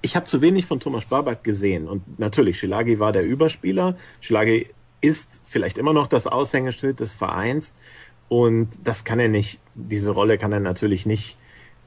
Ich 0.01 0.17
habe 0.17 0.27
zu 0.27 0.41
wenig 0.41 0.67
von 0.67 0.81
Thomas 0.81 1.05
Babak 1.05 1.45
gesehen 1.45 1.87
und 1.87 2.19
natürlich, 2.19 2.59
Shilagi 2.59 2.99
war 2.99 3.13
der 3.13 3.25
Überspieler. 3.25 3.97
Shilagi 4.21 4.71
ist 5.01 5.43
vielleicht 5.45 5.77
immer 5.77 5.93
noch 5.93 6.07
das 6.07 6.27
Aushängeschild 6.27 7.01
des 7.01 7.15
Vereins 7.15 7.75
und 8.29 8.69
das 8.85 9.05
kann 9.05 9.21
er 9.21 9.29
nicht, 9.29 9.61
diese 9.75 10.13
Rolle 10.13 10.39
kann 10.39 10.53
er 10.53 10.61
natürlich 10.61 11.05
nicht 11.05 11.37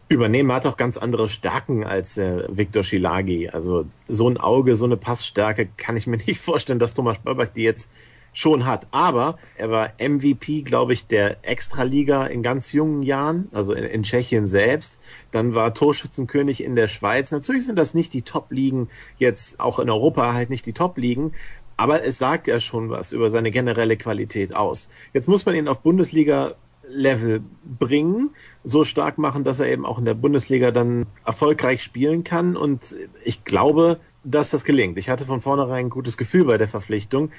übernehmen. 0.09 0.49
Er 0.49 0.57
hat 0.57 0.65
auch 0.65 0.77
ganz 0.77 0.97
andere 0.97 1.29
Stärken 1.29 1.83
als 1.83 2.17
äh, 2.17 2.43
Viktor 2.49 2.83
Schilagi. 2.83 3.49
Also 3.49 3.85
so 4.07 4.29
ein 4.29 4.37
Auge, 4.37 4.75
so 4.75 4.85
eine 4.85 4.97
Passstärke 4.97 5.67
kann 5.77 5.97
ich 5.97 6.07
mir 6.07 6.17
nicht 6.25 6.39
vorstellen, 6.39 6.79
dass 6.79 6.93
Thomas 6.93 7.17
Börbach 7.19 7.49
die 7.55 7.63
jetzt 7.63 7.89
schon 8.33 8.65
hat. 8.65 8.87
Aber 8.91 9.39
er 9.55 9.71
war 9.71 9.93
MVP, 9.99 10.61
glaube 10.61 10.93
ich, 10.93 11.07
der 11.07 11.37
Extraliga 11.41 12.27
in 12.27 12.43
ganz 12.43 12.71
jungen 12.71 13.01
Jahren, 13.01 13.49
also 13.51 13.73
in, 13.73 13.83
in, 13.83 14.03
Tschechien 14.03 14.45
selbst. 14.45 14.99
Dann 15.31 15.55
war 15.55 15.73
Torschützenkönig 15.73 16.63
in 16.63 16.75
der 16.75 16.87
Schweiz. 16.87 17.31
Natürlich 17.31 17.65
sind 17.65 17.77
das 17.79 17.95
nicht 17.95 18.13
die 18.13 18.21
Top-Ligen, 18.21 18.89
jetzt 19.17 19.59
auch 19.59 19.79
in 19.79 19.89
Europa 19.89 20.33
halt 20.33 20.51
nicht 20.51 20.67
die 20.67 20.73
Top-Ligen. 20.73 21.33
Aber 21.77 22.03
es 22.03 22.19
sagt 22.19 22.47
ja 22.47 22.59
schon 22.59 22.89
was 22.89 23.11
über 23.11 23.29
seine 23.31 23.49
generelle 23.49 23.97
Qualität 23.97 24.55
aus. 24.55 24.89
Jetzt 25.13 25.27
muss 25.27 25.45
man 25.45 25.55
ihn 25.55 25.67
auf 25.67 25.79
Bundesliga 25.79 26.55
Level 26.89 27.41
bringen, 27.63 28.31
so 28.63 28.83
stark 28.83 29.17
machen, 29.17 29.43
dass 29.43 29.59
er 29.59 29.67
eben 29.67 29.85
auch 29.85 29.99
in 29.99 30.05
der 30.05 30.13
Bundesliga 30.13 30.71
dann 30.71 31.05
erfolgreich 31.25 31.83
spielen 31.83 32.23
kann. 32.23 32.55
Und 32.55 32.95
ich 33.23 33.43
glaube, 33.43 33.99
dass 34.23 34.49
das 34.49 34.63
gelingt. 34.63 34.97
Ich 34.97 35.09
hatte 35.09 35.25
von 35.25 35.41
vornherein 35.41 35.87
ein 35.87 35.89
gutes 35.89 36.17
Gefühl 36.17 36.45
bei 36.45 36.57
der 36.57 36.67
Verpflichtung. 36.67 37.31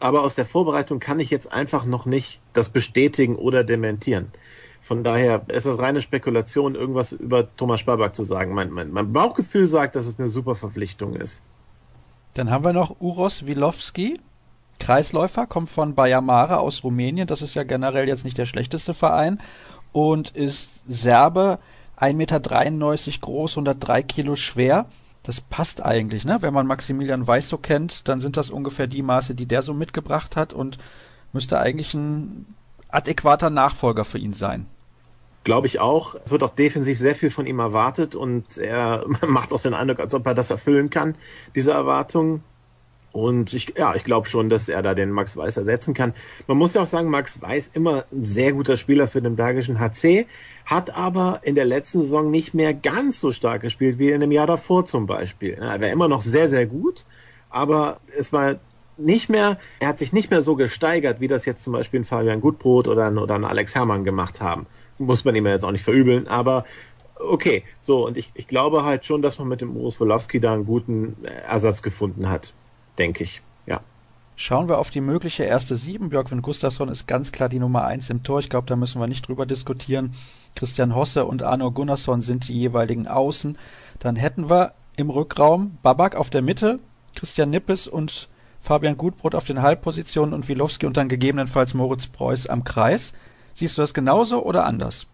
Aber 0.00 0.22
aus 0.22 0.34
der 0.34 0.44
Vorbereitung 0.44 0.98
kann 1.00 1.20
ich 1.20 1.30
jetzt 1.30 1.52
einfach 1.52 1.84
noch 1.84 2.06
nicht 2.06 2.40
das 2.52 2.68
bestätigen 2.68 3.36
oder 3.36 3.64
dementieren. 3.64 4.30
Von 4.80 5.02
daher 5.02 5.46
ist 5.48 5.66
das 5.66 5.78
reine 5.78 6.02
Spekulation, 6.02 6.74
irgendwas 6.74 7.12
über 7.12 7.54
Thomas 7.56 7.80
Spabak 7.80 8.14
zu 8.14 8.22
sagen. 8.22 8.54
Mein, 8.54 8.70
mein, 8.70 8.90
mein 8.90 9.12
Bauchgefühl 9.12 9.66
sagt, 9.66 9.96
dass 9.96 10.06
es 10.06 10.18
eine 10.18 10.28
super 10.28 10.56
Verpflichtung 10.56 11.14
ist. 11.14 11.42
Dann 12.34 12.50
haben 12.50 12.64
wir 12.64 12.74
noch 12.74 13.00
Uros 13.00 13.46
Wilowski, 13.46 14.18
Kreisläufer, 14.78 15.46
kommt 15.46 15.68
von 15.68 15.94
Bayamare 15.94 16.58
aus 16.58 16.84
Rumänien. 16.84 17.26
Das 17.26 17.42
ist 17.42 17.54
ja 17.54 17.64
generell 17.64 18.08
jetzt 18.08 18.24
nicht 18.24 18.38
der 18.38 18.46
schlechteste 18.46 18.94
Verein 18.94 19.40
und 19.92 20.30
ist 20.30 20.82
Serbe, 20.86 21.58
1,93 21.98 22.14
Meter 22.14 22.40
groß, 23.20 23.52
103 23.52 24.02
Kilo 24.02 24.36
schwer. 24.36 24.86
Das 25.22 25.40
passt 25.40 25.82
eigentlich, 25.82 26.24
ne? 26.24 26.38
Wenn 26.40 26.52
man 26.52 26.66
Maximilian 26.66 27.26
Weiß 27.26 27.48
so 27.48 27.56
kennt, 27.56 28.08
dann 28.08 28.20
sind 28.20 28.36
das 28.36 28.50
ungefähr 28.50 28.86
die 28.86 29.02
Maße, 29.02 29.34
die 29.34 29.46
der 29.46 29.62
so 29.62 29.72
mitgebracht 29.72 30.36
hat 30.36 30.52
und 30.52 30.78
müsste 31.32 31.58
eigentlich 31.58 31.94
ein 31.94 32.46
adäquater 32.88 33.50
Nachfolger 33.50 34.04
für 34.04 34.18
ihn 34.18 34.34
sein. 34.34 34.66
Glaube 35.44 35.66
ich 35.66 35.78
auch. 35.78 36.14
Es 36.24 36.30
wird 36.30 36.42
auch 36.42 36.50
defensiv 36.50 36.98
sehr 36.98 37.14
viel 37.14 37.30
von 37.30 37.46
ihm 37.46 37.58
erwartet 37.58 38.14
und 38.14 38.58
er 38.58 39.04
macht 39.26 39.52
auch 39.52 39.60
den 39.60 39.74
Eindruck, 39.74 40.00
als 40.00 40.14
ob 40.14 40.26
er 40.26 40.34
das 40.34 40.50
erfüllen 40.50 40.90
kann, 40.90 41.14
diese 41.54 41.72
Erwartungen. 41.72 42.42
Und 43.14 43.54
ich, 43.54 43.74
ja, 43.78 43.94
ich 43.94 44.02
glaube 44.02 44.26
schon, 44.26 44.48
dass 44.48 44.68
er 44.68 44.82
da 44.82 44.92
den 44.92 45.12
Max 45.12 45.36
Weiß 45.36 45.56
ersetzen 45.56 45.94
kann. 45.94 46.14
Man 46.48 46.58
muss 46.58 46.74
ja 46.74 46.82
auch 46.82 46.86
sagen, 46.86 47.10
Max 47.10 47.40
Weiß 47.40 47.70
immer 47.72 48.06
ein 48.10 48.24
sehr 48.24 48.52
guter 48.52 48.76
Spieler 48.76 49.06
für 49.06 49.22
den 49.22 49.36
Bergischen 49.36 49.78
HC, 49.78 50.26
hat 50.66 50.90
aber 50.96 51.38
in 51.44 51.54
der 51.54 51.64
letzten 51.64 52.00
Saison 52.00 52.32
nicht 52.32 52.54
mehr 52.54 52.74
ganz 52.74 53.20
so 53.20 53.30
stark 53.30 53.62
gespielt 53.62 54.00
wie 54.00 54.10
in 54.10 54.20
dem 54.20 54.32
Jahr 54.32 54.48
davor 54.48 54.84
zum 54.84 55.06
Beispiel. 55.06 55.52
Er 55.52 55.80
war 55.80 55.90
immer 55.90 56.08
noch 56.08 56.22
sehr, 56.22 56.48
sehr 56.48 56.66
gut, 56.66 57.04
aber 57.50 58.00
es 58.18 58.32
war 58.32 58.56
nicht 58.96 59.28
mehr, 59.28 59.58
er 59.78 59.86
hat 59.86 60.00
sich 60.00 60.12
nicht 60.12 60.32
mehr 60.32 60.42
so 60.42 60.56
gesteigert, 60.56 61.20
wie 61.20 61.28
das 61.28 61.44
jetzt 61.44 61.62
zum 61.62 61.72
Beispiel 61.72 62.00
ein 62.00 62.04
Fabian 62.04 62.40
Gutbrot 62.40 62.88
oder 62.88 63.06
ein, 63.06 63.18
oder 63.18 63.36
ein 63.36 63.44
Alex 63.44 63.76
Herrmann 63.76 64.02
gemacht 64.02 64.40
haben. 64.40 64.66
Muss 64.98 65.24
man 65.24 65.36
ihm 65.36 65.46
ja 65.46 65.52
jetzt 65.52 65.64
auch 65.64 65.70
nicht 65.70 65.84
verübeln, 65.84 66.26
aber 66.26 66.64
okay, 67.20 67.62
so, 67.78 68.08
und 68.08 68.16
ich, 68.16 68.32
ich 68.34 68.48
glaube 68.48 68.82
halt 68.82 69.04
schon, 69.04 69.22
dass 69.22 69.38
man 69.38 69.46
mit 69.46 69.60
dem 69.60 69.76
Urs 69.76 70.00
Wolowski 70.00 70.40
da 70.40 70.52
einen 70.52 70.66
guten 70.66 71.16
Ersatz 71.46 71.80
gefunden 71.80 72.28
hat 72.28 72.52
denke 72.98 73.24
ich. 73.24 73.42
Ja. 73.66 73.80
Schauen 74.36 74.68
wir 74.68 74.78
auf 74.78 74.90
die 74.90 75.00
mögliche 75.00 75.44
erste 75.44 75.76
Sieben. 75.76 76.08
Björkvin 76.08 76.42
Gustafsson 76.42 76.88
ist 76.88 77.06
ganz 77.06 77.32
klar 77.32 77.48
die 77.48 77.58
Nummer 77.58 77.84
eins 77.84 78.10
im 78.10 78.22
Tor. 78.22 78.40
Ich 78.40 78.50
glaube, 78.50 78.66
da 78.66 78.76
müssen 78.76 79.00
wir 79.00 79.06
nicht 79.06 79.26
drüber 79.28 79.46
diskutieren. 79.46 80.14
Christian 80.54 80.94
Hosse 80.94 81.24
und 81.24 81.42
Arno 81.42 81.70
Gunnarsson 81.70 82.22
sind 82.22 82.48
die 82.48 82.58
jeweiligen 82.58 83.08
Außen. 83.08 83.58
Dann 83.98 84.16
hätten 84.16 84.48
wir 84.48 84.72
im 84.96 85.10
Rückraum 85.10 85.78
Babak 85.82 86.16
auf 86.16 86.30
der 86.30 86.42
Mitte, 86.42 86.78
Christian 87.14 87.50
Nippes 87.50 87.86
und 87.86 88.28
Fabian 88.60 88.96
Gutbrot 88.96 89.34
auf 89.34 89.44
den 89.44 89.62
Halbpositionen 89.62 90.32
und 90.32 90.48
Wilowski 90.48 90.86
und 90.86 90.96
dann 90.96 91.08
gegebenenfalls 91.08 91.74
Moritz 91.74 92.06
Preuß 92.06 92.46
am 92.46 92.64
Kreis. 92.64 93.12
Siehst 93.52 93.76
du 93.76 93.82
das 93.82 93.94
genauso 93.94 94.42
oder 94.42 94.64
anders? 94.64 95.06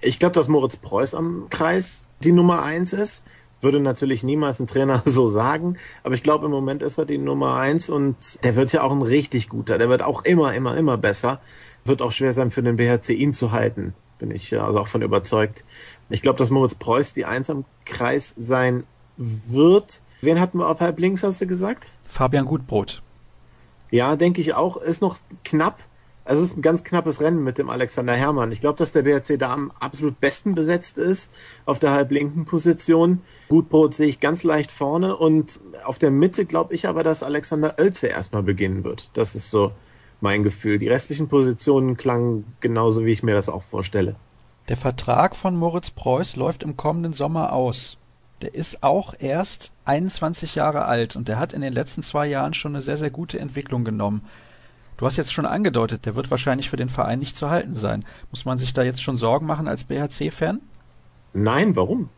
Ich 0.00 0.18
glaube, 0.18 0.34
dass 0.34 0.48
Moritz 0.48 0.76
Preuß 0.76 1.14
am 1.14 1.46
Kreis 1.48 2.06
die 2.22 2.32
Nummer 2.32 2.62
eins 2.62 2.92
ist. 2.92 3.24
Würde 3.62 3.80
natürlich 3.80 4.22
niemals 4.22 4.60
ein 4.60 4.66
Trainer 4.66 5.02
so 5.06 5.28
sagen, 5.28 5.78
aber 6.02 6.14
ich 6.14 6.22
glaube, 6.22 6.46
im 6.46 6.52
Moment 6.52 6.82
ist 6.82 6.98
er 6.98 7.06
die 7.06 7.16
Nummer 7.16 7.56
eins 7.56 7.88
und 7.88 8.44
der 8.44 8.56
wird 8.56 8.72
ja 8.72 8.82
auch 8.82 8.92
ein 8.92 9.02
richtig 9.02 9.48
guter. 9.48 9.78
Der 9.78 9.88
wird 9.88 10.02
auch 10.02 10.24
immer, 10.24 10.52
immer, 10.52 10.76
immer 10.76 10.98
besser. 10.98 11.40
Wird 11.84 12.02
auch 12.02 12.12
schwer 12.12 12.32
sein 12.32 12.50
für 12.50 12.62
den 12.62 12.76
BHC, 12.76 13.14
ihn 13.14 13.32
zu 13.32 13.52
halten. 13.52 13.94
Bin 14.18 14.30
ich 14.30 14.60
also 14.60 14.78
auch 14.78 14.88
von 14.88 15.02
überzeugt. 15.02 15.64
Ich 16.10 16.22
glaube, 16.22 16.38
dass 16.38 16.50
Moritz 16.50 16.74
Preuß 16.74 17.14
die 17.14 17.24
Eins 17.24 17.48
am 17.50 17.64
Kreis 17.84 18.34
sein 18.36 18.84
wird. 19.16 20.02
Wen 20.20 20.38
hatten 20.38 20.58
wir 20.58 20.68
auf 20.68 20.80
halb 20.80 20.98
links, 20.98 21.22
hast 21.22 21.40
du 21.40 21.46
gesagt? 21.46 21.88
Fabian 22.04 22.44
Gutbrot. 22.44 23.02
Ja, 23.90 24.16
denke 24.16 24.40
ich 24.40 24.54
auch. 24.54 24.76
Ist 24.76 25.02
noch 25.02 25.16
knapp. 25.44 25.78
Es 26.24 26.38
ist 26.38 26.56
ein 26.56 26.62
ganz 26.62 26.84
knappes 26.84 27.20
Rennen 27.20 27.42
mit 27.42 27.58
dem 27.58 27.68
Alexander 27.68 28.14
Herrmann. 28.14 28.52
Ich 28.52 28.60
glaube, 28.60 28.78
dass 28.78 28.92
der 28.92 29.02
BRC 29.02 29.38
da 29.38 29.52
am 29.52 29.72
absolut 29.80 30.20
besten 30.20 30.54
besetzt 30.54 30.98
ist 30.98 31.32
auf 31.66 31.78
der 31.80 31.90
halblinken 31.90 32.44
Position. 32.44 33.22
Gutbrot 33.48 33.94
sehe 33.94 34.06
ich 34.06 34.20
ganz 34.20 34.44
leicht 34.44 34.70
vorne 34.70 35.16
und 35.16 35.60
auf 35.84 35.98
der 35.98 36.12
Mitte 36.12 36.44
glaube 36.44 36.74
ich 36.74 36.86
aber, 36.86 37.02
dass 37.02 37.22
Alexander 37.22 37.74
Oelze 37.78 38.06
erstmal 38.06 38.44
beginnen 38.44 38.84
wird. 38.84 39.10
Das 39.14 39.34
ist 39.34 39.50
so 39.50 39.72
mein 40.20 40.44
Gefühl. 40.44 40.78
Die 40.78 40.88
restlichen 40.88 41.28
Positionen 41.28 41.96
klangen 41.96 42.44
genauso, 42.60 43.04
wie 43.04 43.12
ich 43.12 43.24
mir 43.24 43.34
das 43.34 43.48
auch 43.48 43.62
vorstelle. 43.62 44.14
Der 44.68 44.76
Vertrag 44.76 45.34
von 45.34 45.56
Moritz 45.56 45.90
Preuß 45.90 46.36
läuft 46.36 46.62
im 46.62 46.76
kommenden 46.76 47.12
Sommer 47.12 47.52
aus. 47.52 47.98
Der 48.42 48.54
ist 48.54 48.84
auch 48.84 49.14
erst 49.18 49.72
21 49.84 50.54
Jahre 50.54 50.84
alt 50.84 51.16
und 51.16 51.26
der 51.26 51.38
hat 51.38 51.52
in 51.52 51.60
den 51.60 51.72
letzten 51.72 52.02
zwei 52.02 52.26
Jahren 52.26 52.54
schon 52.54 52.74
eine 52.74 52.82
sehr, 52.82 52.96
sehr 52.96 53.10
gute 53.10 53.40
Entwicklung 53.40 53.84
genommen. 53.84 54.22
Du 55.02 55.06
hast 55.06 55.16
jetzt 55.16 55.32
schon 55.32 55.46
angedeutet, 55.46 56.06
der 56.06 56.14
wird 56.14 56.30
wahrscheinlich 56.30 56.70
für 56.70 56.76
den 56.76 56.88
Verein 56.88 57.18
nicht 57.18 57.34
zu 57.34 57.50
halten 57.50 57.74
sein. 57.74 58.04
Muss 58.30 58.44
man 58.44 58.58
sich 58.58 58.72
da 58.72 58.84
jetzt 58.84 59.02
schon 59.02 59.16
Sorgen 59.16 59.46
machen 59.46 59.66
als 59.66 59.82
BHC-Fan? 59.82 60.60
Nein, 61.32 61.74
warum? 61.74 62.08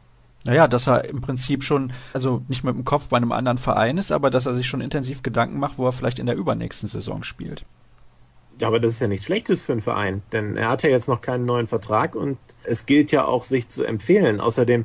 Naja, 0.44 0.68
dass 0.68 0.86
er 0.86 1.06
im 1.06 1.22
Prinzip 1.22 1.64
schon, 1.64 1.94
also 2.12 2.42
nicht 2.46 2.62
mit 2.62 2.74
dem 2.74 2.84
Kopf 2.84 3.08
bei 3.08 3.16
einem 3.16 3.32
anderen 3.32 3.56
Verein 3.56 3.96
ist, 3.96 4.12
aber 4.12 4.28
dass 4.28 4.44
er 4.44 4.52
sich 4.52 4.66
schon 4.66 4.82
intensiv 4.82 5.22
Gedanken 5.22 5.58
macht, 5.58 5.78
wo 5.78 5.86
er 5.86 5.92
vielleicht 5.92 6.18
in 6.18 6.26
der 6.26 6.36
übernächsten 6.36 6.86
Saison 6.86 7.22
spielt. 7.22 7.64
Ja, 8.58 8.68
aber 8.68 8.80
das 8.80 8.92
ist 8.92 9.00
ja 9.00 9.08
nichts 9.08 9.24
Schlechtes 9.24 9.62
für 9.62 9.72
einen 9.72 9.80
Verein, 9.80 10.22
denn 10.32 10.58
er 10.58 10.68
hat 10.68 10.82
ja 10.82 10.90
jetzt 10.90 11.08
noch 11.08 11.22
keinen 11.22 11.46
neuen 11.46 11.68
Vertrag 11.68 12.14
und 12.14 12.36
es 12.64 12.84
gilt 12.84 13.12
ja 13.12 13.24
auch, 13.24 13.44
sich 13.44 13.70
zu 13.70 13.84
empfehlen. 13.84 14.40
Außerdem 14.40 14.84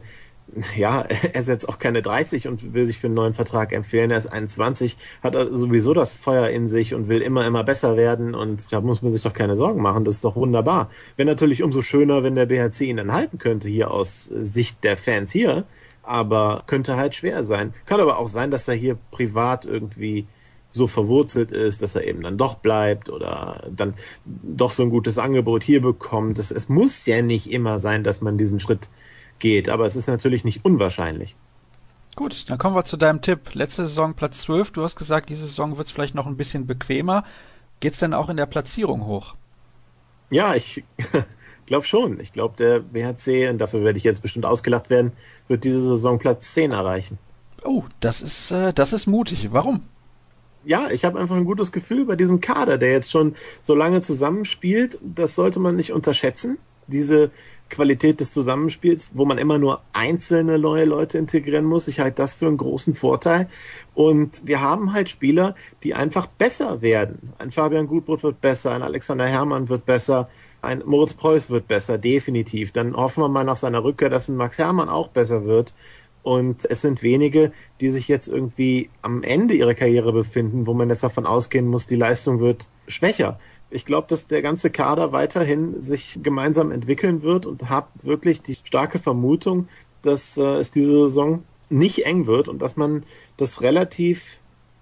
ja, 0.75 1.01
er 1.33 1.39
ist 1.39 1.47
jetzt 1.47 1.67
auch 1.67 1.79
keine 1.79 2.01
30 2.01 2.47
und 2.47 2.73
will 2.73 2.85
sich 2.85 2.99
für 2.99 3.07
einen 3.07 3.15
neuen 3.15 3.33
Vertrag 3.33 3.71
empfehlen. 3.71 4.12
Er 4.12 4.17
ist 4.17 4.27
21, 4.27 4.97
hat 5.21 5.35
sowieso 5.51 5.93
das 5.93 6.13
Feuer 6.13 6.49
in 6.49 6.67
sich 6.67 6.93
und 6.93 7.07
will 7.07 7.21
immer, 7.21 7.45
immer 7.45 7.63
besser 7.63 7.97
werden 7.97 8.35
und 8.35 8.71
da 8.71 8.81
muss 8.81 9.01
man 9.01 9.13
sich 9.13 9.21
doch 9.21 9.33
keine 9.33 9.55
Sorgen 9.55 9.81
machen. 9.81 10.05
Das 10.05 10.15
ist 10.15 10.25
doch 10.25 10.35
wunderbar. 10.35 10.89
Wäre 11.15 11.27
natürlich 11.27 11.63
umso 11.63 11.81
schöner, 11.81 12.23
wenn 12.23 12.35
der 12.35 12.45
BHC 12.45 12.81
ihn 12.81 12.97
dann 12.97 13.13
halten 13.13 13.38
könnte 13.38 13.69
hier 13.69 13.91
aus 13.91 14.25
Sicht 14.25 14.83
der 14.83 14.97
Fans 14.97 15.31
hier, 15.31 15.65
aber 16.03 16.63
könnte 16.67 16.95
halt 16.97 17.15
schwer 17.15 17.43
sein. 17.43 17.73
Kann 17.85 17.99
aber 17.99 18.17
auch 18.17 18.27
sein, 18.27 18.51
dass 18.51 18.67
er 18.67 18.75
hier 18.75 18.97
privat 19.12 19.65
irgendwie 19.65 20.27
so 20.71 20.85
verwurzelt 20.85 21.51
ist, 21.51 21.81
dass 21.81 21.95
er 21.95 22.05
eben 22.05 22.21
dann 22.21 22.38
doch 22.38 22.55
bleibt 22.55 23.09
oder 23.09 23.67
dann 23.75 23.95
doch 24.25 24.69
so 24.69 24.83
ein 24.83 24.91
gutes 24.91 25.17
Angebot 25.17 25.63
hier 25.63 25.81
bekommt. 25.81 26.38
Es, 26.38 26.51
es 26.51 26.69
muss 26.69 27.05
ja 27.07 27.21
nicht 27.23 27.51
immer 27.51 27.79
sein, 27.79 28.03
dass 28.03 28.21
man 28.21 28.38
diesen 28.38 28.59
Schritt 28.59 28.89
geht, 29.39 29.69
aber 29.69 29.86
es 29.86 29.95
ist 29.95 30.08
natürlich 30.08 30.43
nicht 30.43 30.63
unwahrscheinlich. 30.63 31.36
Gut, 32.15 32.49
dann 32.49 32.58
kommen 32.58 32.75
wir 32.75 32.84
zu 32.84 32.97
deinem 32.97 33.21
Tipp. 33.21 33.54
Letzte 33.54 33.86
Saison 33.86 34.13
Platz 34.13 34.39
12. 34.39 34.71
Du 34.71 34.84
hast 34.84 34.95
gesagt, 34.95 35.30
diese 35.30 35.47
Saison 35.47 35.78
wird 35.78 35.88
es 35.88 35.93
vielleicht 35.93 36.15
noch 36.15 36.28
ein 36.28 36.38
bisschen 36.38 36.67
bequemer. 36.67 37.23
Geht 37.80 37.93
es 37.93 37.99
denn 37.99 38.13
auch 38.13 38.30
in 38.30 38.38
der 38.38 38.45
Platzierung 38.45 39.06
hoch? 39.06 39.36
Ja, 40.30 40.54
ich 40.54 40.84
glaube 41.65 41.86
schon. 41.86 42.19
Ich 42.19 42.34
glaube, 42.34 42.56
der 42.58 42.80
BHC, 42.80 43.49
und 43.49 43.60
dafür 43.60 43.84
werde 43.84 43.97
ich 43.97 44.04
jetzt 44.04 44.21
bestimmt 44.21 44.45
ausgelacht 44.45 44.89
werden, 44.89 45.13
wird 45.47 45.63
diese 45.63 45.82
Saison 45.82 46.19
Platz 46.19 46.54
10 46.54 46.71
erreichen. 46.71 47.17
Oh, 47.63 47.84
das 47.99 48.21
ist, 48.21 48.52
äh, 48.52 48.73
das 48.73 48.93
ist 48.93 49.08
mutig. 49.08 49.49
Warum? 49.52 49.84
Ja, 50.65 50.89
ich 50.91 51.06
habe 51.06 51.19
einfach 51.19 51.38
ein 51.38 51.45
gutes 51.45 51.71
Gefühl 51.71 52.06
bei 52.06 52.15
diesem 52.15 52.41
Kader, 52.41 52.78
der 52.78 52.91
jetzt 52.91 53.12
schon 53.12 53.36
so 53.62 53.75
lange 53.75 54.02
zusammenspielt. 54.02 54.99
Das 55.02 55.36
sollte 55.36 55.60
man 55.60 55.75
nicht 55.75 55.93
unterschätzen. 55.93 56.58
Diese 56.88 57.32
Qualität 57.69 58.19
des 58.19 58.34
Zusammenspiels, 58.34 59.12
wo 59.13 59.25
man 59.25 59.38
immer 59.38 59.58
nur 59.58 59.82
einzelne 59.93 60.60
neue 60.60 60.86
Leute 60.86 61.17
integrieren 61.17 61.65
muss. 61.65 61.88
Ich 61.88 61.99
halte 61.99 62.17
das 62.17 62.36
für 62.36 62.47
einen 62.47 62.58
großen 62.58 62.95
Vorteil. 62.95 63.47
Und 63.93 64.45
wir 64.45 64.62
haben 64.62 64.93
halt 64.93 65.10
Spieler, 65.10 65.55
die 65.84 65.93
einfach 65.93 66.25
besser 66.25 66.82
werden. 66.82 67.34
Ein 67.38 67.51
Fabian 67.51 67.88
Gutbrot 67.88 68.23
wird 68.23 68.41
besser, 68.41 68.71
ein 68.71 68.84
Alexander 68.84 69.27
Hermann 69.27 69.69
wird 69.69 69.86
besser, 69.86 70.29
ein 70.62 70.84
Moritz 70.86 71.13
Preuß 71.13 71.49
wird 71.49 71.67
besser, 71.67 71.97
definitiv. 71.97 72.71
Dann 72.71 72.95
hoffen 72.95 73.23
wir 73.23 73.29
mal 73.29 73.43
nach 73.43 73.55
seiner 73.55 73.84
Rückkehr, 73.84 74.10
dass 74.10 74.27
ein 74.27 74.36
Max 74.36 74.58
Hermann 74.58 74.89
auch 74.89 75.08
besser 75.10 75.45
wird. 75.45 75.73
Und 76.21 76.65
es 76.69 76.82
sind 76.82 77.01
wenige, 77.01 77.53
die 77.79 77.89
sich 77.89 78.08
jetzt 78.08 78.27
irgendwie 78.27 78.89
am 79.01 79.23
Ende 79.23 79.53
ihrer 79.53 79.73
Karriere 79.73 80.12
befinden, 80.12 80.67
wo 80.67 80.73
man 80.73 80.89
jetzt 80.89 81.03
davon 81.03 81.25
ausgehen 81.25 81.65
muss, 81.65 81.88
die 81.88 81.95
Leistung 81.95 82.39
wird 82.41 82.67
schwächer. 82.88 83.39
Ich 83.71 83.86
glaube, 83.86 84.08
dass 84.08 84.27
der 84.27 84.41
ganze 84.41 84.69
Kader 84.69 85.12
weiterhin 85.12 85.79
sich 85.79 86.19
gemeinsam 86.23 86.71
entwickeln 86.71 87.21
wird 87.21 87.45
und 87.45 87.69
habe 87.69 87.88
wirklich 88.01 88.41
die 88.41 88.58
starke 88.63 88.99
Vermutung, 88.99 89.67
dass 90.01 90.38
äh, 90.38 90.58
es 90.58 90.71
diese 90.71 90.91
Saison 90.91 91.43
nicht 91.69 92.05
eng 92.05 92.25
wird 92.25 92.47
und 92.47 92.62
dass 92.62 92.77
man 92.77 93.03
das 93.38 93.62
relativ 93.62 94.38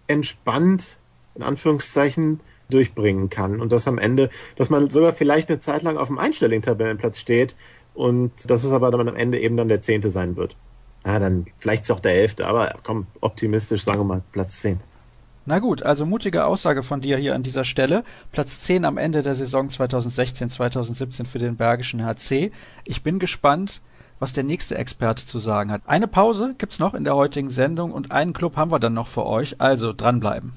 entspannt, 0.07 0.99
in 1.35 1.43
Anführungszeichen, 1.43 2.39
durchbringen 2.69 3.29
kann. 3.29 3.59
Und 3.61 3.71
dass 3.71 3.87
am 3.87 3.97
Ende, 3.97 4.29
dass 4.55 4.69
man 4.69 4.89
sogar 4.89 5.13
vielleicht 5.13 5.49
eine 5.49 5.59
Zeit 5.59 5.83
lang 5.83 5.97
auf 5.97 6.07
dem 6.07 6.17
einstelligen 6.17 6.61
Tabellenplatz 6.61 7.19
steht 7.19 7.55
und 7.93 8.31
dass 8.49 8.63
es 8.63 8.71
aber 8.71 8.91
dann 8.91 9.07
am 9.07 9.15
Ende 9.15 9.39
eben 9.39 9.57
dann 9.57 9.67
der 9.67 9.81
Zehnte 9.81 10.09
sein 10.09 10.35
wird. 10.35 10.55
Ja, 11.05 11.19
dann 11.19 11.45
vielleicht 11.57 11.83
ist 11.83 11.91
auch 11.91 11.99
der 11.99 12.15
Elfte, 12.15 12.47
aber 12.47 12.75
komm, 12.83 13.07
optimistisch 13.21 13.83
sagen 13.83 13.99
wir 13.99 14.03
mal 14.05 14.23
Platz 14.31 14.59
10. 14.61 14.79
Na 15.49 15.59
gut, 15.59 15.81
also 15.81 16.05
mutige 16.05 16.43
Aussage 16.43 16.83
von 16.83 16.99
dir 16.99 17.15
hier 17.15 17.33
an 17.33 17.41
dieser 17.41 17.63
Stelle. 17.63 18.03
Platz 18.33 18.59
10 18.63 18.83
am 18.83 18.97
Ende 18.97 19.23
der 19.23 19.33
Saison 19.33 19.69
2016-2017 19.69 21.25
für 21.25 21.39
den 21.39 21.55
Bergischen 21.55 22.03
HC. 22.03 22.51
Ich 22.83 23.01
bin 23.01 23.17
gespannt, 23.17 23.81
was 24.19 24.33
der 24.33 24.43
nächste 24.43 24.77
Experte 24.77 25.25
zu 25.25 25.39
sagen 25.39 25.71
hat. 25.71 25.83
Eine 25.85 26.09
Pause 26.09 26.53
gibt's 26.57 26.79
noch 26.79 26.93
in 26.93 27.05
der 27.05 27.15
heutigen 27.15 27.49
Sendung 27.49 27.93
und 27.93 28.11
einen 28.11 28.33
Club 28.33 28.57
haben 28.57 28.71
wir 28.71 28.79
dann 28.79 28.93
noch 28.93 29.07
für 29.07 29.25
euch, 29.25 29.61
also 29.61 29.93
dranbleiben. 29.93 30.51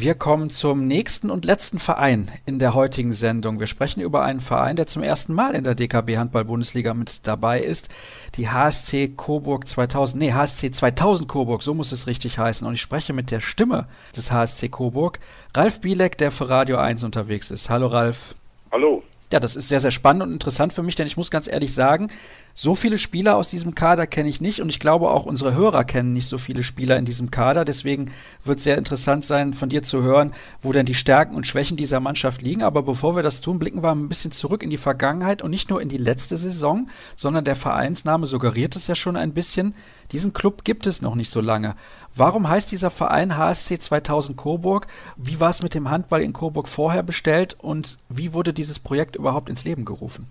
Wir 0.00 0.14
kommen 0.14 0.48
zum 0.48 0.86
nächsten 0.86 1.28
und 1.28 1.44
letzten 1.44 1.80
Verein 1.80 2.30
in 2.46 2.60
der 2.60 2.74
heutigen 2.74 3.12
Sendung. 3.12 3.58
Wir 3.58 3.66
sprechen 3.66 4.00
über 4.00 4.22
einen 4.22 4.40
Verein, 4.40 4.76
der 4.76 4.86
zum 4.86 5.02
ersten 5.02 5.34
Mal 5.34 5.56
in 5.56 5.64
der 5.64 5.74
DKB 5.74 6.16
Handball 6.16 6.44
Bundesliga 6.44 6.94
mit 6.94 7.26
dabei 7.26 7.58
ist. 7.58 7.88
Die 8.36 8.48
HSC 8.48 9.08
Coburg 9.16 9.66
2000, 9.66 10.22
nee, 10.22 10.32
HSC 10.32 10.70
2000 10.70 11.28
Coburg, 11.28 11.64
so 11.64 11.74
muss 11.74 11.90
es 11.90 12.06
richtig 12.06 12.38
heißen. 12.38 12.64
Und 12.64 12.74
ich 12.74 12.80
spreche 12.80 13.12
mit 13.12 13.32
der 13.32 13.40
Stimme 13.40 13.88
des 14.16 14.30
HSC 14.30 14.68
Coburg, 14.68 15.18
Ralf 15.52 15.80
Bielek, 15.80 16.16
der 16.16 16.30
für 16.30 16.48
Radio 16.48 16.76
1 16.76 17.02
unterwegs 17.02 17.50
ist. 17.50 17.68
Hallo 17.68 17.88
Ralf. 17.88 18.36
Hallo. 18.70 19.02
Ja, 19.30 19.40
das 19.40 19.56
ist 19.56 19.68
sehr, 19.68 19.80
sehr 19.80 19.90
spannend 19.90 20.22
und 20.22 20.32
interessant 20.32 20.72
für 20.72 20.82
mich, 20.82 20.94
denn 20.94 21.06
ich 21.06 21.18
muss 21.18 21.30
ganz 21.30 21.48
ehrlich 21.48 21.74
sagen, 21.74 22.08
so 22.54 22.74
viele 22.74 22.96
Spieler 22.96 23.36
aus 23.36 23.48
diesem 23.48 23.74
Kader 23.74 24.06
kenne 24.06 24.30
ich 24.30 24.40
nicht 24.40 24.60
und 24.62 24.70
ich 24.70 24.80
glaube 24.80 25.10
auch 25.10 25.26
unsere 25.26 25.54
Hörer 25.54 25.84
kennen 25.84 26.14
nicht 26.14 26.28
so 26.28 26.38
viele 26.38 26.62
Spieler 26.62 26.96
in 26.96 27.04
diesem 27.04 27.30
Kader. 27.30 27.64
Deswegen 27.66 28.10
wird 28.42 28.58
es 28.58 28.64
sehr 28.64 28.78
interessant 28.78 29.26
sein, 29.26 29.52
von 29.52 29.68
dir 29.68 29.82
zu 29.82 30.02
hören, 30.02 30.32
wo 30.62 30.72
denn 30.72 30.86
die 30.86 30.94
Stärken 30.94 31.34
und 31.34 31.46
Schwächen 31.46 31.76
dieser 31.76 32.00
Mannschaft 32.00 32.40
liegen. 32.42 32.62
Aber 32.62 32.82
bevor 32.82 33.16
wir 33.16 33.22
das 33.22 33.42
tun, 33.42 33.58
blicken 33.58 33.82
wir 33.82 33.92
ein 33.92 34.08
bisschen 34.08 34.32
zurück 34.32 34.62
in 34.62 34.70
die 34.70 34.78
Vergangenheit 34.78 35.42
und 35.42 35.50
nicht 35.50 35.68
nur 35.68 35.82
in 35.82 35.88
die 35.88 35.98
letzte 35.98 36.36
Saison, 36.36 36.88
sondern 37.14 37.44
der 37.44 37.56
Vereinsname 37.56 38.26
suggeriert 38.26 38.76
es 38.76 38.86
ja 38.86 38.94
schon 38.94 39.16
ein 39.16 39.34
bisschen. 39.34 39.74
Diesen 40.12 40.32
Club 40.32 40.64
gibt 40.64 40.86
es 40.86 41.02
noch 41.02 41.14
nicht 41.14 41.30
so 41.30 41.40
lange. 41.40 41.74
Warum 42.14 42.48
heißt 42.48 42.72
dieser 42.72 42.90
Verein 42.90 43.36
HSC 43.36 43.78
2000 43.78 44.38
Coburg? 44.38 44.86
Wie 45.16 45.38
war 45.38 45.50
es 45.50 45.62
mit 45.62 45.74
dem 45.74 45.90
Handball 45.90 46.22
in 46.22 46.32
Coburg 46.32 46.66
vorher 46.66 47.02
bestellt 47.02 47.56
und 47.60 47.98
wie 48.08 48.32
wurde 48.32 48.54
dieses 48.54 48.78
Projekt 48.78 49.16
überhaupt 49.16 49.50
ins 49.50 49.64
Leben 49.66 49.84
gerufen? 49.84 50.26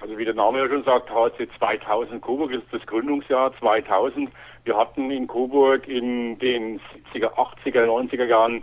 Also 0.00 0.16
wie 0.18 0.24
der 0.24 0.34
Name 0.34 0.58
ja 0.58 0.68
schon 0.68 0.84
sagt, 0.84 1.10
HSC 1.10 1.48
2000 1.58 2.22
Coburg 2.22 2.52
ist 2.52 2.64
das 2.70 2.84
Gründungsjahr 2.86 3.52
2000. 3.58 4.30
Wir 4.64 4.76
hatten 4.76 5.10
in 5.10 5.26
Coburg 5.26 5.88
in 5.88 6.38
den 6.38 6.80
70er, 7.14 7.32
80er, 7.34 7.86
90er 7.86 8.24
Jahren 8.24 8.62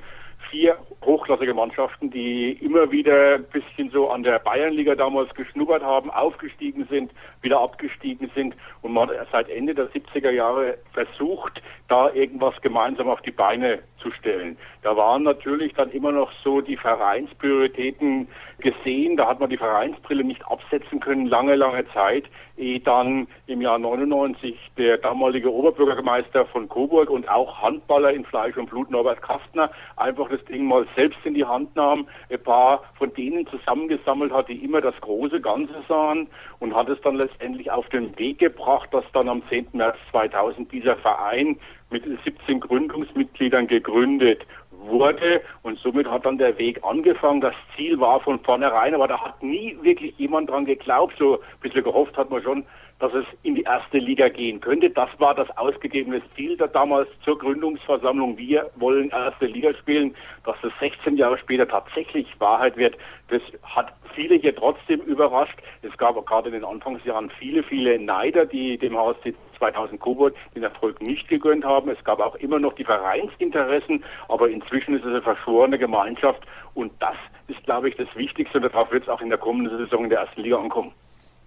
vier 0.49 0.77
hochklassige 1.05 1.53
Mannschaften, 1.53 2.11
die 2.11 2.51
immer 2.61 2.91
wieder 2.91 3.35
ein 3.35 3.43
bisschen 3.45 3.89
so 3.91 4.09
an 4.09 4.23
der 4.23 4.39
Bayernliga 4.39 4.95
damals 4.95 5.33
geschnuppert 5.33 5.83
haben, 5.83 6.09
aufgestiegen 6.11 6.87
sind, 6.89 7.11
wieder 7.41 7.59
abgestiegen 7.59 8.29
sind. 8.35 8.55
Und 8.81 8.93
man 8.93 9.09
seit 9.31 9.49
Ende 9.49 9.73
der 9.73 9.89
70er 9.89 10.31
Jahre 10.31 10.77
versucht, 10.93 11.61
da 11.87 12.11
irgendwas 12.11 12.59
gemeinsam 12.61 13.09
auf 13.09 13.21
die 13.21 13.31
Beine 13.31 13.79
zu 14.01 14.11
stellen. 14.11 14.57
Da 14.81 14.95
waren 14.95 15.23
natürlich 15.23 15.73
dann 15.73 15.91
immer 15.91 16.11
noch 16.11 16.31
so 16.43 16.61
die 16.61 16.77
Vereinsprioritäten 16.77 18.27
gesehen, 18.59 19.17
da 19.17 19.27
hat 19.27 19.39
man 19.39 19.49
die 19.49 19.57
Vereinsbrille 19.57 20.23
nicht 20.23 20.45
absetzen 20.47 20.99
können, 20.99 21.27
lange, 21.27 21.55
lange 21.55 21.85
Zeit, 21.93 22.25
ehe 22.57 22.79
dann 22.79 23.27
im 23.47 23.61
Jahr 23.61 23.79
99 23.79 24.55
der 24.77 24.97
damalige 24.97 25.51
Oberbürgermeister 25.51 26.45
von 26.47 26.67
Coburg 26.67 27.09
und 27.09 27.29
auch 27.29 27.61
Handballer 27.61 28.11
in 28.11 28.25
Fleisch 28.25 28.57
und 28.57 28.69
Blut 28.69 28.91
Norbert 28.91 29.21
Kastner 29.21 29.71
einfach 29.95 30.29
das 30.29 30.43
Ding 30.45 30.65
mal 30.65 30.85
selbst 30.95 31.19
in 31.23 31.33
die 31.33 31.45
Hand 31.45 31.75
nahm, 31.75 32.07
ein 32.29 32.41
paar 32.41 32.83
von 32.97 33.13
denen 33.13 33.47
zusammengesammelt 33.47 34.31
hat, 34.31 34.49
die 34.49 34.63
immer 34.63 34.81
das 34.81 34.95
große 35.01 35.41
Ganze 35.41 35.83
sahen 35.87 36.27
und 36.59 36.75
hat 36.75 36.89
es 36.89 36.99
dann 37.01 37.15
letztendlich 37.15 37.71
auf 37.71 37.87
den 37.89 38.17
Weg 38.17 38.39
gebracht, 38.39 38.89
dass 38.93 39.05
dann 39.13 39.29
am 39.29 39.43
10. 39.49 39.67
März 39.73 39.97
2000 40.11 40.71
dieser 40.71 40.95
Verein 40.97 41.57
mit 41.89 42.03
17 42.23 42.59
Gründungsmitgliedern 42.59 43.67
gegründet 43.67 44.45
wurde 44.71 45.41
und 45.63 45.77
somit 45.79 46.07
hat 46.09 46.25
dann 46.25 46.37
der 46.37 46.57
Weg 46.57 46.83
angefangen. 46.83 47.41
Das 47.41 47.55
Ziel 47.75 47.99
war 47.99 48.19
von 48.21 48.39
vornherein, 48.39 48.95
aber 48.95 49.07
da 49.07 49.19
hat 49.19 49.43
nie 49.43 49.77
wirklich 49.81 50.17
jemand 50.17 50.49
dran 50.49 50.65
geglaubt. 50.65 51.15
So 51.17 51.39
ein 51.39 51.59
bisschen 51.61 51.83
gehofft 51.83 52.17
hat 52.17 52.29
man 52.29 52.41
schon, 52.41 52.65
dass 52.99 53.13
es 53.13 53.25
in 53.43 53.55
die 53.55 53.63
erste 53.63 53.97
Liga 53.97 54.27
gehen 54.27 54.59
könnte. 54.59 54.89
Das 54.89 55.09
war 55.19 55.33
das 55.33 55.49
ausgegebene 55.57 56.21
Ziel 56.35 56.57
da 56.57 56.67
damals 56.67 57.07
zur 57.23 57.37
Gründungsversammlung. 57.39 58.37
Wir 58.37 58.69
wollen 58.75 59.09
erste 59.09 59.45
Liga 59.45 59.73
spielen. 59.73 60.15
Dass 60.43 60.57
es 60.63 60.71
16 60.79 61.17
Jahre 61.17 61.37
später 61.37 61.67
tatsächlich 61.67 62.27
Wahrheit 62.39 62.75
wird, 62.77 62.97
das 63.29 63.41
hat 63.63 63.93
viele 64.15 64.35
hier 64.35 64.55
trotzdem 64.55 64.99
überrascht. 65.01 65.57
Es 65.81 65.95
gab 65.97 66.23
gerade 66.25 66.49
in 66.49 66.55
den 66.55 66.65
Anfangsjahren 66.65 67.29
viele, 67.39 67.63
viele 67.63 67.99
Neider, 67.99 68.45
die 68.45 68.77
dem 68.77 68.97
HSC 68.97 69.33
2000 69.57 69.99
Coburg 69.99 70.35
den 70.55 70.63
Erfolg 70.63 71.01
nicht 71.01 71.27
gegönnt 71.27 71.63
haben. 71.63 71.89
Es 71.89 72.03
gab 72.03 72.19
auch 72.19 72.35
immer 72.35 72.59
noch 72.59 72.73
die 72.73 72.83
Vereinsinteressen, 72.83 74.03
aber 74.27 74.49
inzwischen 74.49 74.95
ist 74.95 75.01
es 75.01 75.07
eine 75.07 75.21
verschworene 75.21 75.77
Gemeinschaft 75.77 76.41
und 76.73 76.91
das 76.99 77.15
ist, 77.47 77.63
glaube 77.63 77.89
ich, 77.89 77.95
das 77.95 78.07
Wichtigste 78.15 78.59
darauf 78.59 78.91
wird 78.91 79.03
es 79.03 79.09
auch 79.09 79.21
in 79.21 79.29
der 79.29 79.37
kommenden 79.37 79.77
Saison 79.77 80.05
in 80.05 80.09
der 80.09 80.19
ersten 80.19 80.41
Liga 80.41 80.57
ankommen. 80.57 80.93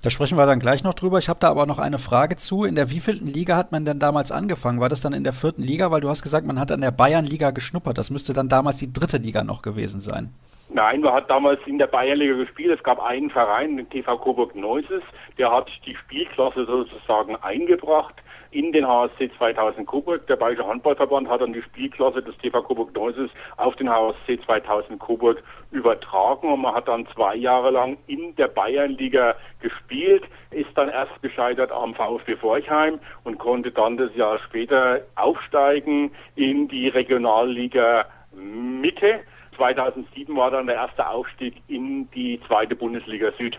Da 0.03 0.11
sprechen 0.11 0.37
wir 0.37 0.47
dann 0.47 0.59
gleich 0.59 0.83
noch 0.83 0.95
drüber. 0.95 1.19
Ich 1.19 1.29
habe 1.29 1.38
da 1.38 1.49
aber 1.49 1.65
noch 1.65 1.79
eine 1.79 1.99
Frage 1.99 2.35
zu. 2.35 2.65
In 2.65 2.75
der 2.75 2.91
wievielten 2.91 3.29
Liga 3.29 3.57
hat 3.57 3.71
man 3.71 3.85
denn 3.85 4.01
damals 4.01 4.33
angefangen? 4.33 4.81
War 4.81 4.88
das 4.88 5.01
dann 5.01 5.12
in 5.12 5.23
der 5.23 5.33
vierten 5.33 5.62
Liga? 5.62 5.93
Weil 5.93 6.01
du 6.01 6.09
hast 6.09 6.23
gesagt, 6.23 6.45
man 6.45 6.59
hat 6.59 6.73
an 6.73 6.81
der 6.81 6.91
Bayernliga 6.91 7.53
geschnuppert. 7.53 7.99
Das 7.99 8.11
müsste 8.11 8.33
dann 8.33 8.49
damals 8.49 8.79
die 8.79 8.93
dritte 8.93 9.19
Liga 9.19 9.45
noch 9.45 9.62
gewesen 9.62 10.01
sein. 10.01 10.35
Nein, 10.71 11.03
man 11.03 11.15
hat 11.15 11.31
damals 11.31 11.61
in 11.67 11.79
der 11.79 11.87
Bayernliga 11.87 12.35
gespielt. 12.35 12.77
Es 12.77 12.83
gab 12.83 12.99
einen 12.99 13.31
Verein, 13.31 13.77
den 13.77 13.88
TV 13.91 14.19
Coburg 14.19 14.57
Neuses, 14.57 15.03
der 15.38 15.53
hat 15.53 15.71
die 15.87 15.95
Spielklasse 15.95 16.67
sozusagen 16.67 17.37
eingebracht 17.37 18.15
in 18.53 18.73
den 18.73 18.87
HSC 18.87 19.31
2000 19.38 19.87
Coburg. 19.87 20.27
Der 20.27 20.37
Bayerische 20.37 20.67
Handballverband 20.67 21.29
hat 21.29 21.41
dann 21.41 21.53
die 21.53 21.62
Spielklasse 21.62 22.23
des 22.23 22.37
TV 22.38 22.62
Coburg 22.62 22.95
Neuses 22.95 23.31
auf 23.57 23.75
den 23.77 23.91
HSC 23.91 24.38
2000 24.45 25.01
Coburg 25.01 25.43
übertragen 25.71 26.53
und 26.53 26.61
man 26.61 26.75
hat 26.75 26.88
dann 26.88 27.07
zwei 27.15 27.35
Jahre 27.35 27.71
lang 27.71 27.99
in 28.07 28.37
der 28.37 28.49
Bayernliga 28.49 29.35
gespielt, 29.61 30.25
ist 30.51 30.71
dann 30.75 30.88
erst 30.88 31.21
gescheitert 31.23 31.73
am 31.73 31.95
VfB 31.95 32.37
Forchheim 32.37 33.01
und 33.25 33.38
konnte 33.38 33.73
dann 33.73 33.97
das 33.97 34.15
Jahr 34.15 34.38
später 34.41 35.01
aufsteigen 35.17 36.12
in 36.37 36.69
die 36.69 36.88
Regionalliga 36.88 38.07
Mitte. 38.35 39.21
2007 39.57 40.35
war 40.37 40.51
dann 40.51 40.67
der 40.67 40.77
erste 40.77 41.09
Aufstieg 41.09 41.55
in 41.69 42.11
die 42.11 42.41
zweite 42.47 42.77
Bundesliga 42.77 43.33
Süd. 43.38 43.59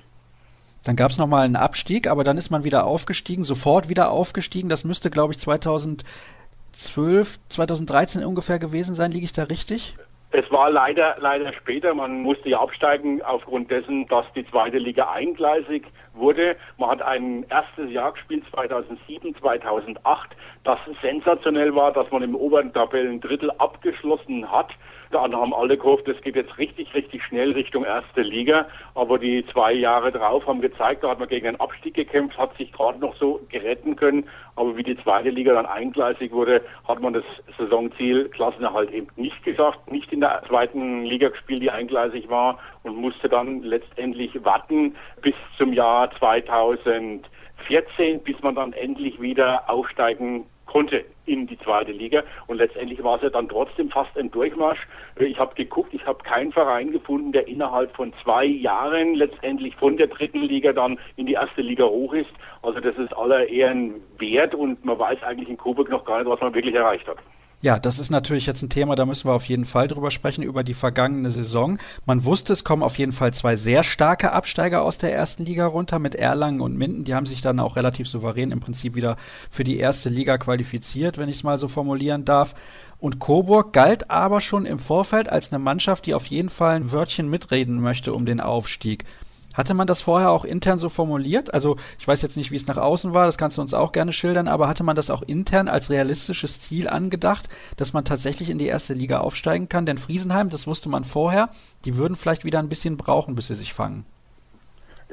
Dann 0.85 0.95
gab 0.95 1.11
es 1.11 1.17
nochmal 1.17 1.45
einen 1.45 1.55
Abstieg, 1.55 2.07
aber 2.07 2.23
dann 2.23 2.37
ist 2.37 2.49
man 2.49 2.63
wieder 2.63 2.85
aufgestiegen, 2.85 3.43
sofort 3.43 3.89
wieder 3.89 4.11
aufgestiegen. 4.11 4.69
Das 4.69 4.83
müsste, 4.83 5.09
glaube 5.09 5.33
ich, 5.33 5.39
2012, 5.39 7.39
2013 7.49 8.25
ungefähr 8.25 8.59
gewesen 8.59 8.95
sein. 8.95 9.11
Liege 9.11 9.25
ich 9.25 9.33
da 9.33 9.43
richtig? 9.43 9.95
Es 10.35 10.51
war 10.51 10.71
leider, 10.71 11.15
leider 11.19 11.53
später. 11.53 11.93
Man 11.93 12.23
musste 12.23 12.49
ja 12.49 12.59
absteigen 12.59 13.21
aufgrund 13.21 13.69
dessen, 13.69 14.07
dass 14.07 14.25
die 14.35 14.43
zweite 14.49 14.79
Liga 14.79 15.11
eingleisig 15.11 15.85
wurde. 16.15 16.55
Man 16.79 16.89
hat 16.89 17.03
ein 17.03 17.45
erstes 17.49 17.91
Jahr 17.91 18.13
gespielt, 18.13 18.43
2007, 18.51 19.35
2008. 19.35 20.31
das 20.63 20.79
sensationell 21.03 21.75
war, 21.75 21.93
dass 21.93 22.09
man 22.09 22.23
im 22.23 22.35
oberen 22.35 22.73
Tabellendrittel 22.73 23.51
abgeschlossen 23.59 24.51
hat. 24.51 24.71
Da 25.13 25.21
haben 25.21 25.53
alle 25.53 25.77
gehofft, 25.77 26.07
es 26.07 26.19
geht 26.21 26.35
jetzt 26.35 26.57
richtig, 26.57 26.93
richtig 26.95 27.23
schnell 27.23 27.51
Richtung 27.51 27.85
erste 27.85 28.21
Liga. 28.21 28.67
Aber 28.95 29.19
die 29.19 29.45
zwei 29.53 29.71
Jahre 29.71 30.11
drauf 30.11 30.47
haben 30.47 30.59
gezeigt, 30.59 31.03
da 31.03 31.09
hat 31.09 31.19
man 31.19 31.29
gegen 31.29 31.47
einen 31.47 31.59
Abstieg 31.59 31.93
gekämpft, 31.93 32.37
hat 32.37 32.57
sich 32.57 32.71
gerade 32.71 32.99
noch 32.99 33.15
so 33.17 33.39
geretten 33.49 33.95
können. 33.95 34.27
Aber 34.55 34.75
wie 34.75 34.83
die 34.83 34.97
zweite 35.03 35.29
Liga 35.29 35.53
dann 35.53 35.67
eingleisig 35.67 36.31
wurde, 36.31 36.61
hat 36.87 36.99
man 36.99 37.13
das 37.13 37.23
Saisonziel 37.57 38.29
Klassenerhalt 38.29 38.91
eben 38.91 39.07
nicht 39.15 39.43
geschafft, 39.43 39.79
nicht 39.91 40.11
in 40.11 40.21
der 40.21 40.41
zweiten 40.47 41.03
Liga 41.03 41.29
gespielt, 41.29 41.61
die 41.61 41.69
eingleisig 41.69 42.29
war 42.29 42.57
und 42.81 42.95
musste 42.95 43.29
dann 43.29 43.61
letztendlich 43.61 44.43
warten 44.43 44.95
bis 45.21 45.35
zum 45.57 45.73
Jahr 45.73 46.09
2000. 46.17 47.29
14, 47.67 48.21
bis 48.23 48.41
man 48.41 48.55
dann 48.55 48.73
endlich 48.73 49.21
wieder 49.21 49.69
aufsteigen 49.69 50.45
konnte 50.65 51.05
in 51.25 51.47
die 51.47 51.57
zweite 51.59 51.91
Liga. 51.91 52.23
Und 52.47 52.57
letztendlich 52.57 53.03
war 53.03 53.17
es 53.17 53.23
ja 53.23 53.29
dann 53.29 53.49
trotzdem 53.49 53.89
fast 53.89 54.17
ein 54.17 54.31
Durchmarsch. 54.31 54.79
Ich 55.19 55.37
habe 55.39 55.55
geguckt, 55.55 55.93
ich 55.93 56.05
habe 56.05 56.23
keinen 56.23 56.51
Verein 56.51 56.91
gefunden, 56.91 57.31
der 57.31 57.47
innerhalb 57.47 57.95
von 57.95 58.13
zwei 58.23 58.45
Jahren 58.45 59.15
letztendlich 59.15 59.75
von 59.75 59.97
der 59.97 60.07
dritten 60.07 60.41
Liga 60.41 60.73
dann 60.73 60.99
in 61.15 61.25
die 61.25 61.33
erste 61.33 61.61
Liga 61.61 61.85
hoch 61.85 62.13
ist. 62.13 62.31
Also 62.61 62.79
das 62.79 62.97
ist 62.97 63.15
aller 63.15 63.47
Ehren 63.47 63.95
wert 64.17 64.55
und 64.55 64.83
man 64.85 64.99
weiß 64.99 65.23
eigentlich 65.23 65.49
in 65.49 65.57
Coburg 65.57 65.89
noch 65.89 66.05
gar 66.05 66.19
nicht, 66.19 66.29
was 66.29 66.41
man 66.41 66.53
wirklich 66.53 66.75
erreicht 66.75 67.07
hat. 67.07 67.17
Ja, 67.63 67.79
das 67.79 67.97
ist 67.97 68.09
natürlich 68.09 68.45
jetzt 68.45 68.61
ein 68.61 68.69
Thema, 68.69 68.97
da 68.97 69.05
müssen 69.05 69.25
wir 69.25 69.33
auf 69.33 69.45
jeden 69.45 69.63
Fall 69.63 69.87
drüber 69.87 70.11
sprechen, 70.11 70.43
über 70.43 70.65
die 70.65 70.73
vergangene 70.73 71.29
Saison. 71.29 71.79
Man 72.05 72.25
wusste, 72.25 72.51
es 72.51 72.65
kommen 72.65 72.83
auf 72.83 72.97
jeden 72.97 73.13
Fall 73.13 73.33
zwei 73.33 73.55
sehr 73.55 73.83
starke 73.83 74.33
Absteiger 74.33 74.83
aus 74.83 74.97
der 74.97 75.13
ersten 75.13 75.45
Liga 75.45 75.65
runter 75.65 75.97
mit 75.97 76.13
Erlangen 76.13 76.59
und 76.59 76.77
Minden. 76.77 77.05
Die 77.05 77.15
haben 77.15 77.25
sich 77.25 77.39
dann 77.39 77.61
auch 77.61 77.77
relativ 77.77 78.09
souverän 78.09 78.51
im 78.51 78.59
Prinzip 78.59 78.95
wieder 78.95 79.15
für 79.49 79.63
die 79.63 79.77
erste 79.77 80.09
Liga 80.09 80.37
qualifiziert, 80.37 81.17
wenn 81.17 81.29
ich 81.29 81.37
es 81.37 81.43
mal 81.43 81.57
so 81.57 81.69
formulieren 81.69 82.25
darf. 82.25 82.53
Und 82.99 83.19
Coburg 83.19 83.71
galt 83.71 84.11
aber 84.11 84.41
schon 84.41 84.65
im 84.65 84.79
Vorfeld 84.79 85.29
als 85.29 85.53
eine 85.53 85.63
Mannschaft, 85.63 86.05
die 86.05 86.15
auf 86.15 86.25
jeden 86.25 86.49
Fall 86.49 86.75
ein 86.75 86.91
Wörtchen 86.91 87.29
mitreden 87.29 87.79
möchte 87.79 88.13
um 88.13 88.25
den 88.25 88.41
Aufstieg. 88.41 89.05
Hatte 89.53 89.73
man 89.73 89.87
das 89.87 90.01
vorher 90.01 90.31
auch 90.31 90.45
intern 90.45 90.79
so 90.79 90.89
formuliert? 90.89 91.53
Also 91.53 91.77
ich 91.99 92.07
weiß 92.07 92.21
jetzt 92.21 92.37
nicht, 92.37 92.51
wie 92.51 92.55
es 92.55 92.67
nach 92.67 92.77
außen 92.77 93.13
war, 93.13 93.25
das 93.25 93.37
kannst 93.37 93.57
du 93.57 93.61
uns 93.61 93.73
auch 93.73 93.91
gerne 93.91 94.11
schildern, 94.11 94.47
aber 94.47 94.67
hatte 94.67 94.83
man 94.83 94.95
das 94.95 95.09
auch 95.09 95.21
intern 95.21 95.67
als 95.67 95.89
realistisches 95.89 96.59
Ziel 96.59 96.87
angedacht, 96.87 97.49
dass 97.77 97.93
man 97.93 98.05
tatsächlich 98.05 98.49
in 98.49 98.57
die 98.57 98.67
erste 98.67 98.93
Liga 98.93 99.19
aufsteigen 99.19 99.69
kann? 99.69 99.85
Denn 99.85 99.97
Friesenheim, 99.97 100.49
das 100.49 100.67
wusste 100.67 100.89
man 100.89 101.03
vorher, 101.03 101.49
die 101.85 101.95
würden 101.95 102.15
vielleicht 102.15 102.45
wieder 102.45 102.59
ein 102.59 102.69
bisschen 102.69 102.97
brauchen, 102.97 103.35
bis 103.35 103.47
sie 103.47 103.55
sich 103.55 103.73
fangen. 103.73 104.05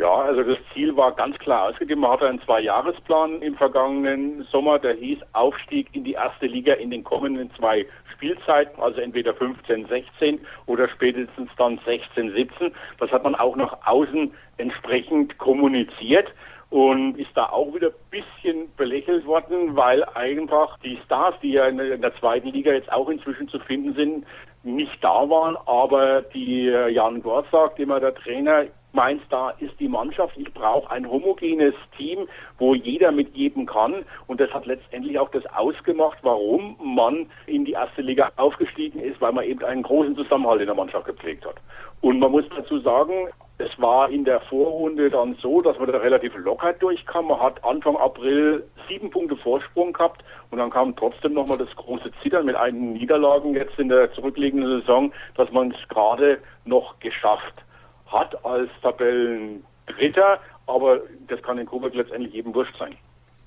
Ja, 0.00 0.14
also 0.14 0.42
das 0.42 0.56
Ziel 0.72 0.96
war 0.96 1.12
ganz 1.12 1.36
klar 1.38 1.68
ausgegeben. 1.68 2.00
Man 2.00 2.12
hatte 2.12 2.26
einen 2.26 2.40
Zwei-Jahres-Plan 2.40 3.42
im 3.42 3.54
vergangenen 3.54 4.44
Sommer, 4.44 4.78
der 4.78 4.94
hieß 4.94 5.18
Aufstieg 5.34 5.88
in 5.92 6.04
die 6.04 6.14
erste 6.14 6.46
Liga 6.46 6.72
in 6.72 6.90
den 6.90 7.04
kommenden 7.04 7.50
zwei 7.58 7.84
Spielzeiten, 8.14 8.80
also 8.80 8.98
entweder 8.98 9.34
15, 9.34 9.88
16 9.88 10.40
oder 10.64 10.88
spätestens 10.88 11.50
dann 11.58 11.78
16, 11.84 12.32
17. 12.32 12.72
Das 12.98 13.10
hat 13.10 13.24
man 13.24 13.34
auch 13.34 13.56
nach 13.56 13.76
außen 13.84 14.32
entsprechend 14.56 15.36
kommuniziert 15.36 16.28
und 16.70 17.18
ist 17.18 17.36
da 17.36 17.50
auch 17.50 17.74
wieder 17.74 17.88
ein 17.88 18.10
bisschen 18.10 18.74
belächelt 18.78 19.26
worden, 19.26 19.76
weil 19.76 20.02
einfach 20.04 20.78
die 20.78 20.98
Stars, 21.04 21.34
die 21.42 21.52
ja 21.52 21.66
in 21.66 21.76
der 21.76 22.16
zweiten 22.16 22.48
Liga 22.48 22.72
jetzt 22.72 22.90
auch 22.90 23.10
inzwischen 23.10 23.48
zu 23.48 23.58
finden 23.58 23.92
sind, 23.92 24.26
nicht 24.62 25.04
da 25.04 25.28
waren, 25.28 25.58
aber 25.66 26.22
die 26.22 26.64
Jan 26.64 27.22
Gorzak, 27.22 27.78
immer 27.78 28.00
der 28.00 28.14
Trainer, 28.14 28.64
meint, 28.92 29.22
da 29.30 29.50
ist 29.50 29.78
die 29.78 29.88
Mannschaft, 29.88 30.36
ich 30.36 30.52
brauche 30.52 30.90
ein 30.90 31.08
homogenes 31.08 31.74
Team, 31.96 32.28
wo 32.58 32.74
jeder 32.74 33.12
mitgeben 33.12 33.66
kann. 33.66 34.04
Und 34.26 34.40
das 34.40 34.50
hat 34.52 34.66
letztendlich 34.66 35.18
auch 35.18 35.30
das 35.30 35.44
ausgemacht, 35.46 36.18
warum 36.22 36.76
man 36.82 37.26
in 37.46 37.64
die 37.64 37.72
erste 37.72 38.02
Liga 38.02 38.30
aufgestiegen 38.36 39.00
ist, 39.00 39.20
weil 39.20 39.32
man 39.32 39.44
eben 39.44 39.64
einen 39.64 39.82
großen 39.82 40.16
Zusammenhalt 40.16 40.60
in 40.60 40.66
der 40.66 40.74
Mannschaft 40.74 41.06
gepflegt 41.06 41.46
hat. 41.46 41.56
Und 42.00 42.18
man 42.18 42.32
muss 42.32 42.44
dazu 42.56 42.78
sagen, 42.80 43.28
es 43.58 43.70
war 43.78 44.08
in 44.08 44.24
der 44.24 44.40
Vorrunde 44.40 45.10
dann 45.10 45.34
so, 45.42 45.60
dass 45.60 45.78
man 45.78 45.92
da 45.92 45.98
relativ 45.98 46.34
locker 46.36 46.72
durchkam. 46.72 47.26
Man 47.26 47.40
hat 47.40 47.62
Anfang 47.62 47.96
April 47.96 48.64
sieben 48.88 49.10
Punkte 49.10 49.36
Vorsprung 49.36 49.92
gehabt 49.92 50.24
und 50.50 50.58
dann 50.58 50.70
kam 50.70 50.96
trotzdem 50.96 51.34
nochmal 51.34 51.58
das 51.58 51.74
große 51.76 52.10
Zittern 52.22 52.46
mit 52.46 52.56
einigen 52.56 52.94
Niederlagen 52.94 53.54
jetzt 53.54 53.78
in 53.78 53.90
der 53.90 54.10
zurückliegenden 54.14 54.80
Saison, 54.80 55.12
dass 55.34 55.52
man 55.52 55.72
es 55.72 55.88
gerade 55.88 56.38
noch 56.64 56.98
geschafft 57.00 57.62
hat 58.10 58.44
als 58.44 58.70
Tabellendritter, 58.82 60.40
aber 60.66 61.00
das 61.28 61.42
kann 61.42 61.58
in 61.58 61.66
Coburg 61.66 61.94
letztendlich 61.94 62.32
jedem 62.32 62.54
wurscht 62.54 62.76
sein. 62.78 62.96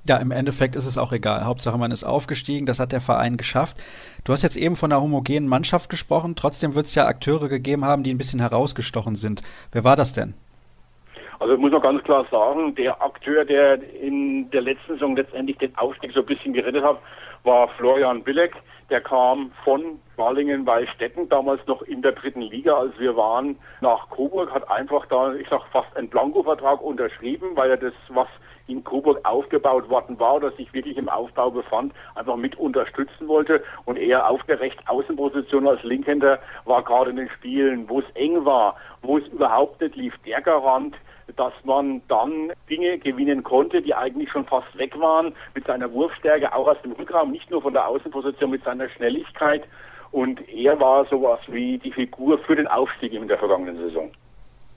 Ja, 0.06 0.18
im 0.18 0.32
Endeffekt 0.32 0.76
ist 0.76 0.86
es 0.86 0.98
auch 0.98 1.14
egal. 1.14 1.46
Hauptsache, 1.46 1.78
man 1.78 1.92
ist 1.92 2.04
aufgestiegen, 2.04 2.66
das 2.66 2.80
hat 2.82 2.92
der 2.92 3.00
Verein 3.00 3.38
geschafft. 3.38 3.78
Du 4.26 4.34
hast 4.34 4.42
jetzt 4.42 4.58
eben 4.58 4.76
von 4.76 4.92
einer 4.92 5.02
homogenen 5.02 5.48
Mannschaft 5.48 5.90
gesprochen, 5.90 6.36
trotzdem 6.36 6.76
wird 6.76 6.88
es 6.88 6.96
ja 6.96 7.08
Akteure 7.08 7.48
gegeben 7.48 7.86
haben, 7.86 8.04
die 8.04 8.14
ein 8.14 8.18
bisschen 8.18 8.42
herausgestochen 8.42 9.16
sind. 9.16 9.42
Wer 9.72 9.86
war 9.86 9.96
das 9.96 10.12
denn? 10.12 10.34
Also 11.44 11.56
ich 11.56 11.60
muss 11.60 11.74
noch 11.74 11.82
ganz 11.82 12.02
klar 12.04 12.26
sagen, 12.32 12.74
der 12.76 13.02
Akteur, 13.02 13.44
der 13.44 13.78
in 13.96 14.50
der 14.52 14.62
letzten 14.62 14.94
Saison 14.94 15.14
letztendlich 15.14 15.58
den 15.58 15.78
Aufstieg 15.78 16.14
so 16.14 16.22
ein 16.22 16.26
bisschen 16.26 16.54
gerettet 16.54 16.86
hat, 16.86 17.00
war 17.44 17.68
Florian 17.78 18.24
Billeck. 18.24 18.56
Der 18.90 19.02
kam 19.02 19.52
von 19.66 20.00
Balingen 20.16 20.64
bei 20.64 20.88
Stetten, 20.88 21.28
damals 21.28 21.60
noch 21.68 21.82
in 21.82 22.02
der 22.02 22.14
dritten 22.14 22.44
Liga, 22.44 22.78
als 22.78 22.98
wir 22.98 23.18
waren, 23.18 23.58
nach 23.82 24.10
Coburg, 24.10 24.54
hat 24.54 24.72
einfach 24.72 25.06
da, 25.08 25.34
ich 25.34 25.50
sag 25.50 25.66
fast 25.74 25.94
einen 25.98 26.08
Blankovertrag 26.08 26.82
unterschrieben, 26.82 27.58
weil 27.58 27.72
er 27.72 27.78
das, 27.78 27.94
was 28.08 28.30
in 28.68 28.86
Coburg 28.86 29.20
aufgebaut 29.26 29.90
worden 29.90 30.18
war 30.22 30.36
oder 30.36 30.52
sich 30.52 30.74
wirklich 30.74 30.96
im 30.96 31.10
Aufbau 31.10 31.52
befand, 31.52 31.92
einfach 32.16 32.38
mit 32.38 32.58
unterstützen 32.58 33.28
wollte. 33.28 33.62
Und 33.84 33.98
er 33.98 34.30
auf 34.30 34.42
der 34.44 34.62
Rechtsaußenposition 34.62 35.68
als 35.68 35.84
Linkhänder 35.84 36.40
war 36.64 36.84
gerade 36.84 37.10
in 37.10 37.18
den 37.18 37.30
Spielen, 37.32 37.90
wo 37.90 38.00
es 38.00 38.10
eng 38.14 38.46
war, 38.46 38.78
wo 39.02 39.18
es 39.18 39.28
überhaupt 39.28 39.82
nicht 39.82 39.98
lief, 39.98 40.14
der 40.26 40.40
Garant, 40.42 40.96
dass 41.36 41.54
man 41.64 42.02
dann 42.08 42.52
Dinge 42.70 42.98
gewinnen 42.98 43.44
konnte, 43.44 43.82
die 43.82 43.94
eigentlich 43.94 44.32
schon 44.32 44.46
fast 44.46 44.78
weg 44.78 45.00
waren, 45.00 45.34
mit 45.56 45.66
seiner 45.66 45.92
Wurfstärke, 45.92 46.54
auch 46.54 46.68
aus 46.68 46.82
dem 46.84 46.94
Rückraum, 46.94 47.32
nicht 47.32 47.50
nur 47.50 47.62
von 47.62 47.74
der 47.74 47.88
Außenposition, 47.88 48.52
mit 48.52 48.64
seiner 48.64 48.90
Schnelligkeit. 48.90 49.64
Und 50.12 50.48
er 50.48 50.80
war 50.80 51.06
sowas 51.06 51.40
wie 51.48 51.80
die 51.80 51.92
Figur 51.92 52.38
für 52.40 52.56
den 52.56 52.68
Aufstieg 52.68 53.14
in 53.14 53.28
der 53.28 53.40
vergangenen 53.40 53.78
Saison. 53.78 54.12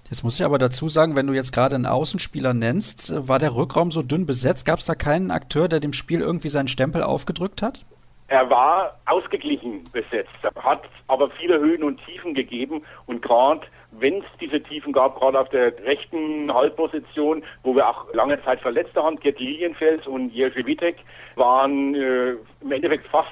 Jetzt 0.09 0.23
muss 0.23 0.39
ich 0.39 0.45
aber 0.45 0.59
dazu 0.59 0.89
sagen, 0.89 1.17
wenn 1.17 1.27
du 1.27 1.33
jetzt 1.33 1.53
gerade 1.53 1.75
einen 1.75 1.87
Außenspieler 1.87 2.55
nennst, 2.55 3.29
war 3.29 3.41
der 3.41 3.57
Rückraum 3.57 3.91
so 3.91 4.03
dünn 4.03 4.25
besetzt? 4.25 4.65
Gab 4.65 4.79
es 4.79 4.87
da 4.87 4.95
keinen 4.95 5.33
Akteur, 5.33 5.67
der 5.67 5.81
dem 5.81 5.93
Spiel 5.93 6.21
irgendwie 6.21 6.49
seinen 6.49 6.69
Stempel 6.69 7.03
aufgedrückt 7.03 7.61
hat? 7.61 7.85
Er 8.29 8.49
war 8.51 8.97
ausgeglichen 9.07 9.85
besetzt, 9.93 10.31
hat 10.57 10.83
aber 11.07 11.31
viele 11.31 11.59
Höhen 11.61 11.83
und 11.83 12.01
Tiefen 12.05 12.35
gegeben 12.35 12.83
und 13.07 13.23
gerade 13.23 13.67
wenn 13.99 14.19
es 14.19 14.25
diese 14.41 14.63
Tiefen 14.63 14.93
gab, 14.93 15.19
gerade 15.19 15.39
auf 15.39 15.49
der 15.49 15.77
rechten 15.85 16.53
Halbposition, 16.53 17.43
wo 17.63 17.75
wir 17.75 17.89
auch 17.89 18.13
lange 18.13 18.43
Zeit 18.45 18.61
Verletzte 18.61 19.03
haben, 19.03 19.19
Gerd 19.21 19.39
Lilienfels 19.39 20.07
und 20.07 20.33
Jerzy 20.33 20.67
Wittek, 20.67 20.97
waren 21.37 21.95
äh, 21.95 22.37
im 22.61 22.73
Endeffekt 22.73 23.07
fast 23.09 23.31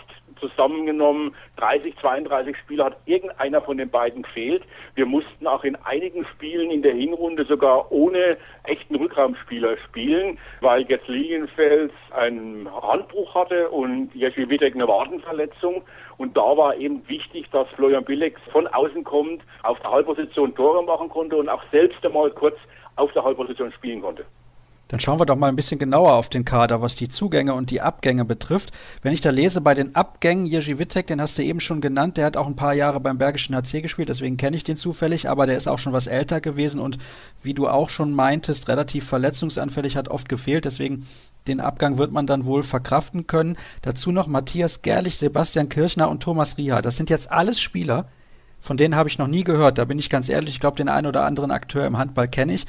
zusammengenommen 0.49 1.35
30, 1.57 1.97
32 1.99 2.57
Spieler 2.59 2.87
hat 2.87 2.97
irgendeiner 3.07 3.61
von 3.63 3.77
den 3.79 3.91
beiden 3.91 4.23
gefehlt. 4.23 4.63
Wir 4.95 5.07
mussten 5.07 5.47
auch 5.47 5.65
in 5.65 5.77
einigen 5.77 6.25
Spielen 6.27 6.71
in 6.71 6.83
der 6.83 6.95
Hinrunde 6.95 7.45
sogar 7.45 7.91
ohne 7.91 8.37
echten 8.65 8.97
Rückraumspieler 8.97 9.77
spielen, 9.89 10.39
weil 10.61 10.83
jetzt 10.83 11.09
Lilienfels 11.09 11.93
einen 12.11 12.69
Handbruch 12.83 13.35
hatte 13.35 13.71
und 13.71 14.15
Jerzy 14.15 14.49
Wittek 14.49 14.75
eine 14.75 14.89
Wadenverletzung. 14.89 15.83
Und 16.17 16.37
da 16.37 16.57
war 16.57 16.77
eben 16.77 17.07
wichtig, 17.09 17.51
dass 17.51 17.69
Florian 17.71 18.05
Billex 18.05 18.41
von 18.53 18.67
außen 18.67 19.05
kommt, 19.05 19.43
auf 19.63 19.81
der 19.81 19.91
Halbposition 19.91 20.55
Tore 20.55 20.85
machen 20.85 21.09
konnte 21.09 21.37
und 21.37 21.49
auch 21.49 21.63
selbst 21.73 22.05
einmal 22.05 22.31
kurz 22.31 22.57
auf 22.97 23.13
der 23.13 23.25
Halbposition 23.25 23.73
spielen 23.73 24.01
konnte. 24.01 24.25
Dann 24.89 25.01
schauen 25.01 25.19
wir 25.19 25.27
doch 25.27 25.37
mal 25.37 25.49
ein 25.49 25.57
bisschen 25.57 25.79
genauer 25.79 26.13
auf 26.13 26.29
den 26.29 26.45
Kader, 26.45 26.83
was 26.83 26.95
die 26.95 27.09
Zugänge 27.09 27.55
und 27.55 27.71
die 27.71 27.81
Abgänge 27.81 28.25
betrifft. 28.25 28.71
Wenn 29.03 29.15
ich 29.15 29.21
da 29.21 29.31
lese 29.31 29.61
bei 29.61 29.75
den 29.75 29.95
Abgängen, 29.95 30.47
Jerzy 30.47 30.79
Wittek, 30.79 31.07
den 31.07 31.21
hast 31.21 31.39
du 31.39 31.43
eben 31.43 31.61
schon 31.61 31.81
genannt, 31.81 32.17
der 32.17 32.27
hat 32.27 32.37
auch 32.37 32.47
ein 32.47 32.57
paar 32.57 32.75
Jahre 32.75 33.01
beim 33.01 33.19
Bergischen 33.19 33.57
HC 33.57 33.81
gespielt, 33.81 34.11
deswegen 34.11 34.37
kenne 34.37 34.57
ich 34.57 34.65
den 34.65 34.77
zufällig, 34.77 35.29
aber 35.29 35.47
der 35.47 35.57
ist 35.57 35.69
auch 35.69 35.79
schon 35.79 35.95
was 35.95 36.07
älter 36.07 36.41
gewesen 36.41 36.81
und 36.81 36.99
wie 37.43 37.55
du 37.55 37.67
auch 37.67 37.89
schon 37.89 38.13
meintest, 38.13 38.69
relativ 38.69 39.07
verletzungsanfällig, 39.07 39.97
hat 39.97 40.09
oft 40.09 40.29
gefehlt, 40.29 40.67
deswegen 40.67 41.07
den 41.47 41.61
Abgang 41.61 41.99
wird 41.99 42.13
man 42.13 42.27
dann 42.27 42.47
wohl 42.47 42.63
verkraften 42.63 43.27
können. 43.27 43.57
Dazu 43.83 44.13
noch 44.13 44.27
Matthias 44.27 44.83
Gerlich, 44.83 45.19
Sebastian 45.19 45.69
Kirchner 45.69 46.09
und 46.11 46.23
Thomas 46.23 46.57
Rieha. 46.57 46.81
Das 46.81 46.97
sind 46.97 47.11
jetzt 47.11 47.31
alles 47.31 47.61
Spieler, 47.61 48.07
von 48.61 48.77
denen 48.79 48.97
habe 48.97 49.09
ich 49.09 49.19
noch 49.19 49.27
nie 49.27 49.45
gehört. 49.45 49.77
Da 49.77 49.85
bin 49.85 49.99
ich 49.99 50.09
ganz 50.09 50.29
ehrlich, 50.29 50.55
ich 50.55 50.61
glaube, 50.61 50.79
den 50.79 50.89
einen 50.89 51.07
oder 51.07 51.25
anderen 51.25 51.51
Akteur 51.51 51.87
im 51.87 51.99
Handball 51.99 52.29
kenne 52.29 52.55
ich. 52.55 52.67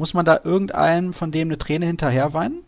Muss 0.00 0.14
man 0.14 0.24
da 0.24 0.40
irgendeinem 0.42 1.12
von 1.12 1.30
dem 1.30 1.48
eine 1.48 1.58
Träne 1.58 1.84
hinterher 1.84 2.32
weinen? 2.32 2.64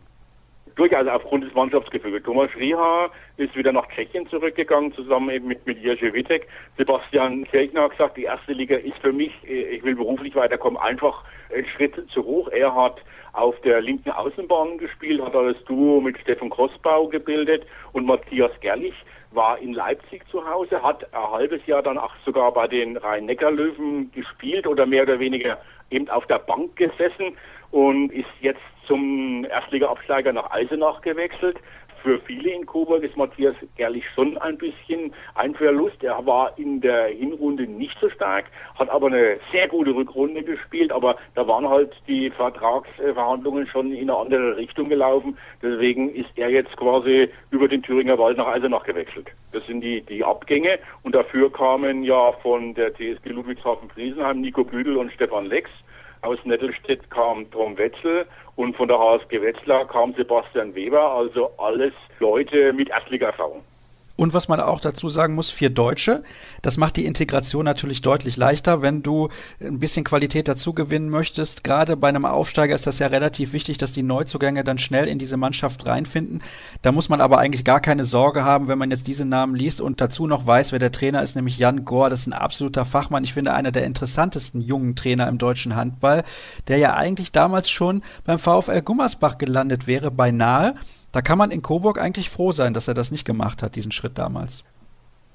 Durchaus 0.77 1.07
aufgrund 1.07 1.45
des 1.45 1.55
Mannschaftsgefüges. 1.55 2.23
Thomas 2.25 2.51
Rieha 2.55 3.09
ist 3.39 3.57
wieder 3.57 3.73
nach 3.73 3.89
Tschechien 3.89 4.29
zurückgegangen, 4.29 4.93
zusammen 4.93 5.31
eben 5.31 5.49
mit, 5.49 5.67
mit 5.67 5.79
Jerzy 5.79 6.13
Wittek. 6.13 6.47
Sebastian 6.77 7.45
Kirchner 7.45 7.85
hat 7.85 7.93
gesagt, 7.93 8.19
die 8.19 8.25
erste 8.25 8.53
Liga 8.53 8.77
ist 8.77 8.99
für 8.99 9.15
mich, 9.15 9.33
äh, 9.49 9.77
ich 9.77 9.83
will 9.83 9.95
beruflich 9.95 10.35
weiterkommen, 10.35 10.79
einfach 10.79 11.25
ein 11.57 11.65
Schritt 11.75 11.95
zu 12.13 12.23
hoch. 12.23 12.49
Er 12.49 12.75
hat 12.75 12.99
auf 13.33 13.59
der 13.63 13.81
linken 13.81 14.11
Außenbahn 14.11 14.77
gespielt, 14.77 15.23
hat 15.23 15.35
das 15.35 15.57
Duo 15.65 16.03
mit 16.03 16.19
Stefan 16.19 16.51
Kostbau 16.51 17.07
gebildet 17.07 17.65
und 17.93 18.05
Matthias 18.05 18.53
Gerlich 18.61 18.95
war 19.35 19.59
in 19.59 19.73
Leipzig 19.73 20.29
zu 20.29 20.47
Hause, 20.49 20.83
hat 20.83 21.13
ein 21.15 21.31
halbes 21.31 21.65
Jahr 21.67 21.83
dann 21.83 21.99
auch 21.99 22.15
sogar 22.25 22.53
bei 22.53 22.69
den 22.69 22.97
Rhein-Neckar-Löwen 22.97 24.13
gespielt 24.13 24.67
oder 24.67 24.87
mehr 24.87 25.03
oder 25.03 25.19
weniger 25.19 25.59
eben 25.91 26.09
auf 26.09 26.27
der 26.27 26.39
Bank 26.39 26.77
gesessen 26.77 27.37
und 27.71 28.13
ist 28.13 28.27
jetzt 28.41 28.61
zum 28.87 29.45
Erstliga-Absteiger 29.45 30.33
nach 30.33 30.51
Eisenach 30.51 31.01
gewechselt 31.01 31.59
für 32.03 32.19
viele 32.21 32.51
in 32.51 32.67
Coburg 32.67 33.03
ist 33.03 33.17
Matthias 33.17 33.55
Gerlich 33.77 34.05
schon 34.15 34.37
ein 34.39 34.59
bisschen 34.59 35.13
ein 35.35 35.55
Verlust. 35.55 36.03
Er 36.03 36.25
war 36.27 36.57
in 36.59 36.81
der 36.81 37.07
Hinrunde 37.07 37.67
nicht 37.67 37.97
so 38.01 38.11
stark, 38.11 38.47
hat 38.79 38.91
aber 38.91 39.07
eine 39.07 39.39
sehr 39.53 39.69
gute 39.69 39.95
Rückrunde 39.95 40.43
gespielt, 40.43 40.93
aber 40.93 41.17
da 41.35 41.47
waren 41.47 41.69
halt 41.69 41.93
die 42.09 42.31
Vertragsverhandlungen 42.31 43.67
schon 43.67 43.93
in 43.93 44.11
eine 44.11 44.19
andere 44.19 44.57
Richtung 44.57 44.89
gelaufen. 44.89 45.39
Deswegen 45.63 46.15
ist 46.15 46.31
er 46.37 46.51
jetzt 46.51 46.77
quasi 46.77 47.29
über 47.51 47.69
den 47.69 47.83
Thüringer 47.83 48.19
Wald 48.19 48.37
nach 48.37 48.49
Eisenach 48.49 48.85
gewechselt. 48.85 49.29
Das 49.53 49.65
sind 49.67 49.81
die, 49.81 50.03
die 50.03 50.25
Abgänge 50.25 50.79
und 51.03 51.15
dafür 51.15 51.53
kamen 51.53 52.03
ja 52.03 52.33
von 52.43 52.75
der 52.75 52.93
TSG 52.93 53.31
Ludwigshafen-Friesenheim 53.31 54.41
Nico 54.41 54.65
Büdel 54.65 54.97
und 54.97 55.13
Stefan 55.13 55.47
Lex. 55.47 55.71
Aus 56.23 56.39
Nettelstedt 56.45 57.11
kam 57.11 57.51
Tom 57.51 57.77
Wetzel 57.77 58.27
und 58.55 58.77
von 58.77 58.87
der 58.87 58.97
HSG 58.97 59.43
Wetzlar 59.43 59.89
kam 59.89 60.15
Sebastian 60.15 60.73
Weber, 60.73 61.01
also 61.01 61.51
alles 61.59 61.93
Leute 62.21 62.73
mit 62.73 62.91
Erstliga-Erfahrung. 62.91 63.65
Und 64.17 64.35
was 64.35 64.49
man 64.49 64.61
auch 64.61 64.81
dazu 64.81 65.09
sagen 65.09 65.35
muss, 65.35 65.51
vier 65.51 65.71
Deutsche. 65.71 66.23
Das 66.61 66.77
macht 66.77 66.97
die 66.97 67.07
Integration 67.07 67.65
natürlich 67.65 68.03
deutlich 68.03 68.37
leichter, 68.37 68.83
wenn 68.83 69.03
du 69.03 69.29
ein 69.61 69.79
bisschen 69.79 70.05
Qualität 70.05 70.49
dazu 70.49 70.75
gewinnen 70.75 71.09
möchtest. 71.09 71.65
Gerade 71.65 71.97
bei 71.97 72.09
einem 72.09 72.25
Aufsteiger 72.25 72.75
ist 72.75 72.87
das 72.87 72.99
ja 72.99 73.07
relativ 73.07 73.53
wichtig, 73.53 73.79
dass 73.79 73.93
die 73.93 74.03
Neuzugänge 74.03 74.65
dann 74.65 74.79
schnell 74.79 75.09
in 75.09 75.19
diese 75.19 75.37
Mannschaft 75.37 75.87
reinfinden. 75.87 76.43
Da 76.83 76.93
muss 76.93 77.09
man 77.09 77.21
aber 77.21 77.39
eigentlich 77.39 77.65
gar 77.65 77.81
keine 77.81 78.05
Sorge 78.05 78.45
haben, 78.45 78.69
wenn 78.69 78.79
man 78.79 78.91
jetzt 78.91 79.07
diese 79.07 79.25
Namen 79.25 79.55
liest 79.55 79.81
und 79.81 80.01
dazu 80.01 80.27
noch 80.27 80.47
weiß, 80.47 80.73
wer 80.73 80.79
der 80.79 80.93
Trainer 80.93 81.23
ist, 81.23 81.35
nämlich 81.37 81.59
Jan 81.59 81.85
Gohr. 81.85 82.11
Das 82.11 82.21
ist 82.21 82.27
ein 82.27 82.33
absoluter 82.33 82.85
Fachmann. 82.85 83.25
Ich 83.25 83.33
finde 83.33 83.55
einer 83.55 83.73
der 83.73 83.85
interessantesten 83.85 84.61
jungen 84.61 84.95
Trainer 84.95 85.29
im 85.29 85.39
deutschen 85.39 85.75
Handball, 85.75 86.25
der 86.69 86.79
ja 86.79 86.95
eigentlich 86.95 87.33
damals 87.33 87.71
schon 87.71 88.03
beim 88.25 88.39
VfL 88.39 88.83
Gummersbach 88.83 89.39
gelandet 89.39 89.87
wäre, 89.87 90.11
beinahe. 90.11 90.75
Da 91.13 91.21
kann 91.21 91.39
man 91.39 91.51
in 91.51 91.63
Coburg 91.63 91.99
eigentlich 91.99 92.31
froh 92.31 92.53
sein, 92.53 92.73
dass 92.73 92.89
er 92.89 92.95
das 92.95 93.11
nicht 93.11 93.27
gemacht 93.27 93.63
hat, 93.63 93.77
diesen 93.77 93.93
Schritt 93.93 94.19
damals. 94.19 94.65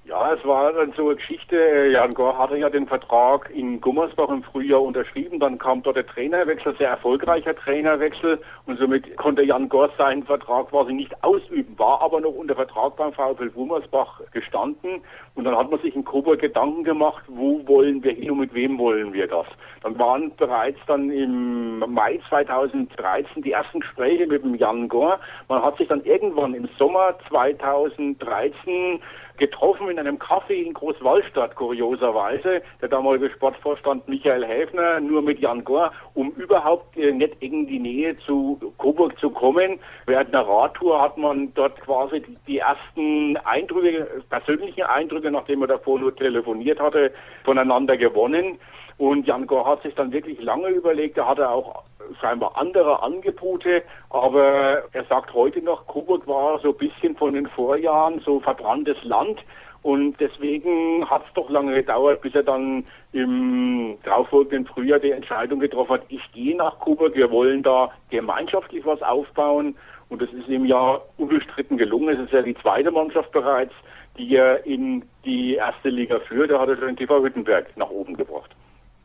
Ja, 0.08 0.34
es 0.34 0.46
war 0.46 0.72
dann 0.72 0.94
so 0.94 1.08
eine 1.08 1.18
Geschichte. 1.18 1.90
Jan 1.92 2.14
Gore 2.14 2.38
hatte 2.38 2.56
ja 2.56 2.70
den 2.70 2.88
Vertrag 2.88 3.50
in 3.54 3.82
Gummersbach 3.82 4.30
im 4.30 4.42
Frühjahr 4.42 4.82
unterschrieben. 4.82 5.38
Dann 5.38 5.58
kam 5.58 5.84
dort 5.84 5.98
der 5.98 6.08
Trainerwechsel, 6.08 6.78
sehr 6.78 6.92
erfolgreicher 6.92 7.54
Trainerwechsel. 7.54 8.40
Und 8.68 8.80
somit 8.80 9.18
konnte 9.18 9.42
Jan 9.44 9.68
Gore 9.68 9.92
seinen 9.98 10.24
Vertrag 10.24 10.70
quasi 10.70 10.94
nicht 10.94 11.12
ausüben, 11.26 11.78
war 11.78 12.00
aber 12.02 12.22
noch 12.22 12.32
unter 12.32 12.56
Vertrag 12.56 12.96
beim 12.96 13.12
VfL 13.12 13.50
Gummersbach 13.50 14.22
gestanden. 14.32 15.02
Und 15.36 15.44
dann 15.44 15.58
hat 15.58 15.70
man 15.70 15.82
sich 15.82 15.94
in 15.94 16.06
Coburg 16.06 16.40
Gedanken 16.40 16.86
gemacht, 16.86 17.26
wo 17.28 17.68
wollen 17.68 18.02
wir 18.02 18.14
hin 18.14 18.32
und 18.32 18.40
mit 18.40 18.54
wem 18.54 18.80
wollen 18.80 19.12
wir 19.12 19.28
das. 19.28 19.48
Dann 19.84 20.00
waren 20.00 20.34
bereits 20.38 20.80
dann 20.88 21.12
im 21.12 21.80
Mai 21.80 22.22
2013 22.30 23.44
die 23.44 23.52
ersten 23.52 23.82
Gespräche 23.82 24.26
mit 24.26 24.42
dem 24.42 24.56
Jan 24.56 24.88
Gore. 24.88 25.20
Man 25.50 25.62
hat 25.62 25.76
sich 25.78 25.90
dann 25.90 26.06
irgendwann 26.06 26.54
im 26.54 26.70
Sommer 26.78 27.18
2013 27.28 29.02
getroffen 29.38 29.90
in 29.90 30.00
einem 30.00 30.18
Café 30.18 30.54
in 30.54 30.74
Großwallstadt, 30.74 31.56
kurioserweise. 31.56 32.62
Der 32.82 32.90
damalige 32.90 33.30
Sportvorstand 33.30 34.08
Michael 34.08 34.46
Häfner, 34.46 35.00
nur 35.00 35.22
mit 35.22 35.40
Jan 35.40 35.64
Gore, 35.64 35.92
um 36.14 36.32
überhaupt 36.32 36.98
äh, 36.98 37.12
nicht 37.12 37.36
in 37.40 37.68
die 37.68 37.80
Nähe 37.80 38.18
zu 38.20 38.60
Coburg 38.78 39.18
zu 39.20 39.30
kommen. 39.30 39.80
Während 40.06 40.34
einer 40.34 40.48
Radtour 40.48 41.02
hat 41.02 41.18
man 41.18 41.54
dort 41.54 41.80
quasi 41.82 42.24
die 42.48 42.60
ersten 42.60 43.38
Eindrücke, 43.38 44.08
persönlichen 44.30 44.84
Eindrücke, 44.84 45.32
nachdem 45.32 45.62
er 45.62 45.68
davor 45.68 46.00
nur 46.00 46.16
telefoniert 46.16 46.80
hatte, 46.80 47.12
voneinander 47.44 47.98
gewonnen. 47.98 48.60
Und 48.98 49.28
Jan 49.28 49.46
Gore 49.46 49.66
hat 49.66 49.84
sich 49.84 49.94
dann 49.94 50.12
wirklich 50.12 50.42
lange 50.42 50.70
überlegt, 50.70 51.18
er 51.18 51.28
hatte 51.28 51.50
auch 51.50 51.84
scheinbar 52.20 52.58
andere 52.58 53.04
Angebote, 53.04 53.84
aber 54.10 54.84
er 54.92 55.04
sagt 55.06 55.34
heute 55.34 55.62
noch, 55.62 55.86
Coburg 55.88 56.28
war 56.28 56.60
so 56.60 56.70
ein 56.70 56.78
bisschen 56.78 57.16
von 57.16 57.34
den 57.34 57.48
Vorjahren 57.48 58.20
so 58.22 58.40
verbranntes 58.40 58.98
Land. 59.04 59.44
Und 59.84 60.20
deswegen 60.20 61.10
hat 61.10 61.24
es 61.26 61.34
doch 61.34 61.50
lange 61.50 61.76
gedauert, 61.76 62.22
bis 62.22 62.34
er 62.34 62.44
dann 62.44 62.84
im 63.14 63.98
darauffolgenden 64.04 64.66
Frühjahr 64.66 65.00
die 65.00 65.12
Entscheidung 65.12 65.60
getroffen 65.60 65.94
hat, 65.94 66.02
ich 66.10 66.22
gehe 66.34 66.58
nach 66.58 66.80
Coburg, 66.80 67.16
wir 67.16 67.32
wollen 67.32 67.64
da 67.64 67.92
gemeinschaftlich 68.10 68.86
was 68.86 69.02
aufbauen. 69.02 69.76
Und 70.10 70.22
das 70.22 70.30
ist 70.34 70.48
ihm 70.48 70.66
ja 70.66 71.00
unbestritten 71.18 71.78
gelungen. 71.78 72.16
Es 72.16 72.26
ist 72.26 72.34
ja 72.34 72.42
die 72.42 72.56
zweite 72.56 72.92
Mannschaft 72.92 73.32
bereits, 73.32 73.74
die 74.18 74.36
er 74.36 74.66
in 74.66 75.06
die 75.24 75.56
erste 75.56 75.90
Liga 75.90 76.20
führt. 76.20 76.52
Da 76.52 76.60
hat 76.60 76.70
er 76.70 76.78
schon 76.78 76.96
TV 76.96 77.24
Hüttenberg 77.24 77.78
nach 77.78 77.90
oben 77.90 78.16
gebracht. 78.16 78.57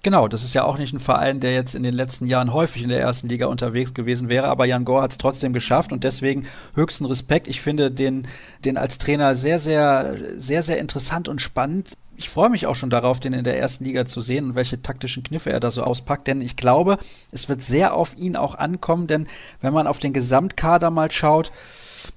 Genau, 0.04 0.26
das 0.26 0.42
ist 0.42 0.52
ja 0.52 0.64
auch 0.64 0.78
nicht 0.78 0.92
ein 0.92 0.98
Verein, 0.98 1.38
der 1.38 1.54
jetzt 1.54 1.76
in 1.76 1.84
den 1.84 1.94
letzten 1.94 2.26
Jahren 2.26 2.52
häufig 2.52 2.82
in 2.82 2.88
der 2.88 3.00
ersten 3.00 3.28
Liga 3.28 3.46
unterwegs 3.46 3.94
gewesen 3.94 4.28
wäre, 4.28 4.48
aber 4.48 4.64
Jan 4.64 4.84
Gore 4.84 5.02
hat 5.02 5.12
es 5.12 5.18
trotzdem 5.18 5.52
geschafft 5.52 5.92
und 5.92 6.02
deswegen 6.02 6.46
höchsten 6.74 7.04
Respekt. 7.04 7.46
Ich 7.46 7.60
finde 7.60 7.92
den, 7.92 8.26
den 8.64 8.76
als 8.76 8.98
Trainer 8.98 9.36
sehr, 9.36 9.60
sehr, 9.60 10.16
sehr, 10.36 10.64
sehr 10.64 10.78
interessant 10.78 11.28
und 11.28 11.40
spannend. 11.40 11.96
Ich 12.16 12.30
freue 12.30 12.50
mich 12.50 12.66
auch 12.66 12.74
schon 12.74 12.90
darauf, 12.90 13.20
den 13.20 13.32
in 13.32 13.44
der 13.44 13.60
ersten 13.60 13.84
Liga 13.84 14.04
zu 14.04 14.20
sehen 14.20 14.46
und 14.46 14.54
welche 14.56 14.82
taktischen 14.82 15.22
Kniffe 15.22 15.52
er 15.52 15.60
da 15.60 15.70
so 15.70 15.84
auspackt, 15.84 16.26
denn 16.26 16.40
ich 16.40 16.56
glaube, 16.56 16.98
es 17.30 17.48
wird 17.48 17.62
sehr 17.62 17.94
auf 17.94 18.16
ihn 18.18 18.34
auch 18.34 18.56
ankommen, 18.56 19.06
denn 19.06 19.28
wenn 19.60 19.72
man 19.72 19.86
auf 19.86 20.00
den 20.00 20.12
Gesamtkader 20.12 20.90
mal 20.90 21.12
schaut, 21.12 21.52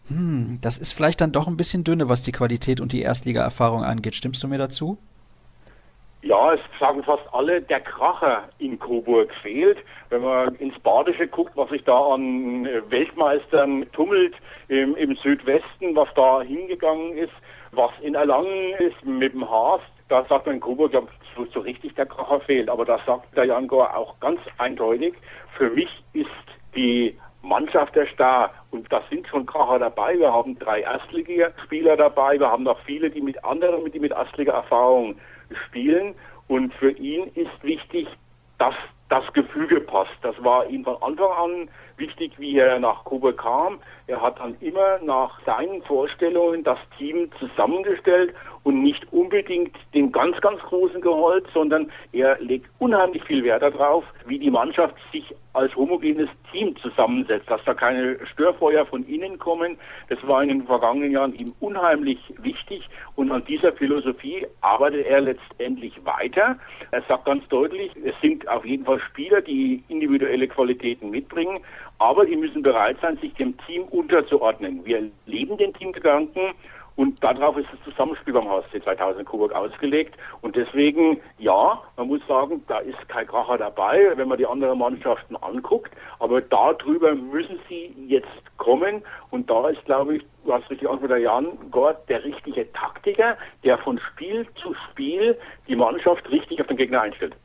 hm, 0.08 0.58
das 0.60 0.80
ist 0.80 0.94
vielleicht 0.94 1.22
dann 1.22 1.32
doch 1.32 1.48
ein 1.48 1.58
bisschen 1.58 1.84
dünne, 1.84 2.10
was 2.10 2.24
die 2.24 2.32
Qualität 2.32 2.82
und 2.82 2.94
die 2.94 3.02
Erstliga-Erfahrung 3.04 3.84
angeht. 3.84 4.16
Stimmst 4.16 4.42
du 4.42 4.48
mir 4.48 4.58
dazu? 4.58 4.98
Ja, 6.26 6.56
es 6.56 6.60
sagen 6.80 7.04
fast 7.04 7.22
alle, 7.34 7.62
der 7.62 7.82
Kracher 7.82 8.50
in 8.58 8.80
Coburg 8.80 9.32
fehlt. 9.44 9.78
Wenn 10.10 10.24
man 10.24 10.56
ins 10.56 10.78
Badische 10.80 11.28
guckt, 11.28 11.56
was 11.56 11.70
sich 11.70 11.84
da 11.84 12.16
an 12.16 12.68
Weltmeistern 12.90 13.86
tummelt 13.92 14.34
im, 14.68 14.96
im 14.96 15.16
Südwesten, 15.18 15.96
was 15.96 16.08
da 16.16 16.42
hingegangen 16.42 17.16
ist, 17.16 17.34
was 17.74 17.92
in 18.02 18.16
Erlangen 18.16 18.74
ist 18.80 19.06
mit 19.06 19.34
dem 19.34 19.48
Haas, 19.48 19.82
da 20.10 20.26
sagt 20.26 20.48
man 20.48 20.56
in 20.56 20.62
Coburg, 20.62 20.94
ja, 20.94 21.04
so, 21.36 21.46
so 21.46 21.60
richtig 21.60 21.94
der 21.94 22.08
Kracher 22.08 22.40
fehlt. 22.40 22.70
Aber 22.70 22.86
da 22.86 23.00
sagt 23.06 23.38
der 23.38 23.46
Jan 23.46 23.68
Gore 23.68 23.96
auch 23.96 24.20
ganz 24.20 24.40
eindeutig, 24.58 25.14
für 25.56 25.70
mich 25.70 25.90
ist 26.14 26.30
die 26.76 27.16
Mannschaft 27.44 27.96
der 27.96 28.08
Star. 28.08 28.52
Und 28.72 28.92
da 28.92 29.04
sind 29.12 29.28
schon 29.28 29.46
Kracher 29.46 29.78
dabei. 29.78 30.18
Wir 30.18 30.34
haben 30.34 30.58
drei 30.58 30.82
Erstligaspieler 30.82 31.98
dabei. 31.98 32.40
Wir 32.40 32.50
haben 32.50 32.64
noch 32.64 32.80
viele, 32.80 33.12
die 33.12 33.22
mit 33.22 33.46
anderen, 33.46 33.92
die 33.92 34.00
mit 34.00 34.12
Erstliga-Erfahrung 34.12 35.20
spielen. 35.68 36.16
Und 36.48 36.74
für 36.76 36.92
ihn 36.92 37.28
ist 37.36 37.64
wichtig, 37.64 38.08
dass 38.58 38.76
das 39.10 39.24
Gefüge 39.34 39.82
passt. 39.82 40.16
Das 40.22 40.36
war 40.44 40.68
ihm 40.68 40.84
von 40.84 41.02
Anfang 41.02 41.32
an 41.32 41.70
wichtig, 41.98 42.34
wie 42.38 42.58
er 42.58 42.80
nach 42.80 43.04
Kuba 43.04 43.32
kam. 43.32 43.80
Er 44.08 44.22
hat 44.22 44.40
dann 44.40 44.56
immer 44.62 45.00
nach 45.04 45.40
seinen 45.46 45.82
Vorstellungen 45.84 46.64
das 46.64 46.80
Team 46.98 47.30
zusammengestellt 47.40 48.34
und 48.64 48.82
nicht 48.82 49.06
unbedingt 49.14 49.76
den 49.94 50.12
ganz, 50.12 50.40
ganz 50.42 50.60
Großen 50.62 51.00
geholt, 51.00 51.46
sondern 51.54 51.92
er 52.12 52.40
legt 52.40 52.68
unheimlich 52.80 53.24
viel 53.24 53.44
Wert 53.44 53.62
darauf, 53.62 54.04
wie 54.26 54.40
die 54.40 54.50
Mannschaft 54.50 54.96
sich 55.12 55.36
als 55.54 55.74
homogenes 55.76 56.30
Team 56.52 56.76
zusammensetzt, 56.78 57.50
dass 57.50 57.64
da 57.64 57.74
keine 57.74 58.18
Störfeuer 58.28 58.86
von 58.86 59.06
innen 59.08 59.40
kommen. 59.40 59.78
Das 60.10 60.20
war 60.28 60.44
in 60.44 60.50
den 60.50 60.64
vergangenen 60.66 61.12
Jahren 61.12 61.34
ihm 61.34 61.54
unheimlich 61.60 62.20
wichtig 62.40 62.90
und 63.16 63.32
an 63.32 63.46
dieser 63.46 63.72
Philosophie 63.72 64.46
arbeitet 64.62 65.06
er 65.06 65.22
letztendlich 65.22 65.94
weiter. 66.04 66.58
Er 66.92 67.02
sagt 67.04 67.26
ganz 67.26 67.48
deutlich, 67.48 67.92
es 68.04 68.16
sind 68.22 68.48
auf 68.48 68.66
jeden 68.66 68.86
Fall 68.86 69.00
Spieler, 69.00 69.42
die 69.42 69.84
individuelle 69.88 70.48
Qualitäten 70.48 71.10
mitbringen, 71.12 71.60
aber 72.00 72.26
die 72.26 72.36
müssen 72.36 72.62
bereit 72.62 72.98
sein, 73.02 73.18
sich 73.18 73.34
dem 73.36 73.58
Team 73.66 73.84
unterzuordnen. 73.84 74.86
Wir 74.86 75.10
leben 75.26 75.58
den 75.58 75.74
Teamgedanken 75.74 76.54
und 76.96 77.22
darauf 77.22 77.58
ist 77.58 77.68
das 77.72 77.84
Zusammenspiel 77.84 78.34
beim 78.34 78.50
HSC 78.50 78.82
2000 78.82 79.26
Coburg 79.26 79.54
ausgelegt. 79.54 80.16
Und 80.42 80.56
deswegen, 80.56 81.20
ja, 81.38 81.82
man 81.98 82.08
muss 82.08 82.26
sagen, 82.26 82.64
da 82.68 82.80
ist 82.80 83.10
kein 83.10 83.28
Kracher 83.28 83.58
dabei, 83.58 84.14
wenn 84.16 84.30
man 84.30 84.38
die 84.38 84.46
anderen 84.46 84.80
Mannschaften 84.80 85.36
anguckt. 85.36 85.92
Aber 86.20 86.40
darüber 86.42 87.14
müssen 87.14 87.60
sie 87.68 87.94
jetzt 88.08 88.28
kommen. 88.58 89.02
Und 89.30 89.50
da 89.50 89.68
ist, 89.70 89.84
glaube 89.86 90.18
ich, 90.18 90.26
du 90.46 90.54
hast 90.54 90.70
richtig 90.70 90.88
der 90.88 91.18
Jan 91.18 91.48
Gott, 91.70 91.98
der 92.08 92.24
richtige 92.24 92.72
Taktiker, 92.72 93.38
der 93.64 93.78
von 93.80 94.00
Spiel 94.00 94.48
zu 94.56 94.74
Spiel 94.90 95.38
die 95.68 95.76
Mannschaft 95.76 96.30
richtig 96.32 96.62
auf 96.62 96.68
den 96.68 96.78
Gegner 96.78 97.02
einstellt. 97.02 97.36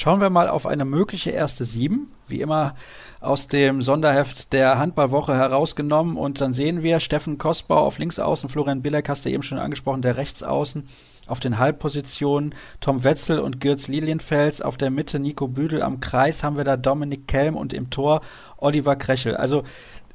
Schauen 0.00 0.20
wir 0.20 0.30
mal 0.30 0.48
auf 0.48 0.64
eine 0.64 0.84
mögliche 0.84 1.30
erste 1.30 1.64
Sieben. 1.64 2.12
Wie 2.28 2.40
immer 2.40 2.76
aus 3.20 3.48
dem 3.48 3.82
Sonderheft 3.82 4.52
der 4.52 4.78
Handballwoche 4.78 5.34
herausgenommen. 5.34 6.16
Und 6.16 6.40
dann 6.40 6.52
sehen 6.52 6.84
wir 6.84 7.00
Steffen 7.00 7.36
Kostbau 7.36 7.78
auf 7.78 7.98
Linksaußen, 7.98 8.48
Florian 8.48 8.80
Billeck 8.80 9.08
hast 9.08 9.24
du 9.24 9.28
eben 9.28 9.42
schon 9.42 9.58
angesprochen, 9.58 10.00
der 10.00 10.16
Rechtsaußen. 10.16 10.86
Auf 11.26 11.40
den 11.40 11.58
Halbpositionen 11.58 12.54
Tom 12.78 13.02
Wetzel 13.02 13.40
und 13.40 13.60
Girz 13.60 13.88
Lilienfels. 13.88 14.62
Auf 14.62 14.76
der 14.76 14.90
Mitte 14.90 15.18
Nico 15.18 15.48
Büdel. 15.48 15.82
Am 15.82 15.98
Kreis 15.98 16.44
haben 16.44 16.56
wir 16.56 16.62
da 16.62 16.76
Dominik 16.76 17.26
Kelm 17.26 17.56
und 17.56 17.72
im 17.72 17.90
Tor 17.90 18.20
Oliver 18.56 18.94
Krechel. 18.94 19.36
Also 19.36 19.64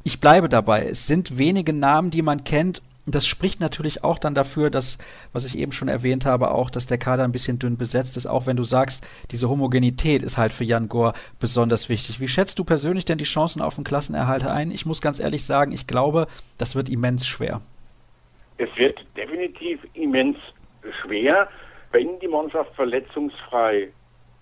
ich 0.06 0.22
bleibe 0.22 0.48
dabei. 0.48 0.88
Es 0.88 1.08
sind 1.08 1.38
wenige 1.38 1.74
Namen, 1.74 2.10
die 2.10 2.22
man 2.22 2.46
kennt 2.46 2.82
das 3.06 3.28
spricht 3.28 3.60
natürlich 3.60 4.04
auch 4.04 4.18
dann 4.18 4.34
dafür, 4.34 4.70
dass, 4.70 4.98
was 5.34 5.46
ich 5.46 5.58
eben 5.58 5.72
schon 5.72 5.90
erwähnt 5.90 6.26
habe, 6.26 6.52
auch, 6.52 6.70
dass 6.70 6.86
der 6.86 6.98
Kader 6.98 7.24
ein 7.24 7.32
bisschen 7.34 7.60
dünn 7.60 7.78
besetzt 7.78 8.16
ist, 8.16 8.28
auch 8.28 8.48
wenn 8.48 8.56
du 8.56 8.64
sagst, 8.64 9.06
diese 9.32 9.50
Homogenität 9.50 10.22
ist 10.22 10.38
halt 10.38 10.54
für 10.54 10.64
Jan 10.64 10.88
Gore 10.88 11.14
besonders 11.40 11.90
wichtig. 11.90 12.22
Wie 12.22 12.28
schätzt 12.28 12.60
du 12.60 12.64
persönlich 12.64 13.04
denn 13.06 13.18
die 13.18 13.26
Chancen 13.26 13.62
auf 13.62 13.76
den 13.76 13.84
Klassenerhalt 13.84 14.46
ein? 14.46 14.72
Ich 14.72 14.86
muss 14.86 15.02
ganz 15.02 15.20
ehrlich 15.20 15.44
sagen, 15.46 15.74
ich 15.74 15.86
glaube, 15.88 16.28
das 16.58 16.76
wird 16.76 16.88
immens 16.90 17.28
schwer. 17.28 17.62
Es 18.58 18.70
wird 18.78 19.00
definitiv 19.18 19.80
immens 19.94 20.38
schwer, 21.02 21.50
wenn 21.92 22.20
die 22.20 22.28
Mannschaft 22.28 22.74
verletzungsfrei 22.76 23.90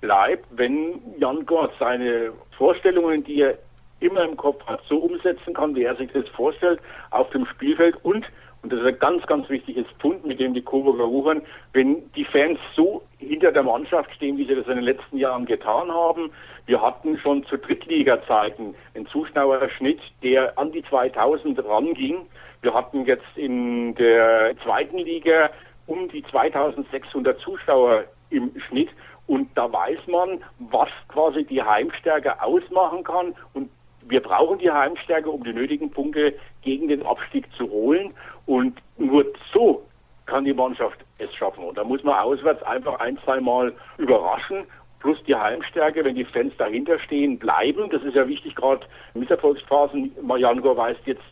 bleibt, 0.01 0.45
wenn 0.51 0.99
Jan 1.17 1.45
Gore 1.45 1.71
seine 1.79 2.31
Vorstellungen, 2.57 3.23
die 3.23 3.41
er 3.41 3.57
immer 3.99 4.23
im 4.23 4.35
Kopf 4.35 4.65
hat, 4.65 4.81
so 4.89 4.97
umsetzen 4.97 5.53
kann, 5.53 5.75
wie 5.75 5.83
er 5.83 5.95
sich 5.95 6.11
das 6.11 6.27
vorstellt, 6.29 6.79
auf 7.11 7.29
dem 7.29 7.45
Spielfeld 7.45 7.95
und 8.03 8.25
und 8.63 8.71
das 8.71 8.79
ist 8.79 8.85
ein 8.85 8.99
ganz, 8.99 9.25
ganz 9.25 9.49
wichtiges 9.49 9.87
Pfund, 9.99 10.25
mit 10.25 10.39
dem 10.39 10.53
die 10.53 10.61
Coburger 10.61 11.09
wuchern. 11.09 11.41
Wenn 11.73 12.11
die 12.13 12.25
Fans 12.25 12.59
so 12.75 13.01
hinter 13.17 13.51
der 13.51 13.63
Mannschaft 13.63 14.13
stehen, 14.13 14.37
wie 14.37 14.45
sie 14.45 14.55
das 14.55 14.67
in 14.67 14.75
den 14.75 14.83
letzten 14.83 15.17
Jahren 15.17 15.45
getan 15.45 15.91
haben. 15.91 16.31
Wir 16.67 16.81
hatten 16.81 17.17
schon 17.17 17.43
zu 17.45 17.57
Drittliga-Zeiten 17.57 18.75
einen 18.95 19.07
Zuschauerschnitt, 19.07 19.99
der 20.21 20.57
an 20.59 20.71
die 20.71 20.83
2000 20.83 21.63
ranging. 21.65 22.27
Wir 22.61 22.73
hatten 22.73 23.05
jetzt 23.05 23.25
in 23.35 23.95
der 23.95 24.55
zweiten 24.63 24.99
Liga 24.99 25.49
um 25.87 26.07
die 26.09 26.23
2600 26.23 27.39
Zuschauer 27.39 28.03
im 28.29 28.51
Schnitt. 28.67 28.89
Und 29.25 29.49
da 29.55 29.71
weiß 29.71 29.99
man, 30.07 30.43
was 30.59 30.89
quasi 31.07 31.43
die 31.45 31.63
Heimstärke 31.63 32.41
ausmachen 32.43 33.03
kann. 33.03 33.33
Und 33.53 33.69
wir 34.07 34.21
brauchen 34.21 34.59
die 34.59 34.71
Heimstärke, 34.71 35.29
um 35.29 35.43
die 35.43 35.53
nötigen 35.53 35.89
Punkte 35.89 36.33
gegen 36.61 36.87
den 36.87 37.05
Abstieg 37.05 37.45
zu 37.57 37.69
holen. 37.69 38.13
Und 38.45 38.79
nur 38.97 39.25
so 39.53 39.83
kann 40.25 40.45
die 40.45 40.53
Mannschaft 40.53 40.99
es 41.17 41.33
schaffen. 41.35 41.63
Und 41.63 41.77
da 41.77 41.83
muss 41.83 42.03
man 42.03 42.15
auswärts 42.19 42.63
einfach 42.63 42.99
ein, 42.99 43.17
zwei 43.23 43.39
Mal 43.39 43.73
überraschen. 43.97 44.65
Plus 44.99 45.21
die 45.23 45.35
Heimstärke, 45.35 46.05
wenn 46.05 46.15
die 46.15 46.25
Fans 46.25 46.53
dahinter 46.57 46.99
stehen, 46.99 47.39
bleiben. 47.39 47.89
Das 47.89 48.03
ist 48.03 48.15
ja 48.15 48.27
wichtig, 48.27 48.55
gerade 48.55 48.85
Misserfolgsphasen. 49.13 50.15
Mariango 50.21 50.77
weist 50.77 51.01
jetzt 51.05 51.23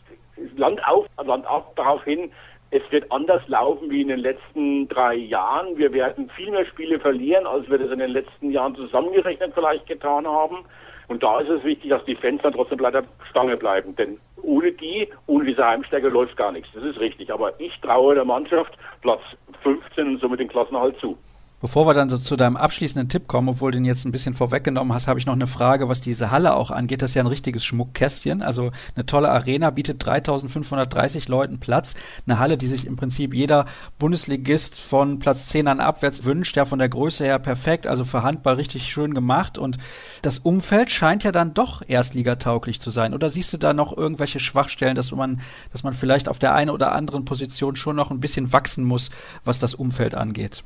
Land 0.56 0.86
auf, 0.86 1.06
Land 1.22 1.46
ab 1.46 1.76
darauf 1.76 2.02
hin, 2.04 2.30
es 2.72 2.82
wird 2.90 3.10
anders 3.10 3.42
laufen 3.48 3.90
wie 3.90 4.02
in 4.02 4.08
den 4.08 4.20
letzten 4.20 4.86
drei 4.88 5.14
Jahren. 5.14 5.76
Wir 5.76 5.92
werden 5.92 6.30
viel 6.30 6.52
mehr 6.52 6.64
Spiele 6.66 7.00
verlieren, 7.00 7.46
als 7.46 7.68
wir 7.68 7.78
das 7.78 7.90
in 7.90 7.98
den 7.98 8.10
letzten 8.10 8.50
Jahren 8.52 8.76
zusammengerechnet 8.76 9.52
vielleicht 9.54 9.86
getan 9.86 10.26
haben. 10.26 10.64
Und 11.10 11.24
da 11.24 11.40
ist 11.40 11.48
es 11.48 11.64
wichtig, 11.64 11.90
dass 11.90 12.04
die 12.04 12.14
Fans 12.14 12.40
dann 12.42 12.52
trotzdem 12.52 12.78
bei 12.78 12.92
der 12.92 13.02
Stange 13.28 13.56
bleiben. 13.56 13.96
Denn 13.96 14.20
ohne 14.42 14.70
die, 14.70 15.08
ohne 15.26 15.44
diese 15.44 15.66
Heimstärke 15.66 16.08
läuft 16.08 16.36
gar 16.36 16.52
nichts. 16.52 16.70
Das 16.72 16.84
ist 16.84 17.00
richtig. 17.00 17.32
Aber 17.32 17.58
ich 17.58 17.76
traue 17.80 18.14
der 18.14 18.24
Mannschaft 18.24 18.78
Platz 19.02 19.20
15 19.64 20.06
und 20.06 20.20
somit 20.20 20.38
den 20.38 20.46
Klassenerhalt 20.46 20.96
zu. 21.00 21.18
Bevor 21.60 21.86
wir 21.86 21.92
dann 21.92 22.08
so 22.08 22.16
zu 22.16 22.36
deinem 22.36 22.56
abschließenden 22.56 23.10
Tipp 23.10 23.28
kommen, 23.28 23.50
obwohl 23.50 23.70
du 23.70 23.76
den 23.76 23.84
jetzt 23.84 24.06
ein 24.06 24.12
bisschen 24.12 24.32
vorweggenommen 24.32 24.94
hast, 24.94 25.08
habe 25.08 25.18
ich 25.18 25.26
noch 25.26 25.34
eine 25.34 25.46
Frage, 25.46 25.90
was 25.90 26.00
diese 26.00 26.30
Halle 26.30 26.54
auch 26.54 26.70
angeht. 26.70 27.02
Das 27.02 27.10
ist 27.10 27.16
ja 27.16 27.22
ein 27.22 27.26
richtiges 27.26 27.66
Schmuckkästchen. 27.66 28.40
Also 28.40 28.70
eine 28.96 29.04
tolle 29.04 29.30
Arena 29.30 29.68
bietet 29.68 30.04
3530 30.06 31.28
Leuten 31.28 31.60
Platz. 31.60 31.96
Eine 32.26 32.38
Halle, 32.38 32.56
die 32.56 32.66
sich 32.66 32.86
im 32.86 32.96
Prinzip 32.96 33.34
jeder 33.34 33.66
Bundesligist 33.98 34.80
von 34.80 35.18
Platz 35.18 35.48
10 35.48 35.68
an 35.68 35.80
abwärts 35.80 36.24
wünscht. 36.24 36.56
Ja, 36.56 36.64
von 36.64 36.78
der 36.78 36.88
Größe 36.88 37.24
her 37.24 37.38
perfekt. 37.38 37.86
Also 37.86 38.06
für 38.06 38.22
Handball 38.22 38.54
richtig 38.54 38.90
schön 38.90 39.12
gemacht. 39.12 39.58
Und 39.58 39.76
das 40.22 40.38
Umfeld 40.38 40.90
scheint 40.90 41.24
ja 41.24 41.30
dann 41.30 41.52
doch 41.52 41.82
erstligatauglich 41.86 42.80
zu 42.80 42.90
sein. 42.90 43.12
Oder 43.12 43.28
siehst 43.28 43.52
du 43.52 43.58
da 43.58 43.74
noch 43.74 43.94
irgendwelche 43.94 44.40
Schwachstellen, 44.40 44.94
dass 44.94 45.12
man, 45.12 45.42
dass 45.72 45.82
man 45.82 45.92
vielleicht 45.92 46.30
auf 46.30 46.38
der 46.38 46.54
einen 46.54 46.70
oder 46.70 46.92
anderen 46.92 47.26
Position 47.26 47.76
schon 47.76 47.96
noch 47.96 48.10
ein 48.10 48.20
bisschen 48.20 48.50
wachsen 48.54 48.84
muss, 48.84 49.10
was 49.44 49.58
das 49.58 49.74
Umfeld 49.74 50.14
angeht? 50.14 50.64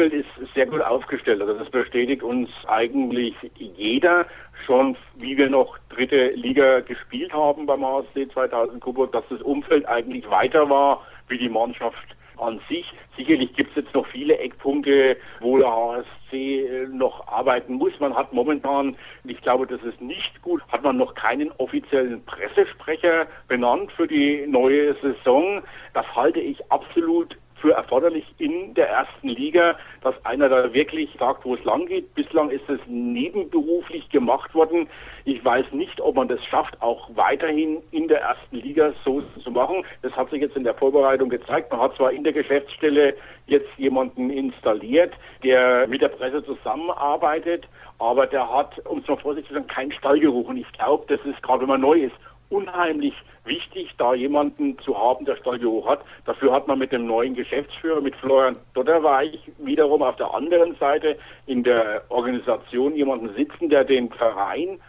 Umfeld 0.00 0.24
ist 0.24 0.54
sehr 0.54 0.64
gut 0.64 0.80
aufgestellt. 0.80 1.42
Also 1.42 1.52
das 1.52 1.68
bestätigt 1.68 2.22
uns 2.22 2.48
eigentlich 2.66 3.34
jeder 3.54 4.24
schon, 4.64 4.96
wie 5.16 5.36
wir 5.36 5.50
noch 5.50 5.76
dritte 5.90 6.28
Liga 6.30 6.80
gespielt 6.80 7.34
haben 7.34 7.66
beim 7.66 7.84
HSC 7.84 8.28
2000 8.30 8.80
Coburg, 8.80 9.12
dass 9.12 9.24
das 9.28 9.42
Umfeld 9.42 9.86
eigentlich 9.86 10.28
weiter 10.30 10.70
war 10.70 11.02
wie 11.28 11.36
die 11.36 11.50
Mannschaft 11.50 12.16
an 12.38 12.62
sich. 12.70 12.90
Sicherlich 13.14 13.52
gibt 13.52 13.76
es 13.76 13.84
jetzt 13.84 13.94
noch 13.94 14.06
viele 14.06 14.38
Eckpunkte, 14.38 15.18
wo 15.40 15.58
der 15.58 15.70
HSC 15.70 16.64
äh, 16.64 16.86
noch 16.88 17.28
arbeiten 17.28 17.74
muss. 17.74 17.92
Man 18.00 18.14
hat 18.14 18.32
momentan, 18.32 18.96
ich 19.24 19.40
glaube, 19.42 19.66
das 19.66 19.82
ist 19.82 20.00
nicht 20.00 20.40
gut, 20.40 20.62
hat 20.72 20.82
man 20.82 20.96
noch 20.96 21.14
keinen 21.14 21.52
offiziellen 21.58 22.24
Pressesprecher 22.24 23.26
benannt 23.48 23.92
für 23.92 24.08
die 24.08 24.46
neue 24.46 24.94
Saison. 25.02 25.62
Das 25.92 26.06
halte 26.16 26.40
ich 26.40 26.58
absolut 26.72 27.36
für 27.60 27.72
erforderlich 27.72 28.24
in 28.38 28.74
der 28.74 28.88
ersten 28.88 29.28
Liga, 29.28 29.76
dass 30.02 30.14
einer 30.24 30.48
da 30.48 30.72
wirklich 30.72 31.10
sagt, 31.18 31.44
wo 31.44 31.54
es 31.54 31.64
lang 31.64 31.86
geht. 31.86 32.14
Bislang 32.14 32.50
ist 32.50 32.68
es 32.68 32.80
nebenberuflich 32.86 34.08
gemacht 34.10 34.54
worden. 34.54 34.88
Ich 35.24 35.44
weiß 35.44 35.66
nicht, 35.72 36.00
ob 36.00 36.16
man 36.16 36.28
das 36.28 36.42
schafft, 36.46 36.80
auch 36.80 37.10
weiterhin 37.14 37.78
in 37.90 38.08
der 38.08 38.22
ersten 38.22 38.56
Liga 38.56 38.92
so 39.04 39.22
zu 39.42 39.50
machen. 39.50 39.84
Das 40.02 40.12
hat 40.12 40.30
sich 40.30 40.40
jetzt 40.40 40.56
in 40.56 40.64
der 40.64 40.74
Vorbereitung 40.74 41.28
gezeigt. 41.28 41.70
Man 41.70 41.80
hat 41.80 41.96
zwar 41.96 42.12
in 42.12 42.24
der 42.24 42.32
Geschäftsstelle 42.32 43.14
jetzt 43.46 43.68
jemanden 43.76 44.30
installiert, 44.30 45.12
der 45.42 45.86
mit 45.88 46.00
der 46.00 46.08
Presse 46.08 46.44
zusammenarbeitet, 46.44 47.68
aber 47.98 48.26
der 48.26 48.50
hat, 48.50 48.78
um 48.86 48.98
es 48.98 49.08
mal 49.08 49.16
vorsichtig 49.16 49.48
zu 49.48 49.54
sagen, 49.54 49.66
keinen 49.66 49.92
Stallgeruch. 49.92 50.48
Und 50.48 50.56
ich 50.56 50.72
glaube, 50.72 51.04
das 51.08 51.24
ist 51.26 51.42
gerade, 51.42 51.62
wenn 51.62 51.68
man 51.68 51.80
neu 51.80 51.98
ist, 51.98 52.14
unheimlich 52.48 53.14
wichtig, 53.44 53.94
da 53.98 54.14
jemanden 54.14 54.78
zu 54.80 54.98
haben, 54.98 55.24
der 55.24 55.36
Stallgeruch 55.36 55.86
hat. 55.86 56.00
Dafür 56.24 56.52
hat 56.52 56.68
man 56.68 56.78
mit 56.78 56.92
dem 56.92 57.06
neuen 57.06 57.34
Geschäftsführer, 57.34 58.00
mit 58.00 58.14
Florian 58.16 58.56
Dotterweich, 58.74 59.38
wiederum 59.58 60.02
auf 60.02 60.16
der 60.16 60.32
anderen 60.34 60.76
Seite 60.76 61.18
in 61.46 61.62
der 61.62 62.02
Organisation 62.08 62.94
jemanden 62.94 63.34
sitzen, 63.34 63.68
der 63.68 63.84
den 63.84 64.10
Verein 64.10 64.80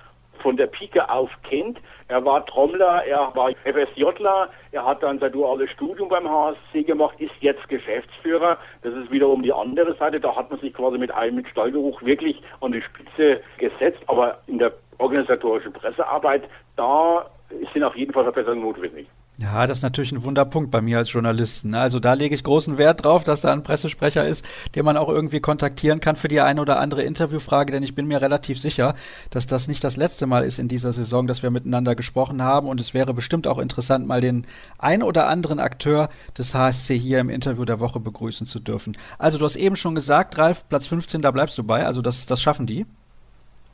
von 0.41 0.57
der 0.57 0.67
Pike 0.67 1.09
auf 1.09 1.29
kennt. 1.43 1.79
Er 2.07 2.25
war 2.25 2.45
Trommler, 2.45 3.05
er 3.05 3.31
war 3.35 3.51
FSJler, 3.63 4.49
er 4.71 4.85
hat 4.85 5.03
dann 5.03 5.19
sein 5.19 5.31
duales 5.31 5.69
Studium 5.71 6.09
beim 6.09 6.27
HSC 6.29 6.83
gemacht, 6.83 7.19
ist 7.19 7.31
jetzt 7.39 7.67
Geschäftsführer. 7.69 8.57
Das 8.81 8.93
ist 8.93 9.11
wiederum 9.11 9.43
die 9.43 9.53
andere 9.53 9.95
Seite. 9.95 10.19
Da 10.19 10.35
hat 10.35 10.49
man 10.49 10.59
sich 10.59 10.73
quasi 10.73 10.97
mit 10.97 11.11
einem 11.11 11.35
mit 11.35 11.47
Stallgeruch 11.47 12.01
wirklich 12.01 12.41
an 12.59 12.71
die 12.71 12.81
Spitze 12.81 13.41
gesetzt. 13.57 14.01
Aber 14.07 14.39
in 14.47 14.57
der 14.57 14.73
organisatorischen 14.97 15.73
Pressearbeit, 15.73 16.43
da 16.75 17.25
sind 17.73 17.83
auf 17.83 17.95
jeden 17.95 18.13
Fall 18.13 18.23
Verbesserungen 18.23 18.63
notwendig. 18.63 19.07
Ja, 19.41 19.65
das 19.65 19.79
ist 19.79 19.83
natürlich 19.83 20.11
ein 20.11 20.23
Wunderpunkt 20.23 20.69
bei 20.69 20.81
mir 20.81 20.99
als 20.99 21.11
Journalisten. 21.11 21.69
Ne? 21.69 21.79
Also 21.79 21.99
da 21.99 22.13
lege 22.13 22.35
ich 22.35 22.43
großen 22.43 22.77
Wert 22.77 23.03
drauf, 23.03 23.23
dass 23.23 23.41
da 23.41 23.51
ein 23.51 23.63
Pressesprecher 23.63 24.27
ist, 24.27 24.47
den 24.75 24.85
man 24.85 24.97
auch 24.97 25.09
irgendwie 25.09 25.39
kontaktieren 25.39 25.99
kann 25.99 26.15
für 26.15 26.27
die 26.27 26.41
eine 26.41 26.61
oder 26.61 26.79
andere 26.79 27.01
Interviewfrage, 27.01 27.71
denn 27.71 27.81
ich 27.81 27.95
bin 27.95 28.05
mir 28.05 28.21
relativ 28.21 28.59
sicher, 28.59 28.93
dass 29.31 29.47
das 29.47 29.67
nicht 29.67 29.83
das 29.83 29.97
letzte 29.97 30.27
Mal 30.27 30.43
ist 30.43 30.59
in 30.59 30.67
dieser 30.67 30.91
Saison, 30.91 31.25
dass 31.25 31.41
wir 31.41 31.49
miteinander 31.49 31.95
gesprochen 31.95 32.43
haben 32.43 32.67
und 32.67 32.79
es 32.79 32.93
wäre 32.93 33.15
bestimmt 33.15 33.47
auch 33.47 33.57
interessant, 33.57 34.05
mal 34.05 34.21
den 34.21 34.45
ein 34.77 35.01
oder 35.01 35.27
anderen 35.27 35.59
Akteur 35.59 36.09
des 36.37 36.53
HSC 36.53 36.97
hier 36.97 37.19
im 37.19 37.29
Interview 37.31 37.65
der 37.65 37.79
Woche 37.79 37.99
begrüßen 37.99 38.45
zu 38.45 38.59
dürfen. 38.59 38.95
Also 39.17 39.39
du 39.39 39.45
hast 39.45 39.55
eben 39.55 39.75
schon 39.75 39.95
gesagt, 39.95 40.37
Ralf, 40.37 40.69
Platz 40.69 40.85
15, 40.85 41.21
da 41.21 41.31
bleibst 41.31 41.57
du 41.57 41.63
bei, 41.63 41.83
also 41.83 42.03
das, 42.03 42.27
das 42.27 42.41
schaffen 42.41 42.67
die. 42.67 42.85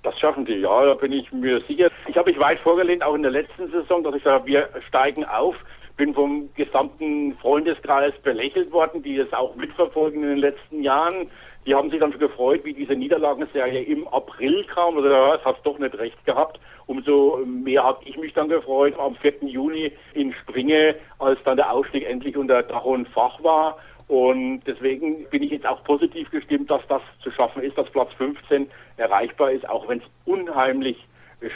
Das 0.04 0.18
schaffen 0.20 0.45
die, 0.45 0.56
ja, 0.56 0.86
da 0.86 0.93
bin 0.93 1.12
ich 1.12 1.32
mir 1.32 1.60
sicher. 1.62 1.89
Ich 2.08 2.18
habe 2.18 2.32
mich 2.32 2.39
weit 2.39 2.60
vorgelehnt, 2.60 3.04
auch 3.04 3.16
in 3.16 3.24
der 3.24 3.32
letzten 3.32 3.70
Saison, 3.72 4.04
dass 4.04 4.16
ich 4.16 4.24
sage, 4.24 4.45
wir 4.45 4.70
steigen 4.88 5.26
auf. 5.26 5.56
Bin 5.98 6.14
vom 6.14 6.54
gesamten 6.54 7.36
Freundeskreis 7.38 8.14
belächelt 8.22 8.72
worden, 8.72 9.02
die 9.02 9.18
es 9.18 9.34
auch 9.34 9.56
mitverfolgen 9.56 10.22
in 10.22 10.30
den 10.30 10.38
letzten 10.38 10.84
Jahren. 10.84 11.32
Die 11.66 11.76
haben 11.76 11.89
sich 11.89 12.00
dann 12.00 12.18
gefreut, 12.18 12.62
wie 12.64 12.74
diese 12.74 12.93
Niederlagenserie 12.93 13.82
im 13.82 14.08
April 14.08 14.64
kam. 14.74 14.95
Also 14.95 15.10
das 15.10 15.43
hat 15.43 15.58
doch 15.64 15.80
nicht 15.80 15.98
recht 15.98 16.24
gehabt. 16.26 16.60
Umso 16.86 17.41
mehr 17.45 17.84
habe 17.84 18.00
ich 18.06 18.16
mich 18.18 18.34
dann 18.34 18.48
gefreut 18.48 18.98
am 18.98 19.16
4. 19.16 19.34
Juni 19.41 19.91
in 20.14 20.34
Springe, 20.34 20.95
als 21.20 21.39
dann 21.43 21.58
der 21.58 21.74
Aufstieg 21.74 22.08
endlich 22.08 22.38
unter 22.38 22.64
Dach 22.64 22.86
und 22.86 23.10
Fach 23.10 23.43
war. 23.43 23.78
Und 24.08 24.62
deswegen 24.66 25.26
bin 25.30 25.43
ich 25.43 25.51
jetzt 25.51 25.66
auch 25.66 25.84
positiv 25.84 26.32
gestimmt, 26.32 26.72
dass 26.72 26.82
das 26.88 27.01
zu 27.22 27.30
schaffen 27.32 27.62
ist, 27.62 27.78
dass 27.78 27.89
Platz 27.89 28.10
15 28.18 28.68
erreichbar 28.95 29.51
ist, 29.51 29.68
auch 29.68 29.88
wenn 29.89 29.99
es 29.99 30.05
unheimlich 30.26 30.97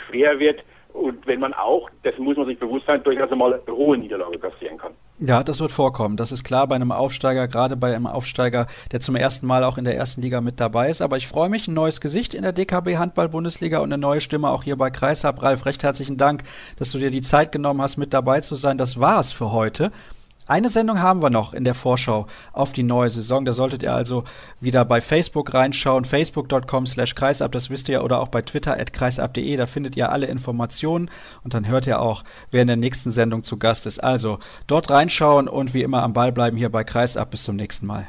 schwer 0.08 0.39
wird. 0.39 0.64
und 0.93 1.26
wenn 1.26 1.39
man 1.39 1.54
auch, 1.54 1.89
das 2.04 2.18
muss 2.18 2.36
man 2.36 2.47
sich 2.47 2.60
bewusst 2.60 2.86
sein, 2.86 3.02
durchaus 3.04 3.32
einmal 3.32 3.62
hohe 3.70 3.97
Niederlage 3.97 4.38
kassieren 4.38 4.78
kann. 4.78 4.91
Ja, 5.20 5.41
das 5.41 5.62
wird 5.62 5.72
vorkommen. 5.72 6.18
Das 6.18 6.34
ist 6.34 6.43
klar 6.43 6.68
bei 6.68 6.76
einem 6.76 6.91
Aufsteiger, 6.91 7.47
gerade 7.47 7.78
bei 7.78 7.95
einem 7.95 8.08
Aufsteiger, 8.08 8.68
der 8.91 8.99
zum 8.99 9.16
ersten 9.16 9.47
Mal 9.47 9.64
auch 9.64 9.78
in 9.78 9.86
der 9.86 9.95
ersten 9.95 10.22
Liga 10.22 10.41
mit 10.41 10.60
dabei 10.60 10.89
ist. 10.89 11.02
Aber 11.02 11.16
ich 11.16 11.28
freue 11.28 11.47
mich, 11.47 11.68
ein 11.68 11.76
neues 11.76 12.02
Gesicht 12.02 12.34
in 12.34 12.41
der 12.41 12.54
DKB 12.54 12.97
Handball-Bundesliga 12.97 13.80
und 13.80 13.93
eine 13.93 14.02
neue 14.02 14.20
Stimme 14.20 14.49
auch 14.49 14.64
hier 14.64 14.76
bei 14.76 14.89
Kreishab. 14.89 15.41
Ralf, 15.41 15.66
recht 15.66 15.84
herzlichen 15.84 16.18
Dank, 16.18 16.43
dass 16.78 16.91
du 16.91 16.97
dir 16.97 17.12
die 17.12 17.22
Zeit 17.22 17.52
genommen 17.52 17.82
hast, 17.82 17.97
mit 17.97 18.14
dabei 18.14 18.41
zu 18.41 18.56
sein. 18.56 18.78
Das 18.78 18.99
war's 18.99 19.32
für 19.32 19.52
heute. 19.52 19.91
Eine 20.48 20.70
Sendung 20.70 21.02
haben 21.02 21.22
wir 21.22 21.30
noch 21.30 21.54
in 21.54 21.64
der 21.64 21.76
Vorschau 21.76 22.28
auf 22.52 22.74
die 22.74 22.84
neue 22.84 23.10
Saison. 23.10 23.46
Da 23.46 23.54
solltet 23.54 23.84
ihr 23.84 23.94
also 23.94 24.24
wieder 24.60 24.86
bei 24.86 25.02
Facebook 25.02 25.54
reinschauen, 25.54 26.06
facebook.com 26.06 26.86
slash 26.86 27.16
kreisab, 27.16 27.52
das 27.52 27.70
wisst 27.70 27.89
ihr, 27.89 28.04
oder 28.04 28.20
auch 28.20 28.28
bei 28.28 28.42
Twitter 28.42 28.80
at 28.80 28.94
kreisab.de, 28.94 29.56
da 29.56 29.66
findet 29.66 29.96
ihr 29.96 30.12
alle 30.12 30.28
Informationen 30.28 31.10
und 31.44 31.54
dann 31.54 31.68
hört 31.68 31.88
ihr 31.88 32.02
auch, 32.02 32.24
wer 32.50 32.62
in 32.62 32.68
der 32.68 32.78
nächsten 32.78 33.12
Sendung 33.12 33.44
zu 33.44 33.58
Gast 33.58 33.86
ist. 33.86 34.04
Also 34.04 34.39
dort 34.68 34.89
reinschauen 34.89 35.48
und 35.48 35.74
wie 35.74 35.84
immer 35.84 36.04
am 36.04 36.14
Ball 36.14 36.32
bleiben 36.32 36.58
hier 36.58 36.70
bei 36.70 36.84
Kreisab. 36.84 37.32
Bis 37.32 37.44
zum 37.44 37.56
nächsten 37.56 37.86
Mal. 37.86 38.08